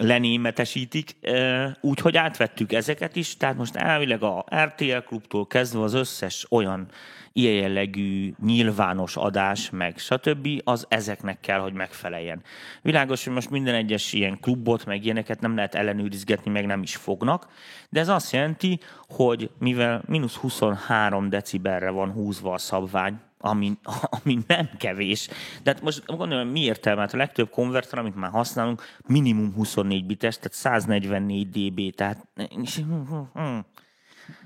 lenémetesítik, 0.00 1.16
úgyhogy 1.80 2.16
átvettük 2.16 2.72
ezeket 2.72 3.16
is, 3.16 3.36
tehát 3.36 3.56
most 3.56 3.76
elvileg 3.76 4.22
a 4.22 4.44
RTL 4.54 4.98
klubtól 5.06 5.46
kezdve 5.46 5.82
az 5.82 5.94
összes 5.94 6.46
olyan 6.50 6.88
ilyen 7.32 7.54
jellegű 7.54 8.34
nyilvános 8.44 9.16
adás, 9.16 9.70
meg 9.70 9.98
stb., 9.98 10.48
az 10.64 10.86
ezeknek 10.88 11.40
kell, 11.40 11.58
hogy 11.58 11.72
megfeleljen. 11.72 12.42
Világos, 12.82 13.24
hogy 13.24 13.32
most 13.32 13.50
minden 13.50 13.74
egyes 13.74 14.12
ilyen 14.12 14.40
klubot, 14.40 14.84
meg 14.84 15.04
ilyeneket 15.04 15.40
nem 15.40 15.54
lehet 15.56 15.74
ellenőrizgetni, 15.74 16.50
meg 16.50 16.66
nem 16.66 16.82
is 16.82 16.96
fognak, 16.96 17.48
de 17.88 18.00
ez 18.00 18.08
azt 18.08 18.32
jelenti, 18.32 18.80
hogy 19.08 19.50
mivel 19.58 20.02
mínusz 20.06 20.36
23 20.36 21.28
decibelre 21.28 21.90
van 21.90 22.10
húzva 22.10 22.52
a 22.52 22.58
szabvány, 22.58 23.20
ami, 23.38 23.78
ami 24.22 24.38
nem 24.46 24.68
kevés. 24.78 25.28
De 25.62 25.70
hát 25.72 25.82
most 25.82 26.06
gondolom, 26.06 26.48
mi 26.48 26.60
értelme? 26.60 27.00
Hát 27.00 27.14
a 27.14 27.16
legtöbb 27.16 27.50
konverter, 27.50 27.98
amit 27.98 28.16
már 28.16 28.30
használunk, 28.30 28.82
minimum 29.06 29.52
24 29.54 30.06
bites, 30.06 30.36
tehát 30.36 30.52
144 30.52 31.48
dB, 31.48 31.94
tehát 31.94 32.26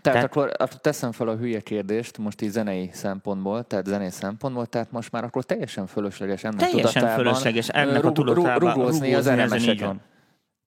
Tehát, 0.03 0.19
tehát 0.19 0.25
akkor 0.25 0.53
teszem 0.81 1.13
fel 1.13 1.29
a 1.29 1.37
hülye 1.37 1.61
kérdést, 1.61 2.19
most 2.19 2.41
így 2.41 2.51
zenei 2.51 2.91
szempontból, 2.93 3.65
tehát 3.65 3.87
zenei 3.87 4.11
szempontból, 4.11 4.67
tehát 4.67 4.93
most 4.93 5.13
már 5.13 5.25
akkor 5.25 5.45
teljesen 5.45 5.87
fölösleges 5.87 6.45
ennek 6.45 6.59
teljesen 6.59 6.93
tudatában. 6.93 7.25
fölösleges 7.25 7.69
ennek 7.69 8.05
a 8.05 8.13
tudatában 8.13 8.59
rugózni 8.59 9.15
az 9.15 9.27
elemeseken. 9.27 10.01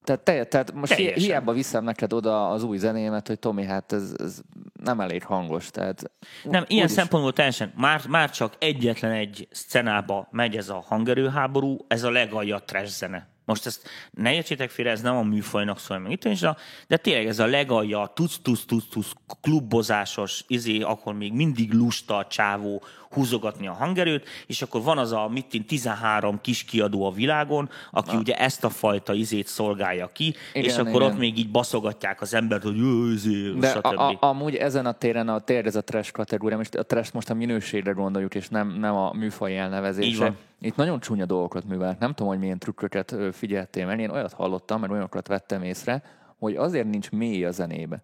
Tehát, 0.03 0.21
te, 0.21 0.43
tehát 0.43 0.73
most 0.73 0.95
Teljesen. 0.95 1.23
hiába 1.23 1.53
viszem 1.53 1.83
neked 1.83 2.13
oda 2.13 2.49
az 2.49 2.63
új 2.63 2.77
zenémet, 2.77 3.27
hogy 3.27 3.39
Tomi, 3.39 3.65
hát 3.65 3.91
ez, 3.91 4.15
ez 4.17 4.41
nem 4.83 4.99
elég 4.99 5.23
hangos. 5.23 5.69
Tehát, 5.69 6.11
nem, 6.43 6.63
ilyen 6.67 6.85
is... 6.85 6.91
szempontból 6.91 7.33
teljesen, 7.33 7.73
már, 7.75 8.01
már 8.07 8.29
csak 8.29 8.53
egyetlen 8.59 9.11
egy 9.11 9.47
szcenába 9.51 10.27
megy 10.31 10.55
ez 10.55 10.69
a 10.69 10.83
hangerőháború, 10.87 11.77
ez 11.87 12.03
a 12.03 12.11
legalja 12.11 12.59
trash 12.59 12.91
zene. 12.91 13.32
Most 13.45 13.65
ezt 13.65 13.89
ne 14.11 14.33
értsétek 14.33 14.69
félre, 14.69 14.91
ez 14.91 15.01
nem 15.01 15.15
a 15.15 15.23
műfajnak 15.23 15.79
szól 15.79 15.97
meg 15.99 16.11
itt 16.11 16.25
is, 16.25 16.39
de 16.87 16.97
tényleg 16.97 17.27
ez 17.27 17.39
a 17.39 17.45
legalja, 17.45 18.11
tuc, 18.15 18.35
tuc, 18.41 18.65
tuc, 18.65 18.83
tuc, 18.89 19.07
klubozásos, 19.41 20.43
izé, 20.47 20.81
akkor 20.81 21.13
még 21.13 21.33
mindig 21.33 21.73
lusta 21.73 22.17
a 22.17 22.27
csávó 22.27 22.83
húzogatni 23.13 23.67
a 23.67 23.73
hangerőt, 23.73 24.27
és 24.47 24.61
akkor 24.61 24.81
van 24.81 24.97
az 24.97 25.11
a 25.11 25.27
mit 25.27 25.63
13 25.67 26.41
kis 26.41 26.63
kiadó 26.63 27.05
a 27.05 27.11
világon, 27.11 27.69
aki 27.91 28.11
Na. 28.11 28.19
ugye 28.19 28.35
ezt 28.35 28.63
a 28.63 28.69
fajta 28.69 29.13
izét 29.13 29.47
szolgálja 29.47 30.07
ki, 30.07 30.35
igen, 30.53 30.69
és 30.69 30.77
akkor 30.77 31.01
igen. 31.01 31.11
ott 31.11 31.17
még 31.17 31.37
így 31.37 31.51
baszogatják 31.51 32.21
az 32.21 32.33
embert, 32.33 32.63
hogy 32.63 32.77
izé, 33.13 33.51
De 33.51 33.69
a, 33.69 34.09
a, 34.09 34.17
amúgy 34.19 34.55
ezen 34.55 34.85
a 34.85 34.91
téren 34.91 35.29
a 35.29 35.39
tér, 35.39 35.65
ez 35.65 35.75
a 35.75 35.83
trash 35.83 36.11
kategória, 36.11 36.57
most 36.57 36.75
a 36.75 36.85
trash 36.85 37.13
most 37.13 37.29
a 37.29 37.33
minőségre 37.33 37.91
gondoljuk, 37.91 38.35
és 38.35 38.47
nem, 38.47 38.67
nem 38.79 38.95
a 38.95 39.13
műfaj 39.13 39.57
elnevezése. 39.57 40.33
Itt 40.63 40.75
nagyon 40.75 40.99
csúnya 40.99 41.25
dolgokat 41.25 41.65
művel. 41.65 41.95
Nem 41.99 42.13
tudom, 42.13 42.27
hogy 42.27 42.39
milyen 42.39 42.59
trükköket 42.59 43.15
figyeltél 43.31 43.85
meg. 43.85 43.99
Én 43.99 44.09
olyat 44.09 44.33
hallottam, 44.33 44.79
mert 44.79 44.91
olyanokat 44.91 45.27
vettem 45.27 45.63
észre, 45.63 46.03
hogy 46.37 46.55
azért 46.55 46.89
nincs 46.89 47.11
mély 47.11 47.45
a 47.45 47.51
zenébe. 47.51 48.03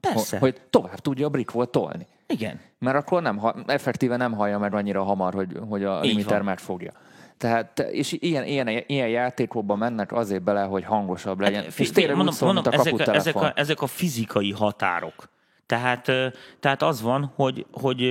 Persze. 0.00 0.38
Hogy, 0.38 0.50
hogy 0.52 0.62
tovább 0.70 0.98
tudja 0.98 1.26
a 1.26 1.30
brick 1.30 1.70
tolni. 1.70 2.06
Igen. 2.26 2.60
Mert 2.78 2.96
akkor 2.96 3.22
nem, 3.22 3.40
effektíve 3.66 4.16
nem 4.16 4.32
hallja 4.32 4.58
meg 4.58 4.74
annyira 4.74 5.02
hamar, 5.02 5.34
hogy, 5.34 5.58
hogy 5.68 5.84
a 5.84 6.00
Így 6.04 6.10
limiter 6.10 6.36
van. 6.36 6.44
megfogja. 6.44 6.92
Tehát, 7.38 7.78
és 7.78 8.12
ilyen, 8.12 8.44
ilyen, 8.44 8.68
ilyen 8.86 9.08
játékokban 9.08 9.78
mennek 9.78 10.12
azért 10.12 10.42
bele, 10.42 10.62
hogy 10.62 10.84
hangosabb 10.84 11.40
legyen. 11.40 11.62
Hát, 11.62 11.78
és 11.78 11.90
tényleg 11.90 12.16
mondom, 12.16 12.34
szól, 12.34 12.52
mondom, 12.52 12.72
ezek, 12.72 12.98
a, 12.98 13.14
ezek, 13.14 13.34
a, 13.34 13.52
ezek 13.54 13.82
a 13.82 13.86
fizikai 13.86 14.52
határok. 14.52 15.28
Tehát, 15.70 16.12
tehát 16.60 16.82
az 16.82 17.02
van, 17.02 17.32
hogy, 17.34 17.66
hogy 17.72 18.02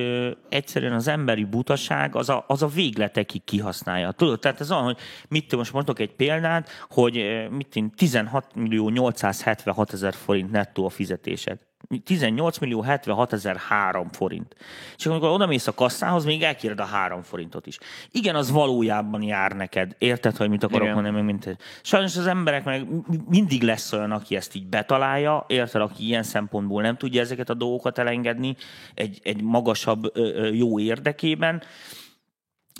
egyszerűen 0.49 0.93
az 0.93 1.07
emberi 1.07 1.43
butaság 1.43 2.15
az 2.15 2.29
a, 2.29 2.43
az 2.47 2.63
a 2.63 2.67
végletekig 2.67 3.43
kihasználja. 3.43 4.11
Tudod, 4.11 4.39
tehát 4.39 4.59
ez 4.59 4.71
olyan, 4.71 4.83
hogy 4.83 4.97
mit 5.29 5.55
most 5.55 5.73
mondok 5.73 5.99
egy 5.99 6.15
példát, 6.15 6.69
hogy 6.89 7.47
mit 7.49 7.83
16 7.95 8.55
millió 8.55 8.89
876 8.89 9.93
ezer 9.93 10.13
forint 10.13 10.51
nettó 10.51 10.85
a 10.85 10.89
fizetésed. 10.89 11.68
18 12.03 12.57
millió 12.57 12.81
76 12.81 13.33
ezer 13.33 13.55
3 13.55 14.09
forint. 14.09 14.55
És 14.97 15.05
amikor 15.05 15.29
oda 15.29 15.45
mész 15.45 15.67
a 15.67 15.73
kasszához, 15.73 16.25
még 16.25 16.43
elkéred 16.43 16.79
a 16.79 16.85
3 16.85 17.21
forintot 17.21 17.67
is. 17.67 17.77
Igen, 18.11 18.35
az 18.35 18.51
valójában 18.51 19.21
jár 19.21 19.51
neked. 19.51 19.95
Érted, 19.97 20.37
hogy 20.37 20.49
mit 20.49 20.63
akarok 20.63 20.87
Igen. 20.87 20.93
mondani? 20.93 21.21
Mint... 21.21 21.57
Sajnos 21.81 22.17
az 22.17 22.27
emberek 22.27 22.63
meg 22.63 22.87
mindig 23.27 23.63
lesz 23.63 23.93
olyan, 23.93 24.11
aki 24.11 24.35
ezt 24.35 24.55
így 24.55 24.67
betalálja, 24.67 25.45
érted, 25.47 25.81
aki 25.81 26.05
ilyen 26.05 26.23
szempontból 26.23 26.81
nem 26.81 26.97
tudja 26.97 27.21
ezeket 27.21 27.49
a 27.49 27.53
dolgokat 27.53 27.97
elengedni 27.97 28.55
egy, 28.93 29.19
egy 29.23 29.41
magasabb 29.41 30.11
jó 30.51 30.79
érdekében. 30.79 31.61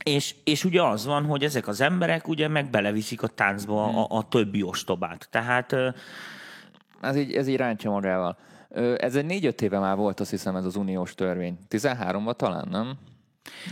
És, 0.03 0.35
és 0.43 0.63
ugye 0.63 0.81
az 0.81 1.05
van, 1.05 1.25
hogy 1.25 1.43
ezek 1.43 1.67
az 1.67 1.81
emberek 1.81 2.27
ugye 2.27 2.47
meg 2.47 2.69
beleviszik 2.69 3.21
a 3.21 3.27
táncba 3.27 3.85
a, 3.85 4.17
a 4.17 4.27
többi 4.27 4.63
ostobát. 4.63 5.27
Tehát... 5.31 5.75
Ez 7.01 7.15
így, 7.15 7.33
ez 7.33 7.47
így 7.47 7.55
rántja 7.55 7.91
magával. 7.91 8.37
Ez 8.97 9.15
egy 9.15 9.25
négy-öt 9.25 9.61
éve 9.61 9.79
már 9.79 9.95
volt, 9.95 10.19
azt 10.19 10.29
hiszem, 10.29 10.55
ez 10.55 10.65
az 10.65 10.75
uniós 10.75 11.15
törvény. 11.15 11.59
13-ban 11.69 12.35
talán, 12.35 12.67
nem? 12.71 12.97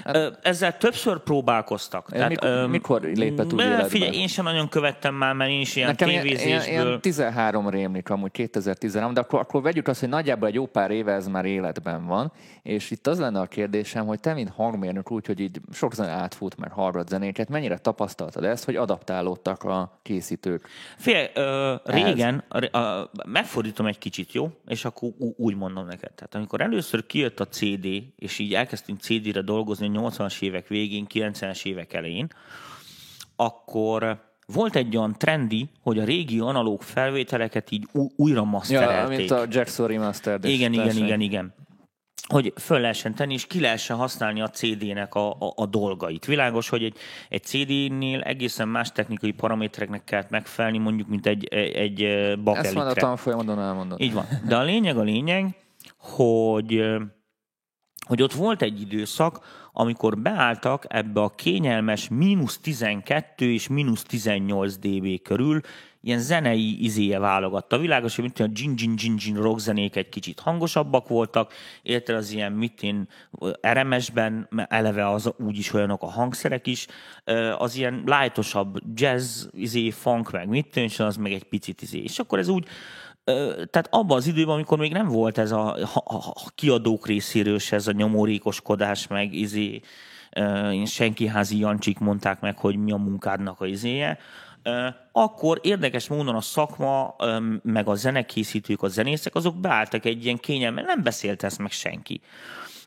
Hát, 0.04 0.40
Ezzel 0.42 0.78
többször 0.78 1.20
próbálkoztak. 1.20 2.10
Tehát, 2.10 2.30
mikor, 2.30 2.68
mikor 2.68 3.02
lépett 3.02 3.54
úgy 3.54 3.60
életbe? 3.60 3.84
Figyelj, 3.84 4.18
én 4.18 4.28
sem 4.28 4.46
nagyon 4.46 4.70
követtem 4.70 5.16
már, 5.16 5.34
mert 5.34 5.52
én 5.52 5.60
is 5.60 5.76
ilyen 5.76 5.90
Nekem 5.90 6.08
tévézésből... 6.08 6.48
Ilyen, 6.48 6.88
ilyen 6.88 7.02
13 7.02 7.70
rémlik 7.70 8.10
amúgy 8.10 8.32
2013, 8.32 9.14
de 9.14 9.20
akkor, 9.20 9.40
akkor 9.40 9.62
vegyük 9.62 9.88
azt, 9.88 10.00
hogy 10.00 10.10
nagyjából 10.10 10.48
egy 10.48 10.54
jó 10.54 10.66
pár 10.66 10.92
éve 10.92 11.14
ez 11.14 11.28
már 11.28 11.46
életben 11.46 12.06
van, 12.06 12.32
és 12.64 12.92
itt 12.92 13.08
az 13.08 13.20
lenne 13.20 13.40
a 13.40 13.46
kérdésem, 13.46 14.06
hogy 14.06 14.20
te, 14.20 14.34
mint 14.34 14.50
hangmérnök 14.50 15.12
úgy, 15.12 15.26
hogy 15.26 15.40
így 15.40 15.60
sok 15.74 15.94
zene 15.94 16.12
átfut, 16.12 16.58
mert 16.58 16.74
hallgat 16.74 17.08
zenéket, 17.08 17.50
mennyire 17.50 17.78
tapasztaltad 17.78 18.44
ezt, 18.44 18.66
hogy 18.66 18.76
adaptálódtak 18.76 19.64
a 19.64 20.00
készítők? 20.02 20.68
Ö, 21.34 21.76
régen, 21.84 22.44
ö, 22.72 23.04
megfordítom 23.26 23.86
egy 23.86 23.98
kicsit, 23.98 24.34
jó? 24.34 24.50
És 24.68 24.86
akkor 24.86 25.10
úgy 25.38 25.56
mondom 25.56 25.86
neked. 25.86 26.12
Tehát 26.14 26.36
amikor 26.36 26.62
először 26.62 27.06
kijött 27.06 27.40
a 27.40 27.48
CD, 27.48 27.86
és 28.16 28.40
így 28.40 28.54
elkezdtünk 28.54 29.00
CD-re 29.00 29.42
dolgozni, 29.42 29.57
dolgozni 29.58 29.98
a 29.98 30.02
80-as 30.02 30.42
évek 30.42 30.68
végén, 30.68 31.06
90-es 31.14 31.66
évek 31.66 31.94
elején, 31.94 32.28
akkor 33.36 34.26
volt 34.48 34.76
egy 34.76 34.98
olyan 34.98 35.16
trendi, 35.18 35.70
hogy 35.82 36.00
a 36.00 36.04
régi 36.04 36.40
analóg 36.40 36.82
felvételeket 36.82 37.72
így 37.72 37.88
újra 38.16 38.44
masterelték. 38.44 39.12
Ja, 39.12 39.18
mint 39.18 39.32
a 39.32 39.58
Jackson 39.58 39.88
Remastered. 39.88 40.46
Igen, 40.46 40.74
igen, 40.74 40.86
igen, 40.86 41.06
igen, 41.06 41.20
igen 41.20 41.54
hogy 42.28 42.54
föl 42.56 42.80
lehessen 42.80 43.16
tenni, 43.16 43.34
és 43.34 43.46
ki 43.46 43.60
lehessen 43.60 43.98
használni 43.98 44.42
a 44.42 44.50
CD-nek 44.50 45.16
a, 45.16 45.32
a, 45.32 45.54
a 45.56 45.66
dolgait. 45.66 46.26
Világos, 46.26 46.70
hogy 46.70 46.84
egy, 46.84 46.98
egy 47.30 47.44
CD-nél 47.44 48.22
egészen 48.22 48.68
más 48.68 48.92
technikai 48.92 49.32
paramétereknek 49.32 50.04
kell 50.04 50.26
megfelelni, 50.30 50.78
mondjuk, 50.78 51.08
mint 51.08 51.26
egy, 51.26 51.46
egy 51.54 51.98
bakelitre. 52.44 52.60
Ezt 52.60 52.74
már 52.74 52.88
a 52.88 52.94
tanfolyamodon 52.94 53.60
elmondott. 53.60 54.00
Így 54.00 54.14
van. 54.14 54.26
De 54.48 54.56
a 54.56 54.64
lényeg 54.64 54.98
a 54.98 55.02
lényeg, 55.02 55.56
hogy 55.98 56.84
hogy 58.08 58.22
ott 58.22 58.34
volt 58.34 58.62
egy 58.62 58.82
időszak, 58.82 59.40
amikor 59.74 60.18
beálltak 60.18 60.86
ebbe 60.90 61.22
a 61.22 61.36
kényelmes 61.36 62.08
mínusz 62.10 62.58
12 62.58 63.52
és 63.52 63.68
mínusz 63.68 64.04
18 64.04 64.78
dB 64.78 65.22
körül, 65.22 65.62
ilyen 66.02 66.20
zenei 66.20 66.84
izéje 66.84 67.20
válogatta. 67.20 67.78
Világos, 67.78 68.16
hogy 68.16 68.24
mint 68.24 68.40
a 68.40 68.54
gin 68.54 68.76
gin 68.76 68.96
gin 68.96 69.16
gin 69.16 69.36
rock 69.36 69.60
zenék 69.60 69.96
egy 69.96 70.10
kicsit 70.10 70.40
hangosabbak 70.40 71.08
voltak, 71.08 71.54
érte 71.82 72.16
az 72.16 72.32
ilyen 72.32 72.52
mitén 72.52 73.08
RMS-ben, 73.68 74.50
eleve 74.68 75.10
az 75.10 75.34
úgyis 75.38 75.74
olyanok 75.74 76.02
a 76.02 76.12
hangszerek 76.12 76.68
is, 76.68 76.88
az 77.58 77.76
ilyen 77.76 78.04
lightosabb 78.06 78.78
jazz 78.96 79.46
izé, 79.52 79.90
funk, 79.90 80.32
meg 80.32 80.48
mit 80.48 80.76
és 80.76 81.00
az 81.00 81.16
meg 81.16 81.32
egy 81.32 81.44
picit 81.44 81.82
izé. 81.82 82.00
És 82.00 82.20
akkor 82.20 82.40
ez 82.40 82.48
úgy 82.48 82.68
tehát 83.70 83.88
abban 83.90 84.18
az 84.18 84.28
időben, 84.28 84.54
amikor 84.54 84.78
még 84.78 84.92
nem 84.92 85.08
volt 85.08 85.38
ez 85.38 85.52
a, 85.52 85.76
a 85.94 86.52
kiadók 86.56 87.08
részéről 87.08 87.60
se 87.60 87.76
ez 87.76 87.88
a 87.88 87.92
nyomorékoskodás, 87.92 89.08
meg 89.08 89.34
izé, 89.34 89.82
senkiházi 90.86 91.58
Jancsik 91.58 92.00
mondták 92.00 92.40
meg, 92.40 92.58
hogy 92.58 92.76
mi 92.76 92.92
a 92.92 92.98
munkádnak 92.98 93.62
a 93.62 93.66
izéje, 93.66 94.18
akkor 95.12 95.60
érdekes 95.64 96.08
módon 96.08 96.36
a 96.36 96.42
szakma, 96.42 97.16
meg 97.64 97.88
a 97.88 97.96
zenekészítők, 97.96 98.82
a 98.82 98.88
zenészek, 98.88 99.36
azok 99.36 99.56
beálltak 99.56 100.06
egy 100.06 100.26
ilyen 100.26 100.38
kényelmen, 100.38 100.86
nem 100.86 101.04
beszélt 101.04 101.44
ezt 101.44 101.58
meg 101.58 101.72
senki. 101.72 102.22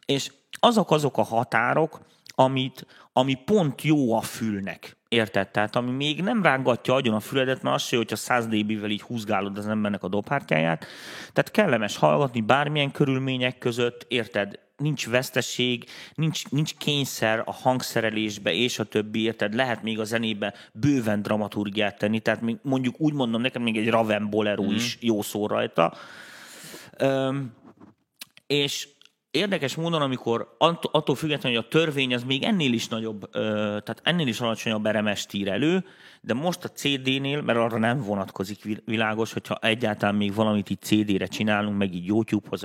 És 0.06 0.32
azok 0.60 0.90
azok 0.90 1.18
a 1.18 1.22
határok, 1.22 2.00
amit, 2.40 2.86
ami 3.12 3.34
pont 3.34 3.82
jó 3.82 4.16
a 4.16 4.20
fülnek. 4.20 4.96
Érted? 5.08 5.48
Tehát 5.48 5.76
ami 5.76 5.90
még 5.90 6.22
nem 6.22 6.42
rángatja 6.42 6.94
agyon 6.94 7.14
a 7.14 7.20
füledet, 7.20 7.62
mert 7.62 7.74
az 7.74 7.82
se, 7.82 7.96
hogyha 7.96 8.16
100 8.16 8.46
dB-vel 8.46 8.90
így 8.90 9.02
húzgálod 9.02 9.58
az 9.58 9.68
embernek 9.68 10.02
a 10.02 10.08
dobhártyáját. 10.08 10.86
Tehát 11.32 11.50
kellemes 11.50 11.96
hallgatni 11.96 12.40
bármilyen 12.40 12.90
körülmények 12.90 13.58
között, 13.58 14.04
érted? 14.08 14.58
Nincs 14.76 15.08
veszteség, 15.08 15.84
nincs, 16.14 16.48
nincs 16.48 16.74
kényszer 16.76 17.42
a 17.44 17.52
hangszerelésbe 17.52 18.52
és 18.52 18.78
a 18.78 18.84
többi, 18.84 19.22
érted? 19.22 19.54
Lehet 19.54 19.82
még 19.82 19.98
a 20.00 20.04
zenébe 20.04 20.54
bőven 20.72 21.22
dramaturgiát 21.22 21.98
tenni, 21.98 22.20
tehát 22.20 22.40
még, 22.40 22.56
mondjuk 22.62 22.94
úgy 22.98 23.12
mondom, 23.12 23.40
neked 23.40 23.62
még 23.62 23.76
egy 23.76 23.88
Raven 23.88 24.30
Bolero 24.30 24.64
mm. 24.64 24.74
is 24.74 24.98
jó 25.00 25.22
szó 25.22 25.46
rajta. 25.46 25.94
Üm, 27.02 27.52
és 28.46 28.88
érdekes 29.30 29.74
módon, 29.74 30.02
amikor 30.02 30.56
attól 30.58 31.14
függetlenül, 31.14 31.58
hogy 31.58 31.66
a 31.66 31.78
törvény 31.78 32.14
az 32.14 32.24
még 32.24 32.42
ennél 32.42 32.72
is 32.72 32.88
nagyobb, 32.88 33.30
tehát 33.30 34.00
ennél 34.02 34.26
is 34.26 34.40
alacsonyabb 34.40 34.88
RMS 34.88 35.26
tír 35.26 35.48
elő, 35.48 35.84
de 36.20 36.34
most 36.34 36.64
a 36.64 36.68
CD-nél, 36.68 37.42
mert 37.42 37.58
arra 37.58 37.78
nem 37.78 38.02
vonatkozik 38.02 38.80
világos, 38.84 39.32
hogyha 39.32 39.58
egyáltalán 39.60 40.14
még 40.14 40.34
valamit 40.34 40.70
így 40.70 40.80
CD-re 40.80 41.26
csinálunk, 41.26 41.78
meg 41.78 41.94
így 41.94 42.06
YouTube-hoz, 42.06 42.62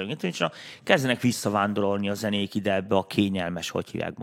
kezdenek 0.83 1.21
visszavándorolni 1.21 2.09
a 2.09 2.13
zenék 2.13 2.55
ide 2.55 2.73
ebbe 2.73 2.95
a 2.95 3.07
kényelmes, 3.07 3.69
hogy 3.69 3.89
hívják 3.89 4.17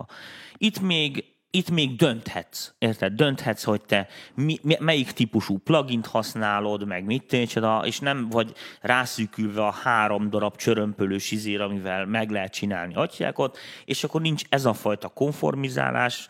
Itt 0.56 0.80
még 0.80 1.31
itt 1.54 1.70
még 1.70 1.96
dönthetsz, 1.96 2.72
érted? 2.78 3.12
Dönthetsz, 3.12 3.62
hogy 3.62 3.80
te 3.80 4.06
mi, 4.34 4.58
melyik 4.78 5.12
típusú 5.12 5.58
plugint 5.58 6.06
használod, 6.06 6.86
meg 6.86 7.04
mit 7.04 7.26
tényleg, 7.26 7.86
és 7.86 7.98
nem 7.98 8.28
vagy 8.28 8.54
rászűkülve 8.80 9.66
a 9.66 9.70
három 9.70 10.30
darab 10.30 10.56
csörömpölős 10.56 11.30
izér, 11.30 11.60
amivel 11.60 12.06
meg 12.06 12.30
lehet 12.30 12.52
csinálni 12.52 12.94
atyákot, 12.94 13.58
és 13.84 14.04
akkor 14.04 14.20
nincs 14.20 14.42
ez 14.48 14.64
a 14.64 14.72
fajta 14.72 15.08
konformizálás, 15.08 16.28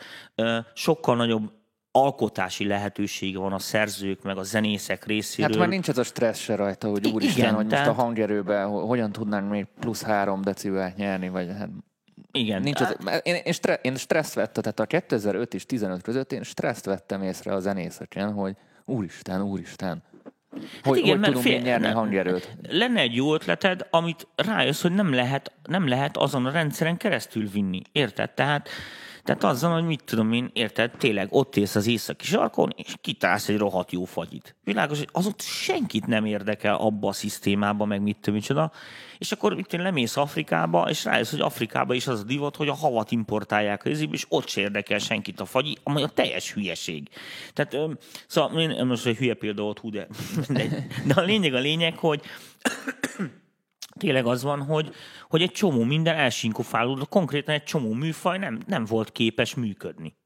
sokkal 0.75 1.17
nagyobb 1.17 1.53
alkotási 1.91 2.67
lehetősége 2.67 3.39
van 3.39 3.53
a 3.53 3.59
szerzők, 3.59 4.23
meg 4.23 4.39
a 4.39 4.43
zenészek 4.43 5.05
részéről. 5.05 5.51
Hát 5.51 5.59
már 5.59 5.69
nincs 5.69 5.89
ez 5.89 5.99
a 5.99 6.05
stressz 6.05 6.39
se 6.39 6.55
rajta, 6.55 6.89
hogy 6.89 7.07
úristen, 7.07 7.45
Igen, 7.45 7.55
hogy 7.55 7.67
tehát... 7.67 7.87
most 7.87 7.99
a 7.99 8.03
hangerőben 8.03 8.69
hogyan 8.69 9.13
tudnánk 9.13 9.51
még 9.51 9.67
plusz 9.81 10.03
három 10.03 10.43
decibelt 10.43 10.97
nyerni, 10.97 11.29
vagy 11.29 11.49
hát 11.59 11.71
igen. 12.33 12.63
Nincs 12.63 12.81
az, 12.81 12.97
én, 13.23 13.35
én, 13.45 13.53
stre, 13.53 13.79
én 13.83 13.97
stresszt 13.97 14.35
vettem, 14.35 14.63
tehát 14.63 14.81
a 14.81 14.87
2005 14.87 15.55
és 15.55 15.67
15 15.67 16.03
között 16.03 16.33
én 16.33 16.43
stresszt 16.43 16.85
vettem 16.85 17.23
észre 17.23 17.53
a 17.53 17.61
zenészeken, 17.61 18.33
hogy 18.33 18.57
úristen, 18.85 19.43
úristen, 19.43 20.03
Hát 20.53 20.85
hogy, 20.85 20.99
igen, 20.99 21.17
hogy 21.17 21.25
tudunk 21.25 21.45
fél, 21.45 21.61
nyerni 21.61 21.87
nem, 21.87 21.95
hangerőt? 21.95 22.57
Lenne 22.69 23.01
egy 23.01 23.15
jó 23.15 23.35
ötleted, 23.35 23.87
amit 23.91 24.27
rájössz, 24.37 24.83
hogy 24.83 24.93
nem 24.93 25.13
lehet, 25.15 25.53
nem 25.63 25.89
lehet 25.89 26.17
azon 26.17 26.47
a 26.47 26.51
rendszeren 26.51 26.97
keresztül 26.97 27.49
vinni. 27.49 27.83
Érted? 27.93 28.31
Tehát 28.31 28.69
tehát 29.25 29.45
azzal, 29.45 29.73
hogy 29.73 29.85
mit 29.85 30.05
tudom 30.05 30.33
én, 30.33 30.51
érted, 30.53 30.91
tényleg 30.91 31.27
ott 31.31 31.57
élsz 31.57 31.75
az 31.75 31.87
északi 31.87 32.25
sarkon, 32.25 32.73
és 32.77 32.95
kitálsz 33.01 33.49
egy 33.49 33.57
rohadt 33.59 33.93
jó 33.93 34.05
fagyit. 34.05 34.57
Világos, 34.65 34.99
hogy 34.99 35.09
az 35.13 35.27
ott 35.27 35.41
senkit 35.41 36.07
nem 36.07 36.25
érdekel 36.25 36.75
abba 36.75 37.09
a 37.09 37.13
szisztémába, 37.13 37.85
meg 37.85 38.03
mit 38.03 38.17
tudom, 38.17 38.35
micsoda. 38.35 38.73
És 39.19 39.33
akkor 39.33 39.59
itt 39.59 39.73
lemész 39.73 40.17
Afrikába, 40.17 40.89
és 40.89 41.05
rájössz, 41.05 41.31
hogy 41.31 41.41
Afrikába 41.41 41.95
is 41.95 42.07
az 42.07 42.21
a 42.21 42.25
divat, 42.25 42.57
hogy 42.57 42.69
a 42.69 42.75
havat 42.75 43.11
importálják 43.11 43.85
az 43.85 44.07
és 44.11 44.25
ott 44.29 44.49
se 44.49 44.61
érdekel 44.61 44.99
senkit 44.99 45.41
a 45.41 45.45
fagyi, 45.45 45.77
amely 45.83 46.03
a 46.03 46.09
teljes 46.09 46.53
hülyeség. 46.53 47.09
Tehát, 47.53 47.77
szóval 48.27 48.61
én 48.61 48.87
most 48.87 49.07
egy 49.07 49.17
hülye 49.17 49.35
példa 49.35 49.63
ott, 49.63 49.79
hú, 49.79 49.91
de, 49.91 50.07
de, 50.49 50.87
de 51.07 51.15
a 51.15 51.21
lényeg 51.21 51.55
a 51.55 51.59
lényeg, 51.59 51.97
hogy 51.97 52.21
tényleg 53.99 54.27
az 54.27 54.43
van, 54.43 54.63
hogy, 54.63 54.95
hogy 55.29 55.43
egy 55.43 55.51
csomó 55.51 55.85
minden 55.85 56.17
elsinkofálódott, 56.17 57.09
konkrétan 57.09 57.55
egy 57.55 57.63
csomó 57.63 57.93
műfaj 57.93 58.39
nem, 58.39 58.61
nem 58.67 58.85
volt 58.85 59.13
képes 59.13 59.55
működni. 59.55 60.21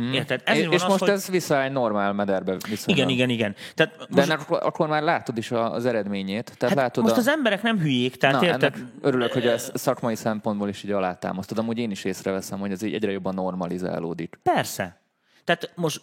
Mm. 0.00 0.12
Érted? 0.12 0.42
Ezért 0.44 0.72
és 0.72 0.82
most 0.82 0.92
az, 0.92 0.98
hogy... 0.98 1.08
ez 1.08 1.28
vissza 1.28 1.62
egy 1.62 1.72
normál 1.72 2.12
mederbe 2.12 2.56
viszonylag. 2.68 2.86
Igen, 2.86 3.08
igen, 3.08 3.28
igen. 3.28 3.54
Tehát 3.74 3.96
most... 3.98 4.10
De 4.10 4.22
ennek 4.22 4.50
akkor 4.50 4.88
már 4.88 5.02
látod 5.02 5.38
is 5.38 5.50
az 5.50 5.86
eredményét. 5.86 6.44
Tehát 6.44 6.74
hát 6.74 6.84
látod 6.84 7.02
most 7.02 7.16
a... 7.16 7.18
az 7.18 7.28
emberek 7.28 7.62
nem 7.62 7.78
hülyék, 7.78 8.16
tehát 8.16 8.40
Na, 8.40 8.46
érted? 8.46 8.76
Örülök, 9.00 9.32
hogy 9.32 9.46
ezt 9.46 9.76
szakmai 9.76 10.14
szempontból 10.14 10.68
is 10.68 10.82
így 10.82 10.90
alátámasztod. 10.90 11.58
Amúgy 11.58 11.78
én 11.78 11.90
is 11.90 12.04
észreveszem, 12.04 12.58
hogy 12.58 12.70
ez 12.70 12.82
így 12.82 12.94
egyre 12.94 13.10
jobban 13.10 13.34
normalizálódik. 13.34 14.38
Persze. 14.42 15.01
Tehát 15.44 15.72
most 15.74 16.02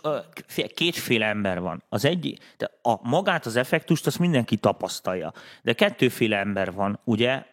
kétféle 0.74 1.26
ember 1.26 1.60
van. 1.60 1.84
Az 1.90 2.06
egy, 2.06 2.40
de 2.58 2.72
a 2.82 3.08
magát, 3.10 3.46
az 3.46 3.56
effektust, 3.56 4.08
azt 4.08 4.20
mindenki 4.20 4.58
tapasztalja. 4.58 5.34
De 5.62 5.74
kettőféle 5.74 6.38
ember 6.38 6.74
van, 6.74 7.00
ugye, 7.04 7.44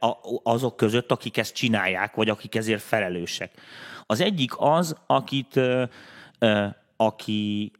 azok 0.42 0.76
között, 0.76 1.10
akik 1.10 1.36
ezt 1.36 1.54
csinálják, 1.54 2.14
vagy 2.14 2.28
akik 2.28 2.54
ezért 2.54 2.82
felelősek. 2.82 3.50
Az 4.06 4.20
egyik 4.20 4.52
az, 4.56 4.96
akit, 5.06 5.60
aki 6.96 7.72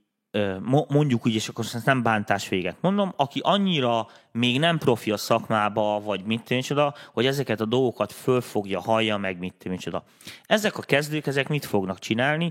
mondjuk 0.88 1.26
úgy, 1.26 1.34
és 1.34 1.48
akkor 1.48 1.64
ezt 1.64 1.86
nem 1.86 2.02
bántás 2.02 2.48
véget 2.48 2.76
mondom, 2.80 3.12
aki 3.16 3.40
annyira 3.42 4.06
még 4.32 4.58
nem 4.58 4.78
profi 4.78 5.10
a 5.10 5.16
szakmába, 5.16 6.00
vagy 6.00 6.24
mit 6.24 6.42
tűncsoda, 6.42 6.94
hogy 7.12 7.26
ezeket 7.26 7.60
a 7.60 7.64
dolgokat 7.64 8.12
fölfogja, 8.12 8.80
hallja 8.80 9.16
meg, 9.16 9.38
mit 9.38 9.54
tűncsoda. 9.54 10.04
Ezek 10.46 10.78
a 10.78 10.82
kezdők, 10.82 11.26
ezek 11.26 11.48
mit 11.48 11.64
fognak 11.64 11.98
csinálni? 11.98 12.50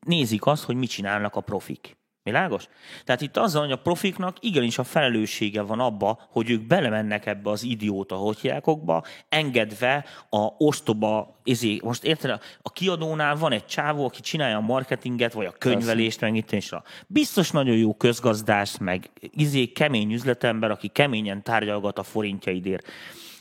Nézik 0.00 0.46
azt, 0.46 0.64
hogy 0.64 0.76
mit 0.76 0.90
csinálnak 0.90 1.36
a 1.36 1.40
profik. 1.40 1.97
Világos? 2.28 2.68
Tehát 3.04 3.20
itt 3.20 3.36
azzal, 3.36 3.62
hogy 3.62 3.72
a 3.72 3.76
profiknak 3.76 4.36
igenis 4.40 4.78
a 4.78 4.84
felelőssége 4.84 5.62
van 5.62 5.80
abba, 5.80 6.18
hogy 6.30 6.50
ők 6.50 6.66
belemennek 6.66 7.26
ebbe 7.26 7.50
az 7.50 7.62
idióta 7.62 8.16
hotyákokba, 8.16 9.04
engedve 9.28 10.04
a 10.30 10.38
ostoba, 10.58 11.38
izé, 11.44 11.80
most 11.82 12.04
érted, 12.04 12.40
a 12.62 12.72
kiadónál 12.72 13.36
van 13.36 13.52
egy 13.52 13.66
csávó, 13.66 14.04
aki 14.04 14.20
csinálja 14.20 14.56
a 14.56 14.60
marketinget, 14.60 15.32
vagy 15.32 15.46
a 15.46 15.54
könyvelést, 15.58 16.20
meg 16.20 16.36
itt 16.36 16.52
is. 16.52 16.70
Biztos 17.06 17.50
nagyon 17.50 17.76
jó 17.76 17.94
közgazdás, 17.94 18.78
meg 18.78 19.10
izé, 19.20 19.66
kemény 19.66 20.12
üzletember, 20.12 20.70
aki 20.70 20.88
keményen 20.88 21.42
tárgyalgat 21.42 21.98
a 21.98 22.02
forintjaidért 22.02 22.86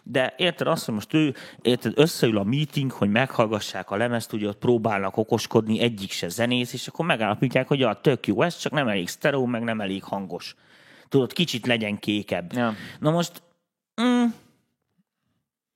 de 0.09 0.33
érted 0.37 0.67
azt, 0.67 0.85
hogy 0.85 0.93
most 0.93 1.13
ő 1.13 1.35
érted, 1.61 1.93
összeül 1.95 2.37
a 2.37 2.43
meeting, 2.43 2.91
hogy 2.91 3.09
meghallgassák 3.09 3.91
a 3.91 3.95
lemezt, 3.95 4.33
ugye 4.33 4.47
ott 4.47 4.57
próbálnak 4.57 5.17
okoskodni, 5.17 5.79
egyik 5.79 6.11
se 6.11 6.27
zenész, 6.27 6.73
és 6.73 6.87
akkor 6.87 7.05
megállapítják, 7.05 7.67
hogy 7.67 7.81
a 7.81 8.01
tök 8.01 8.27
jó, 8.27 8.41
ez 8.41 8.57
csak 8.57 8.71
nem 8.71 8.87
elég 8.87 9.07
sztereó, 9.07 9.45
meg 9.45 9.63
nem 9.63 9.81
elég 9.81 10.03
hangos. 10.03 10.55
Tudod, 11.09 11.33
kicsit 11.33 11.65
legyen 11.65 11.99
kékebb. 11.99 12.53
Ja. 12.53 12.73
Na 12.99 13.11
most, 13.11 13.41
mm, 14.01 14.25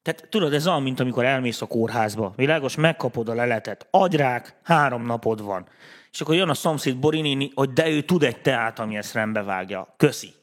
tehát 0.02 0.28
tudod, 0.30 0.54
ez 0.54 0.68
olyan, 0.68 0.84
mint 0.84 1.00
amikor 1.00 1.26
elmész 1.26 1.62
a 1.62 1.68
kórházba. 1.68 2.34
Világos, 2.36 2.76
megkapod 2.76 3.30
a 3.30 3.34
leletet, 3.34 3.88
agyrák, 3.92 4.56
három 4.64 5.06
napod 5.06 5.44
van. 5.44 5.68
És 6.12 6.22
akkor 6.22 6.36
jön 6.36 6.50
a 6.50 6.54
szomszéd 6.54 6.98
Borinini, 6.98 7.52
hogy 7.56 7.74
de 7.74 7.90
ő 7.90 8.02
tud 8.02 8.24
egy 8.24 8.42
teát, 8.42 8.80
ami 8.80 8.98
ezt 8.98 9.14
rendbe 9.14 9.44
vágja. 9.44 9.94
Köszi. 9.98 10.34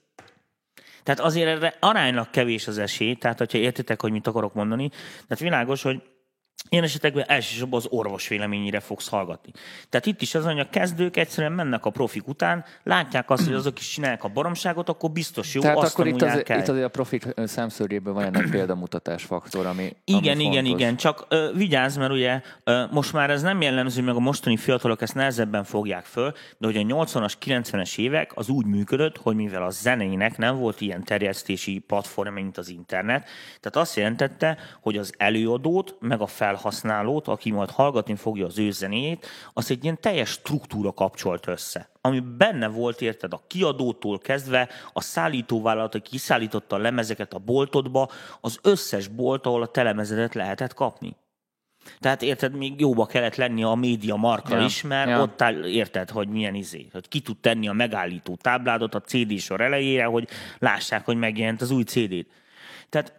Tehát 1.09 1.22
azért 1.24 1.48
erre 1.48 1.74
aránylag 1.80 2.30
kevés 2.30 2.66
az 2.66 2.78
esély, 2.78 3.14
tehát 3.14 3.38
hogyha 3.38 3.59
értitek, 3.59 4.00
hogy 4.00 4.12
mit 4.12 4.26
akarok 4.26 4.54
mondani, 4.54 4.88
tehát 4.88 5.38
világos, 5.38 5.82
hogy 5.82 6.02
Ilyen 6.68 6.84
esetekben 6.84 7.24
elsősorban 7.28 7.78
az 7.78 7.86
orvos 7.90 8.28
véleményére 8.28 8.80
fogsz 8.80 9.09
hallgatni. 9.09 9.52
Tehát 9.88 10.06
itt 10.06 10.22
is 10.22 10.34
az, 10.34 10.44
hogy 10.44 10.59
a 10.59 10.68
kezdők 10.70 11.16
egyszerűen 11.16 11.52
mennek 11.52 11.84
a 11.84 11.90
profik 11.90 12.28
után, 12.28 12.64
látják 12.82 13.30
azt, 13.30 13.44
hogy 13.44 13.54
azok 13.54 13.78
is 13.78 13.88
csinálják 13.88 14.24
a 14.24 14.28
baromságot, 14.28 14.88
akkor 14.88 15.11
biztos 15.11 15.54
jó, 15.54 15.61
Tehát 15.61 15.76
azt 15.76 15.92
akkor 15.92 16.06
itt, 16.06 16.22
az, 16.22 16.38
itt 16.38 16.68
azért 16.68 16.84
a 16.84 16.88
profik 16.88 17.26
szemszörjében 17.44 18.14
van 18.14 18.24
ennek 18.24 18.50
példamutatás 18.50 19.24
faktor, 19.24 19.66
ami 19.66 19.96
Igen, 20.04 20.34
ami 20.34 20.44
igen, 20.44 20.64
fontos. 20.64 20.80
igen, 20.80 20.96
csak 20.96 21.26
ö, 21.28 21.50
vigyázz, 21.54 21.96
mert 21.96 22.12
ugye 22.12 22.40
ö, 22.64 22.84
most 22.90 23.12
már 23.12 23.30
ez 23.30 23.42
nem 23.42 23.61
jellemző, 23.61 24.02
meg 24.02 24.14
a 24.14 24.20
mostani 24.20 24.56
fiatalok 24.56 25.02
ezt 25.02 25.14
nehezebben 25.14 25.64
fogják 25.64 26.04
föl, 26.04 26.32
de 26.59 26.66
hogy 26.66 26.76
a 26.76 26.80
80-as, 26.80 27.32
90-es 27.44 27.98
évek 27.98 28.30
az 28.34 28.48
úgy 28.48 28.66
működött, 28.66 29.16
hogy 29.16 29.36
mivel 29.36 29.62
a 29.62 29.70
zenének 29.70 30.36
nem 30.36 30.56
volt 30.56 30.80
ilyen 30.80 31.04
terjesztési 31.04 31.78
platform, 31.78 32.32
mint 32.32 32.59
az 32.59 32.68
internet, 32.68 33.28
tehát 33.61 33.76
azt 33.76 33.96
jelentette, 33.96 34.59
hogy 34.80 34.96
az 34.96 35.12
előadót, 35.16 35.96
meg 36.00 36.20
a 36.20 36.26
fel 36.26 36.47
felhasználót, 36.49 37.28
aki 37.28 37.51
majd 37.51 37.70
hallgatni 37.70 38.14
fogja 38.14 38.46
az 38.46 38.59
ő 38.59 38.70
zenéjét, 38.70 39.26
az 39.53 39.70
egy 39.70 39.84
ilyen 39.84 40.01
teljes 40.01 40.30
struktúra 40.30 40.92
kapcsolt 40.92 41.46
össze. 41.46 41.90
Ami 42.01 42.20
benne 42.20 42.68
volt, 42.68 43.01
érted, 43.01 43.32
a 43.32 43.42
kiadótól 43.46 44.18
kezdve, 44.18 44.68
a 44.92 45.01
szállítóvállalat, 45.01 45.94
aki 45.94 46.11
kiszállította 46.11 46.76
a 46.76 46.78
lemezeket 46.78 47.32
a 47.34 47.38
boltodba, 47.38 48.09
az 48.40 48.59
összes 48.62 49.09
bolt, 49.09 49.46
ahol 49.46 49.62
a 49.62 49.66
telemezedet 49.66 50.34
lehetett 50.34 50.74
kapni. 50.74 51.16
Tehát 51.99 52.22
érted, 52.22 52.57
még 52.57 52.80
jóba 52.80 53.07
kellett 53.07 53.36
lenni 53.36 53.62
a 53.62 53.74
média 53.74 54.16
marka 54.16 54.57
ja, 54.57 54.64
is, 54.64 54.82
mert 54.82 55.09
ja. 55.09 55.22
ott 55.22 55.42
áll, 55.42 55.64
érted, 55.64 56.11
hogy 56.11 56.28
milyen 56.28 56.55
izé. 56.55 56.88
Hogy 56.92 57.09
ki 57.09 57.20
tud 57.20 57.36
tenni 57.36 57.68
a 57.68 57.72
megállító 57.72 58.36
tábládot 58.40 58.94
a 58.94 59.01
CD 59.01 59.38
sor 59.38 59.61
elejére, 59.61 60.05
hogy 60.05 60.28
lássák, 60.59 61.05
hogy 61.05 61.16
megjelent 61.16 61.61
az 61.61 61.70
új 61.70 61.82
CD-t. 61.82 62.26
Tehát 62.88 63.12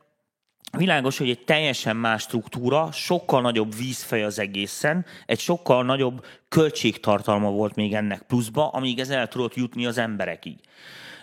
világos, 0.77 1.17
hogy 1.17 1.29
egy 1.29 1.43
teljesen 1.43 1.95
más 1.95 2.21
struktúra, 2.21 2.91
sokkal 2.91 3.41
nagyobb 3.41 3.75
vízfej 3.75 4.23
az 4.23 4.39
egészen, 4.39 5.05
egy 5.25 5.39
sokkal 5.39 5.83
nagyobb 5.83 6.25
költségtartalma 6.49 7.49
volt 7.49 7.75
még 7.75 7.93
ennek 7.93 8.21
pluszba, 8.21 8.69
amíg 8.69 8.99
ez 8.99 9.09
el 9.09 9.27
tudott 9.27 9.55
jutni 9.55 9.85
az 9.85 9.97
emberekig. 9.97 10.59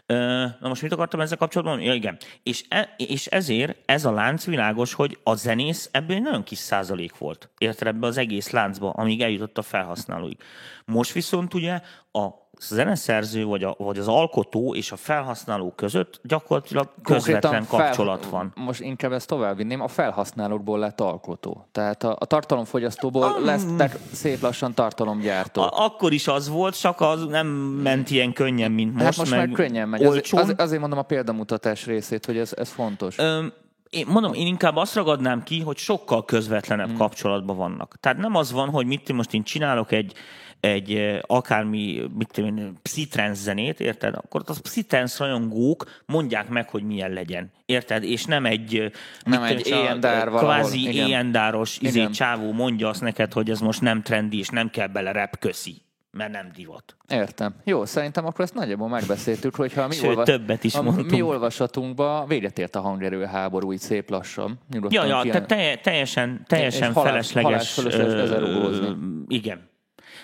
Na 0.07 0.69
most 0.69 0.83
mit 0.83 0.93
akartam 0.93 1.21
ezzel 1.21 1.37
kapcsolatban? 1.37 1.81
Ja, 1.81 1.95
igen. 1.95 2.17
És, 2.43 2.65
e, 2.69 2.95
és 2.97 3.27
ezért 3.27 3.77
ez 3.85 4.05
a 4.05 4.13
lánc 4.13 4.45
világos, 4.45 4.93
hogy 4.93 5.19
a 5.23 5.35
zenész 5.35 5.89
ebből 5.93 6.17
egy 6.17 6.23
nagyon 6.23 6.43
kis 6.43 6.59
százalék 6.59 7.19
volt. 7.19 7.51
Érted 7.59 7.87
ebbe 7.87 8.07
az 8.07 8.17
egész 8.17 8.51
láncba, 8.51 8.91
amíg 8.91 9.23
eljutott 9.23 9.59
a 9.59 9.63
felhasználóig. 9.63 10.37
Most 10.85 11.13
viszont 11.13 11.55
ugye 11.55 11.81
a 12.13 12.29
zeneszerző, 12.61 13.45
vagy, 13.45 13.63
a, 13.63 13.75
vagy 13.79 13.99
az 13.99 14.09
alkotó 14.09 14.75
és 14.75 14.93
a 14.93 14.97
felhasználó 14.97 15.73
között 15.77 16.21
gyakorlatilag 16.23 16.89
közvetlen 17.03 17.63
fel, 17.63 17.81
kapcsolat 17.81 18.27
van. 18.27 18.53
Most 18.55 18.81
inkább 18.81 19.13
ezt 19.13 19.27
továbbvinném, 19.27 19.81
a 19.81 19.89
felhasználókból 19.89 20.79
lett 20.79 21.01
alkotó. 21.01 21.67
Tehát 21.73 22.03
a, 22.03 22.17
a 22.19 22.25
tartalomfogyasztóból 22.25 23.35
um, 23.39 23.45
lesznek 23.45 23.99
szép 24.13 24.41
lassan 24.41 24.75
tartalomgyártó. 24.75 25.63
A, 25.63 25.85
akkor 25.85 26.13
is 26.13 26.29
az 26.29 26.49
volt, 26.49 26.81
csak 26.81 27.01
az 27.01 27.25
nem 27.25 27.47
ment 27.83 28.11
ilyen 28.11 28.33
könnyen, 28.33 28.73
mint 28.73 28.93
most. 28.93 29.05
Hát 29.05 29.17
most 29.17 29.31
meg 29.31 29.39
már 29.39 29.57
könnyen 29.57 29.89
megy. 29.89 30.05
Az, 30.05 30.23
az, 30.31 30.55
azért 30.57 30.81
mondom 30.81 30.99
a 30.99 31.03
példamutatás 31.03 31.87
részét, 31.87 32.27
hogy 32.27 32.39
ez, 32.39 32.53
ez 32.57 32.69
fontos. 32.69 33.19
Öm, 33.19 33.53
én 33.91 34.07
mondom, 34.09 34.33
én 34.33 34.47
inkább 34.47 34.77
azt 34.77 34.95
ragadnám 34.95 35.43
ki, 35.43 35.61
hogy 35.61 35.77
sokkal 35.77 36.25
közvetlenebb 36.25 36.89
hmm. 36.89 36.97
kapcsolatban 36.97 37.57
vannak. 37.57 37.97
Tehát 38.01 38.19
nem 38.19 38.35
az 38.35 38.53
van, 38.53 38.71
hogy 38.71 38.87
mit 38.87 39.13
most 39.13 39.35
én 39.35 39.43
csinálok 39.43 39.93
egy, 39.93 40.13
egy 40.61 41.19
akármi, 41.21 42.03
mit 42.19 42.33
tudom 42.33 42.57
én, 42.57 43.35
zenét, 43.35 43.81
érted? 43.81 44.15
Akkor 44.15 44.43
az 44.45 44.59
pszitrance 44.59 45.25
rajongók 45.25 46.03
mondják 46.07 46.49
meg, 46.49 46.69
hogy 46.69 46.83
milyen 46.83 47.11
legyen. 47.13 47.53
Érted? 47.67 48.03
És 48.03 48.25
nem 48.25 48.47
egy, 48.47 48.93
nem 49.25 49.43
egy 49.43 49.67
éjendár 49.67 50.29
kvázi 50.29 50.93
éjendáros 50.93 51.79
izé, 51.79 52.11
csávó 52.11 52.53
mondja 52.53 52.89
azt 52.89 53.01
neked, 53.01 53.33
hogy 53.33 53.51
ez 53.51 53.61
most 53.61 53.81
nem 53.81 54.03
trendi, 54.03 54.39
és 54.39 54.49
nem 54.49 54.71
kell 54.71 54.87
bele 54.87 55.13
rap 55.13 55.39
köszi 55.39 55.85
mert 56.17 56.33
nem 56.33 56.51
divat. 56.55 56.97
Értem. 57.09 57.55
Jó, 57.65 57.85
szerintem 57.85 58.27
akkor 58.27 58.45
ezt 58.45 58.55
nagyjából 58.55 58.89
megbeszéltük, 58.89 59.55
hogyha 59.55 59.87
mi, 59.87 59.95
Sőt, 59.95 60.09
olva... 60.09 60.23
többet 60.23 60.65
is 60.65 60.75
a 60.75 60.83
mondtunk. 60.83 61.11
mi 61.11 61.23
olvasatunkba 61.23 62.25
véget 62.29 62.59
ért 62.59 62.77
a 62.77 62.81
hangerő 62.81 63.25
háború 63.25 63.73
így 63.73 63.81
szép 63.81 64.11
lassan. 64.11 64.59
ja, 64.89 65.05
ja, 65.05 65.23
te, 65.23 65.41
te, 65.41 65.77
teljesen, 65.77 66.45
teljesen 66.47 66.93
felesleges. 66.93 67.75
Halás, 67.75 67.95
felesleges 67.97 68.31
ö, 68.31 68.93
igen. 69.29 69.75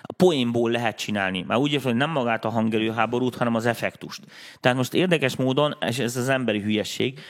A 0.03 0.12
poénból 0.12 0.70
lehet 0.70 0.97
csinálni. 0.97 1.45
Már 1.47 1.59
úgy 1.59 1.82
hogy 1.82 1.95
nem 1.95 2.11
magát 2.11 2.45
a 2.45 2.49
hangerőháborút, 2.49 3.36
hanem 3.36 3.55
az 3.55 3.66
effektust. 3.66 4.20
Tehát 4.61 4.76
most 4.76 4.95
érdekes 4.95 5.36
módon, 5.36 5.76
és 5.80 5.99
ez 5.99 6.16
az 6.16 6.28
emberi 6.28 6.61
hülyesség, 6.61 7.20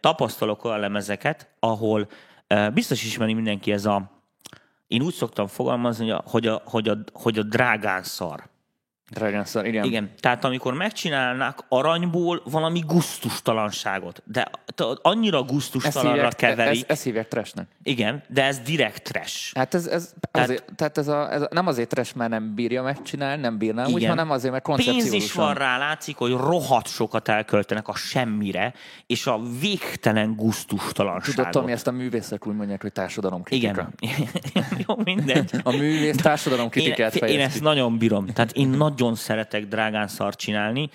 tapasztalok 0.00 0.64
olyan 0.64 0.80
lemezeket, 0.80 1.48
ahol 1.60 2.08
biztos 2.74 3.04
ismeri 3.04 3.34
mindenki 3.34 3.72
ez 3.72 3.84
a 3.84 4.15
én 4.86 5.02
úgy 5.02 5.14
szoktam 5.14 5.46
fogalmazni, 5.46 6.10
hogy 6.24 6.46
a, 6.46 6.62
hogy 6.64 6.88
a, 6.88 6.98
hogy 7.12 7.38
a 7.38 7.42
drágán 7.42 8.02
szar. 8.02 8.48
Dragonszor, 9.10 9.66
igen. 9.66 9.84
Igen, 9.84 10.10
tehát 10.20 10.44
amikor 10.44 10.74
megcsinálnak 10.74 11.64
aranyból 11.68 12.42
valami 12.44 12.82
guztustalanságot, 12.86 14.22
de 14.24 14.50
annyira 15.02 15.42
guztustalanra 15.42 16.28
keveri. 16.28 16.76
Ez, 16.76 16.84
ez 16.86 17.02
hívják 17.02 17.28
trashnek. 17.28 17.66
Igen, 17.82 18.22
de 18.28 18.44
ez 18.44 18.58
direkt 18.58 19.02
trash. 19.02 19.54
Hát 19.54 19.74
ez, 19.74 19.86
ez, 19.86 20.14
tehát, 20.30 20.48
azért, 20.48 20.64
tehát 20.76 20.98
ez, 20.98 21.08
a, 21.08 21.32
ez 21.32 21.42
a, 21.42 21.48
nem 21.50 21.66
azért 21.66 21.88
trash, 21.88 22.16
mert 22.16 22.30
nem 22.30 22.54
bírja 22.54 22.82
megcsinálni, 22.82 23.40
nem 23.40 23.58
bírná 23.58 23.82
igen. 23.82 23.94
úgy, 23.94 24.04
hanem 24.04 24.30
azért, 24.30 24.52
mert 24.52 24.64
koncepciósan. 24.64 25.10
Pénz 25.10 25.24
is 25.24 25.32
van 25.32 25.54
rá, 25.54 25.78
látszik, 25.78 26.16
hogy 26.16 26.30
rohadt 26.30 26.88
sokat 26.88 27.28
elköltenek 27.28 27.88
a 27.88 27.94
semmire, 27.94 28.74
és 29.06 29.26
a 29.26 29.40
végtelen 29.60 30.34
guztustalanságot. 30.36 31.34
Tudod, 31.34 31.50
Tomi, 31.50 31.72
ezt 31.72 31.86
a 31.86 31.90
művészek 31.90 32.46
úgy 32.46 32.54
mondják, 32.54 32.82
hogy 32.82 32.92
társadalomkritika. 32.92 33.88
Igen. 33.98 34.24
Jó, 34.86 34.94
mindegy. 35.04 35.50
A 35.62 35.70
művész 35.70 36.16
társadalomkritikát 36.16 37.14
én, 37.14 37.28
én 37.28 37.40
ezt 37.40 37.60
nagyon 37.60 37.98
bírom. 37.98 38.26
Tehát 38.26 38.52
én 38.52 38.68
nagyon 38.96 39.14
szeretek 39.14 39.66
drágán 39.66 40.08
szart 40.08 40.38
csinálni. 40.38 40.90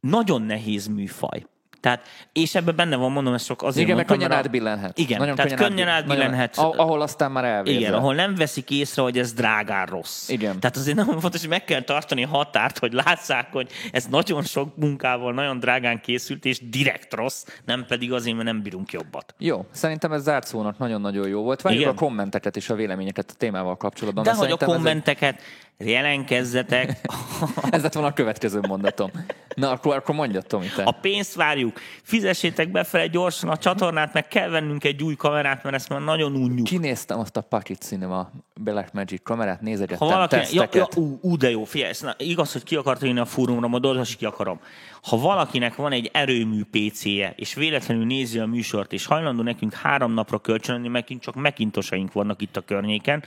Nagyon 0.00 0.42
nehéz 0.42 0.86
műfaj. 0.86 1.46
Tehát, 1.82 2.06
és 2.32 2.54
ebben 2.54 2.76
benne 2.76 2.96
van, 2.96 3.12
mondom, 3.12 3.34
ezt 3.34 3.46
csak 3.46 3.62
azért 3.62 3.84
Igen, 3.84 3.96
mondtam, 3.96 4.18
mert 4.18 4.28
könnyen 4.28 4.44
átbillenhet. 4.44 4.98
Igen, 4.98 5.18
Nagyon 5.18 5.34
tehát 5.34 5.54
könnyen, 5.54 5.68
könnyen 5.68 5.88
átbillenhet. 5.88 6.56
Ahol 6.56 7.00
aztán 7.00 7.30
már 7.32 7.44
elvézve. 7.44 7.78
Igen, 7.80 7.94
ahol 7.94 8.14
nem 8.14 8.34
veszik 8.34 8.70
észre, 8.70 9.02
hogy 9.02 9.18
ez 9.18 9.32
drágán 9.32 9.86
rossz. 9.86 10.28
Igen. 10.28 10.60
Tehát 10.60 10.76
azért 10.76 10.96
nagyon 10.96 11.20
fontos, 11.20 11.40
hogy 11.40 11.48
meg 11.48 11.64
kell 11.64 11.80
tartani 11.80 12.24
a 12.24 12.28
határt, 12.28 12.78
hogy 12.78 12.92
látszák, 12.92 13.52
hogy 13.52 13.70
ez 13.92 14.06
nagyon 14.06 14.42
sok 14.42 14.76
munkával, 14.76 15.32
nagyon 15.32 15.58
drágán 15.58 16.00
készült, 16.00 16.44
és 16.44 16.68
direkt 16.68 17.14
rossz, 17.14 17.44
nem 17.64 17.84
pedig 17.86 18.12
azért, 18.12 18.34
mert 18.34 18.46
nem 18.46 18.62
bírunk 18.62 18.92
jobbat. 18.92 19.34
Jó, 19.38 19.66
szerintem 19.70 20.12
ez 20.12 20.22
zárt 20.22 20.46
szónak 20.46 20.78
nagyon-nagyon 20.78 21.28
jó 21.28 21.42
volt. 21.42 21.62
Várjuk 21.62 21.88
a 21.88 21.94
kommenteket 21.94 22.56
és 22.56 22.70
a 22.70 22.74
véleményeket 22.74 23.30
a 23.30 23.34
témával 23.34 23.76
kapcsolatban. 23.76 24.24
De 24.24 24.34
hogy 24.34 24.50
a 24.50 24.56
kommenteket, 24.56 25.34
egy... 25.34 25.42
jelenkezzetek. 25.84 27.00
ez 27.70 27.82
lett 27.82 27.92
volna 27.92 28.08
a 28.08 28.12
következő 28.12 28.60
mondatom. 28.68 29.10
Na, 29.54 29.70
akkor, 29.70 29.96
akkor 29.96 30.14
mondja, 30.14 30.40
Tomi, 30.40 30.66
te. 30.76 30.82
A 30.82 30.90
pénzt 30.90 31.34
várjuk. 31.34 31.80
Fizessétek 32.02 32.70
befele 32.70 33.06
gyorsan 33.06 33.50
a 33.50 33.56
csatornát, 33.56 34.12
meg 34.12 34.28
kell 34.28 34.48
vennünk 34.48 34.84
egy 34.84 35.02
új 35.02 35.14
kamerát, 35.14 35.62
mert 35.62 35.74
ezt 35.74 35.88
már 35.88 36.00
nagyon 36.00 36.34
unjuk. 36.34 36.66
Kinéztem 36.66 37.18
azt 37.18 37.36
a 37.36 37.40
Pocket 37.40 37.78
Cinema 37.78 38.30
Black 38.60 38.92
Magic 38.92 39.22
kamerát, 39.22 39.60
nézegettem 39.60 40.08
ha 40.08 40.14
valaki, 40.14 40.36
teszteket. 40.36 40.74
Ja, 40.74 40.86
ja, 40.94 41.02
ú, 41.02 41.18
ú, 41.22 41.36
de 41.36 41.50
jó, 41.50 41.64
figyelj, 41.64 41.92
na, 42.00 42.14
igaz, 42.18 42.52
hogy 42.52 42.62
ki 42.62 42.76
akart 42.76 43.02
jönni 43.02 43.18
a 43.18 43.24
fórumra, 43.24 43.68
majd 43.68 43.86
oda 43.86 44.02
ki 44.18 44.24
akarom. 44.24 44.60
Ha 45.02 45.16
valakinek 45.16 45.74
van 45.74 45.92
egy 45.92 46.10
erőmű 46.12 46.62
PC-je, 46.70 47.32
és 47.36 47.54
véletlenül 47.54 48.06
nézi 48.06 48.38
a 48.38 48.46
műsort, 48.46 48.92
és 48.92 49.06
hajlandó 49.06 49.42
nekünk 49.42 49.74
három 49.74 50.12
napra 50.12 50.38
kölcsönni, 50.38 50.88
megint 50.88 51.22
csak 51.22 51.34
mekintosaink 51.34 52.12
vannak 52.12 52.42
itt 52.42 52.56
a 52.56 52.60
környéken, 52.60 53.24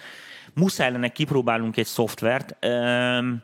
muszáj 0.56 0.92
lenne 0.92 1.08
kipróbálnunk 1.08 1.78
egy 1.78 1.86
szoftvert, 1.86 2.58
um, 2.66 3.44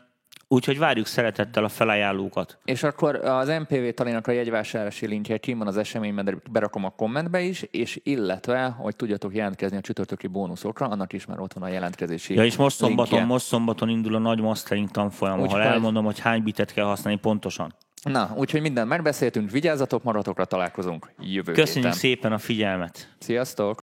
Úgyhogy 0.52 0.78
várjuk 0.78 1.06
szeretettel 1.06 1.64
a 1.64 1.68
felajánlókat. 1.68 2.58
És 2.64 2.82
akkor 2.82 3.14
az 3.14 3.48
MPV 3.48 3.88
talinak 3.94 4.26
a 4.26 4.30
jegyvásárlási 4.30 5.06
linkje 5.06 5.38
kim 5.38 5.58
van 5.58 5.66
az 5.66 5.76
eseményben, 5.76 6.24
de 6.24 6.36
berakom 6.50 6.84
a 6.84 6.90
kommentbe 6.90 7.40
is, 7.40 7.62
és 7.62 8.00
illetve, 8.02 8.66
hogy 8.68 8.96
tudjatok 8.96 9.34
jelentkezni 9.34 9.76
a 9.76 9.80
csütörtöki 9.80 10.26
bónuszokra, 10.26 10.86
annak 10.86 11.12
is 11.12 11.26
már 11.26 11.40
ott 11.40 11.52
van 11.52 11.62
a 11.62 11.68
jelentkezési 11.68 12.34
Ja, 12.34 12.44
és 12.44 12.56
most 12.56 12.76
szombaton, 12.76 13.10
linkje. 13.10 13.32
most 13.32 13.46
szombaton 13.46 13.88
indul 13.88 14.14
a 14.14 14.18
nagy 14.18 14.40
mastering 14.40 14.90
tanfolyam, 14.90 15.42
ahol 15.42 15.62
elmondom, 15.62 16.04
hogy 16.04 16.18
hány 16.18 16.42
bitet 16.42 16.72
kell 16.72 16.84
használni 16.84 17.20
pontosan. 17.20 17.74
Na, 18.02 18.32
úgyhogy 18.36 18.60
mindent 18.60 18.88
megbeszéltünk, 18.88 19.50
vigyázzatok, 19.50 20.02
maradokra 20.02 20.44
találkozunk 20.44 21.12
jövő 21.18 21.52
Köszönjük 21.52 21.74
héten. 21.74 21.92
szépen 21.92 22.32
a 22.32 22.38
figyelmet. 22.38 23.08
Sziasztok! 23.18 23.80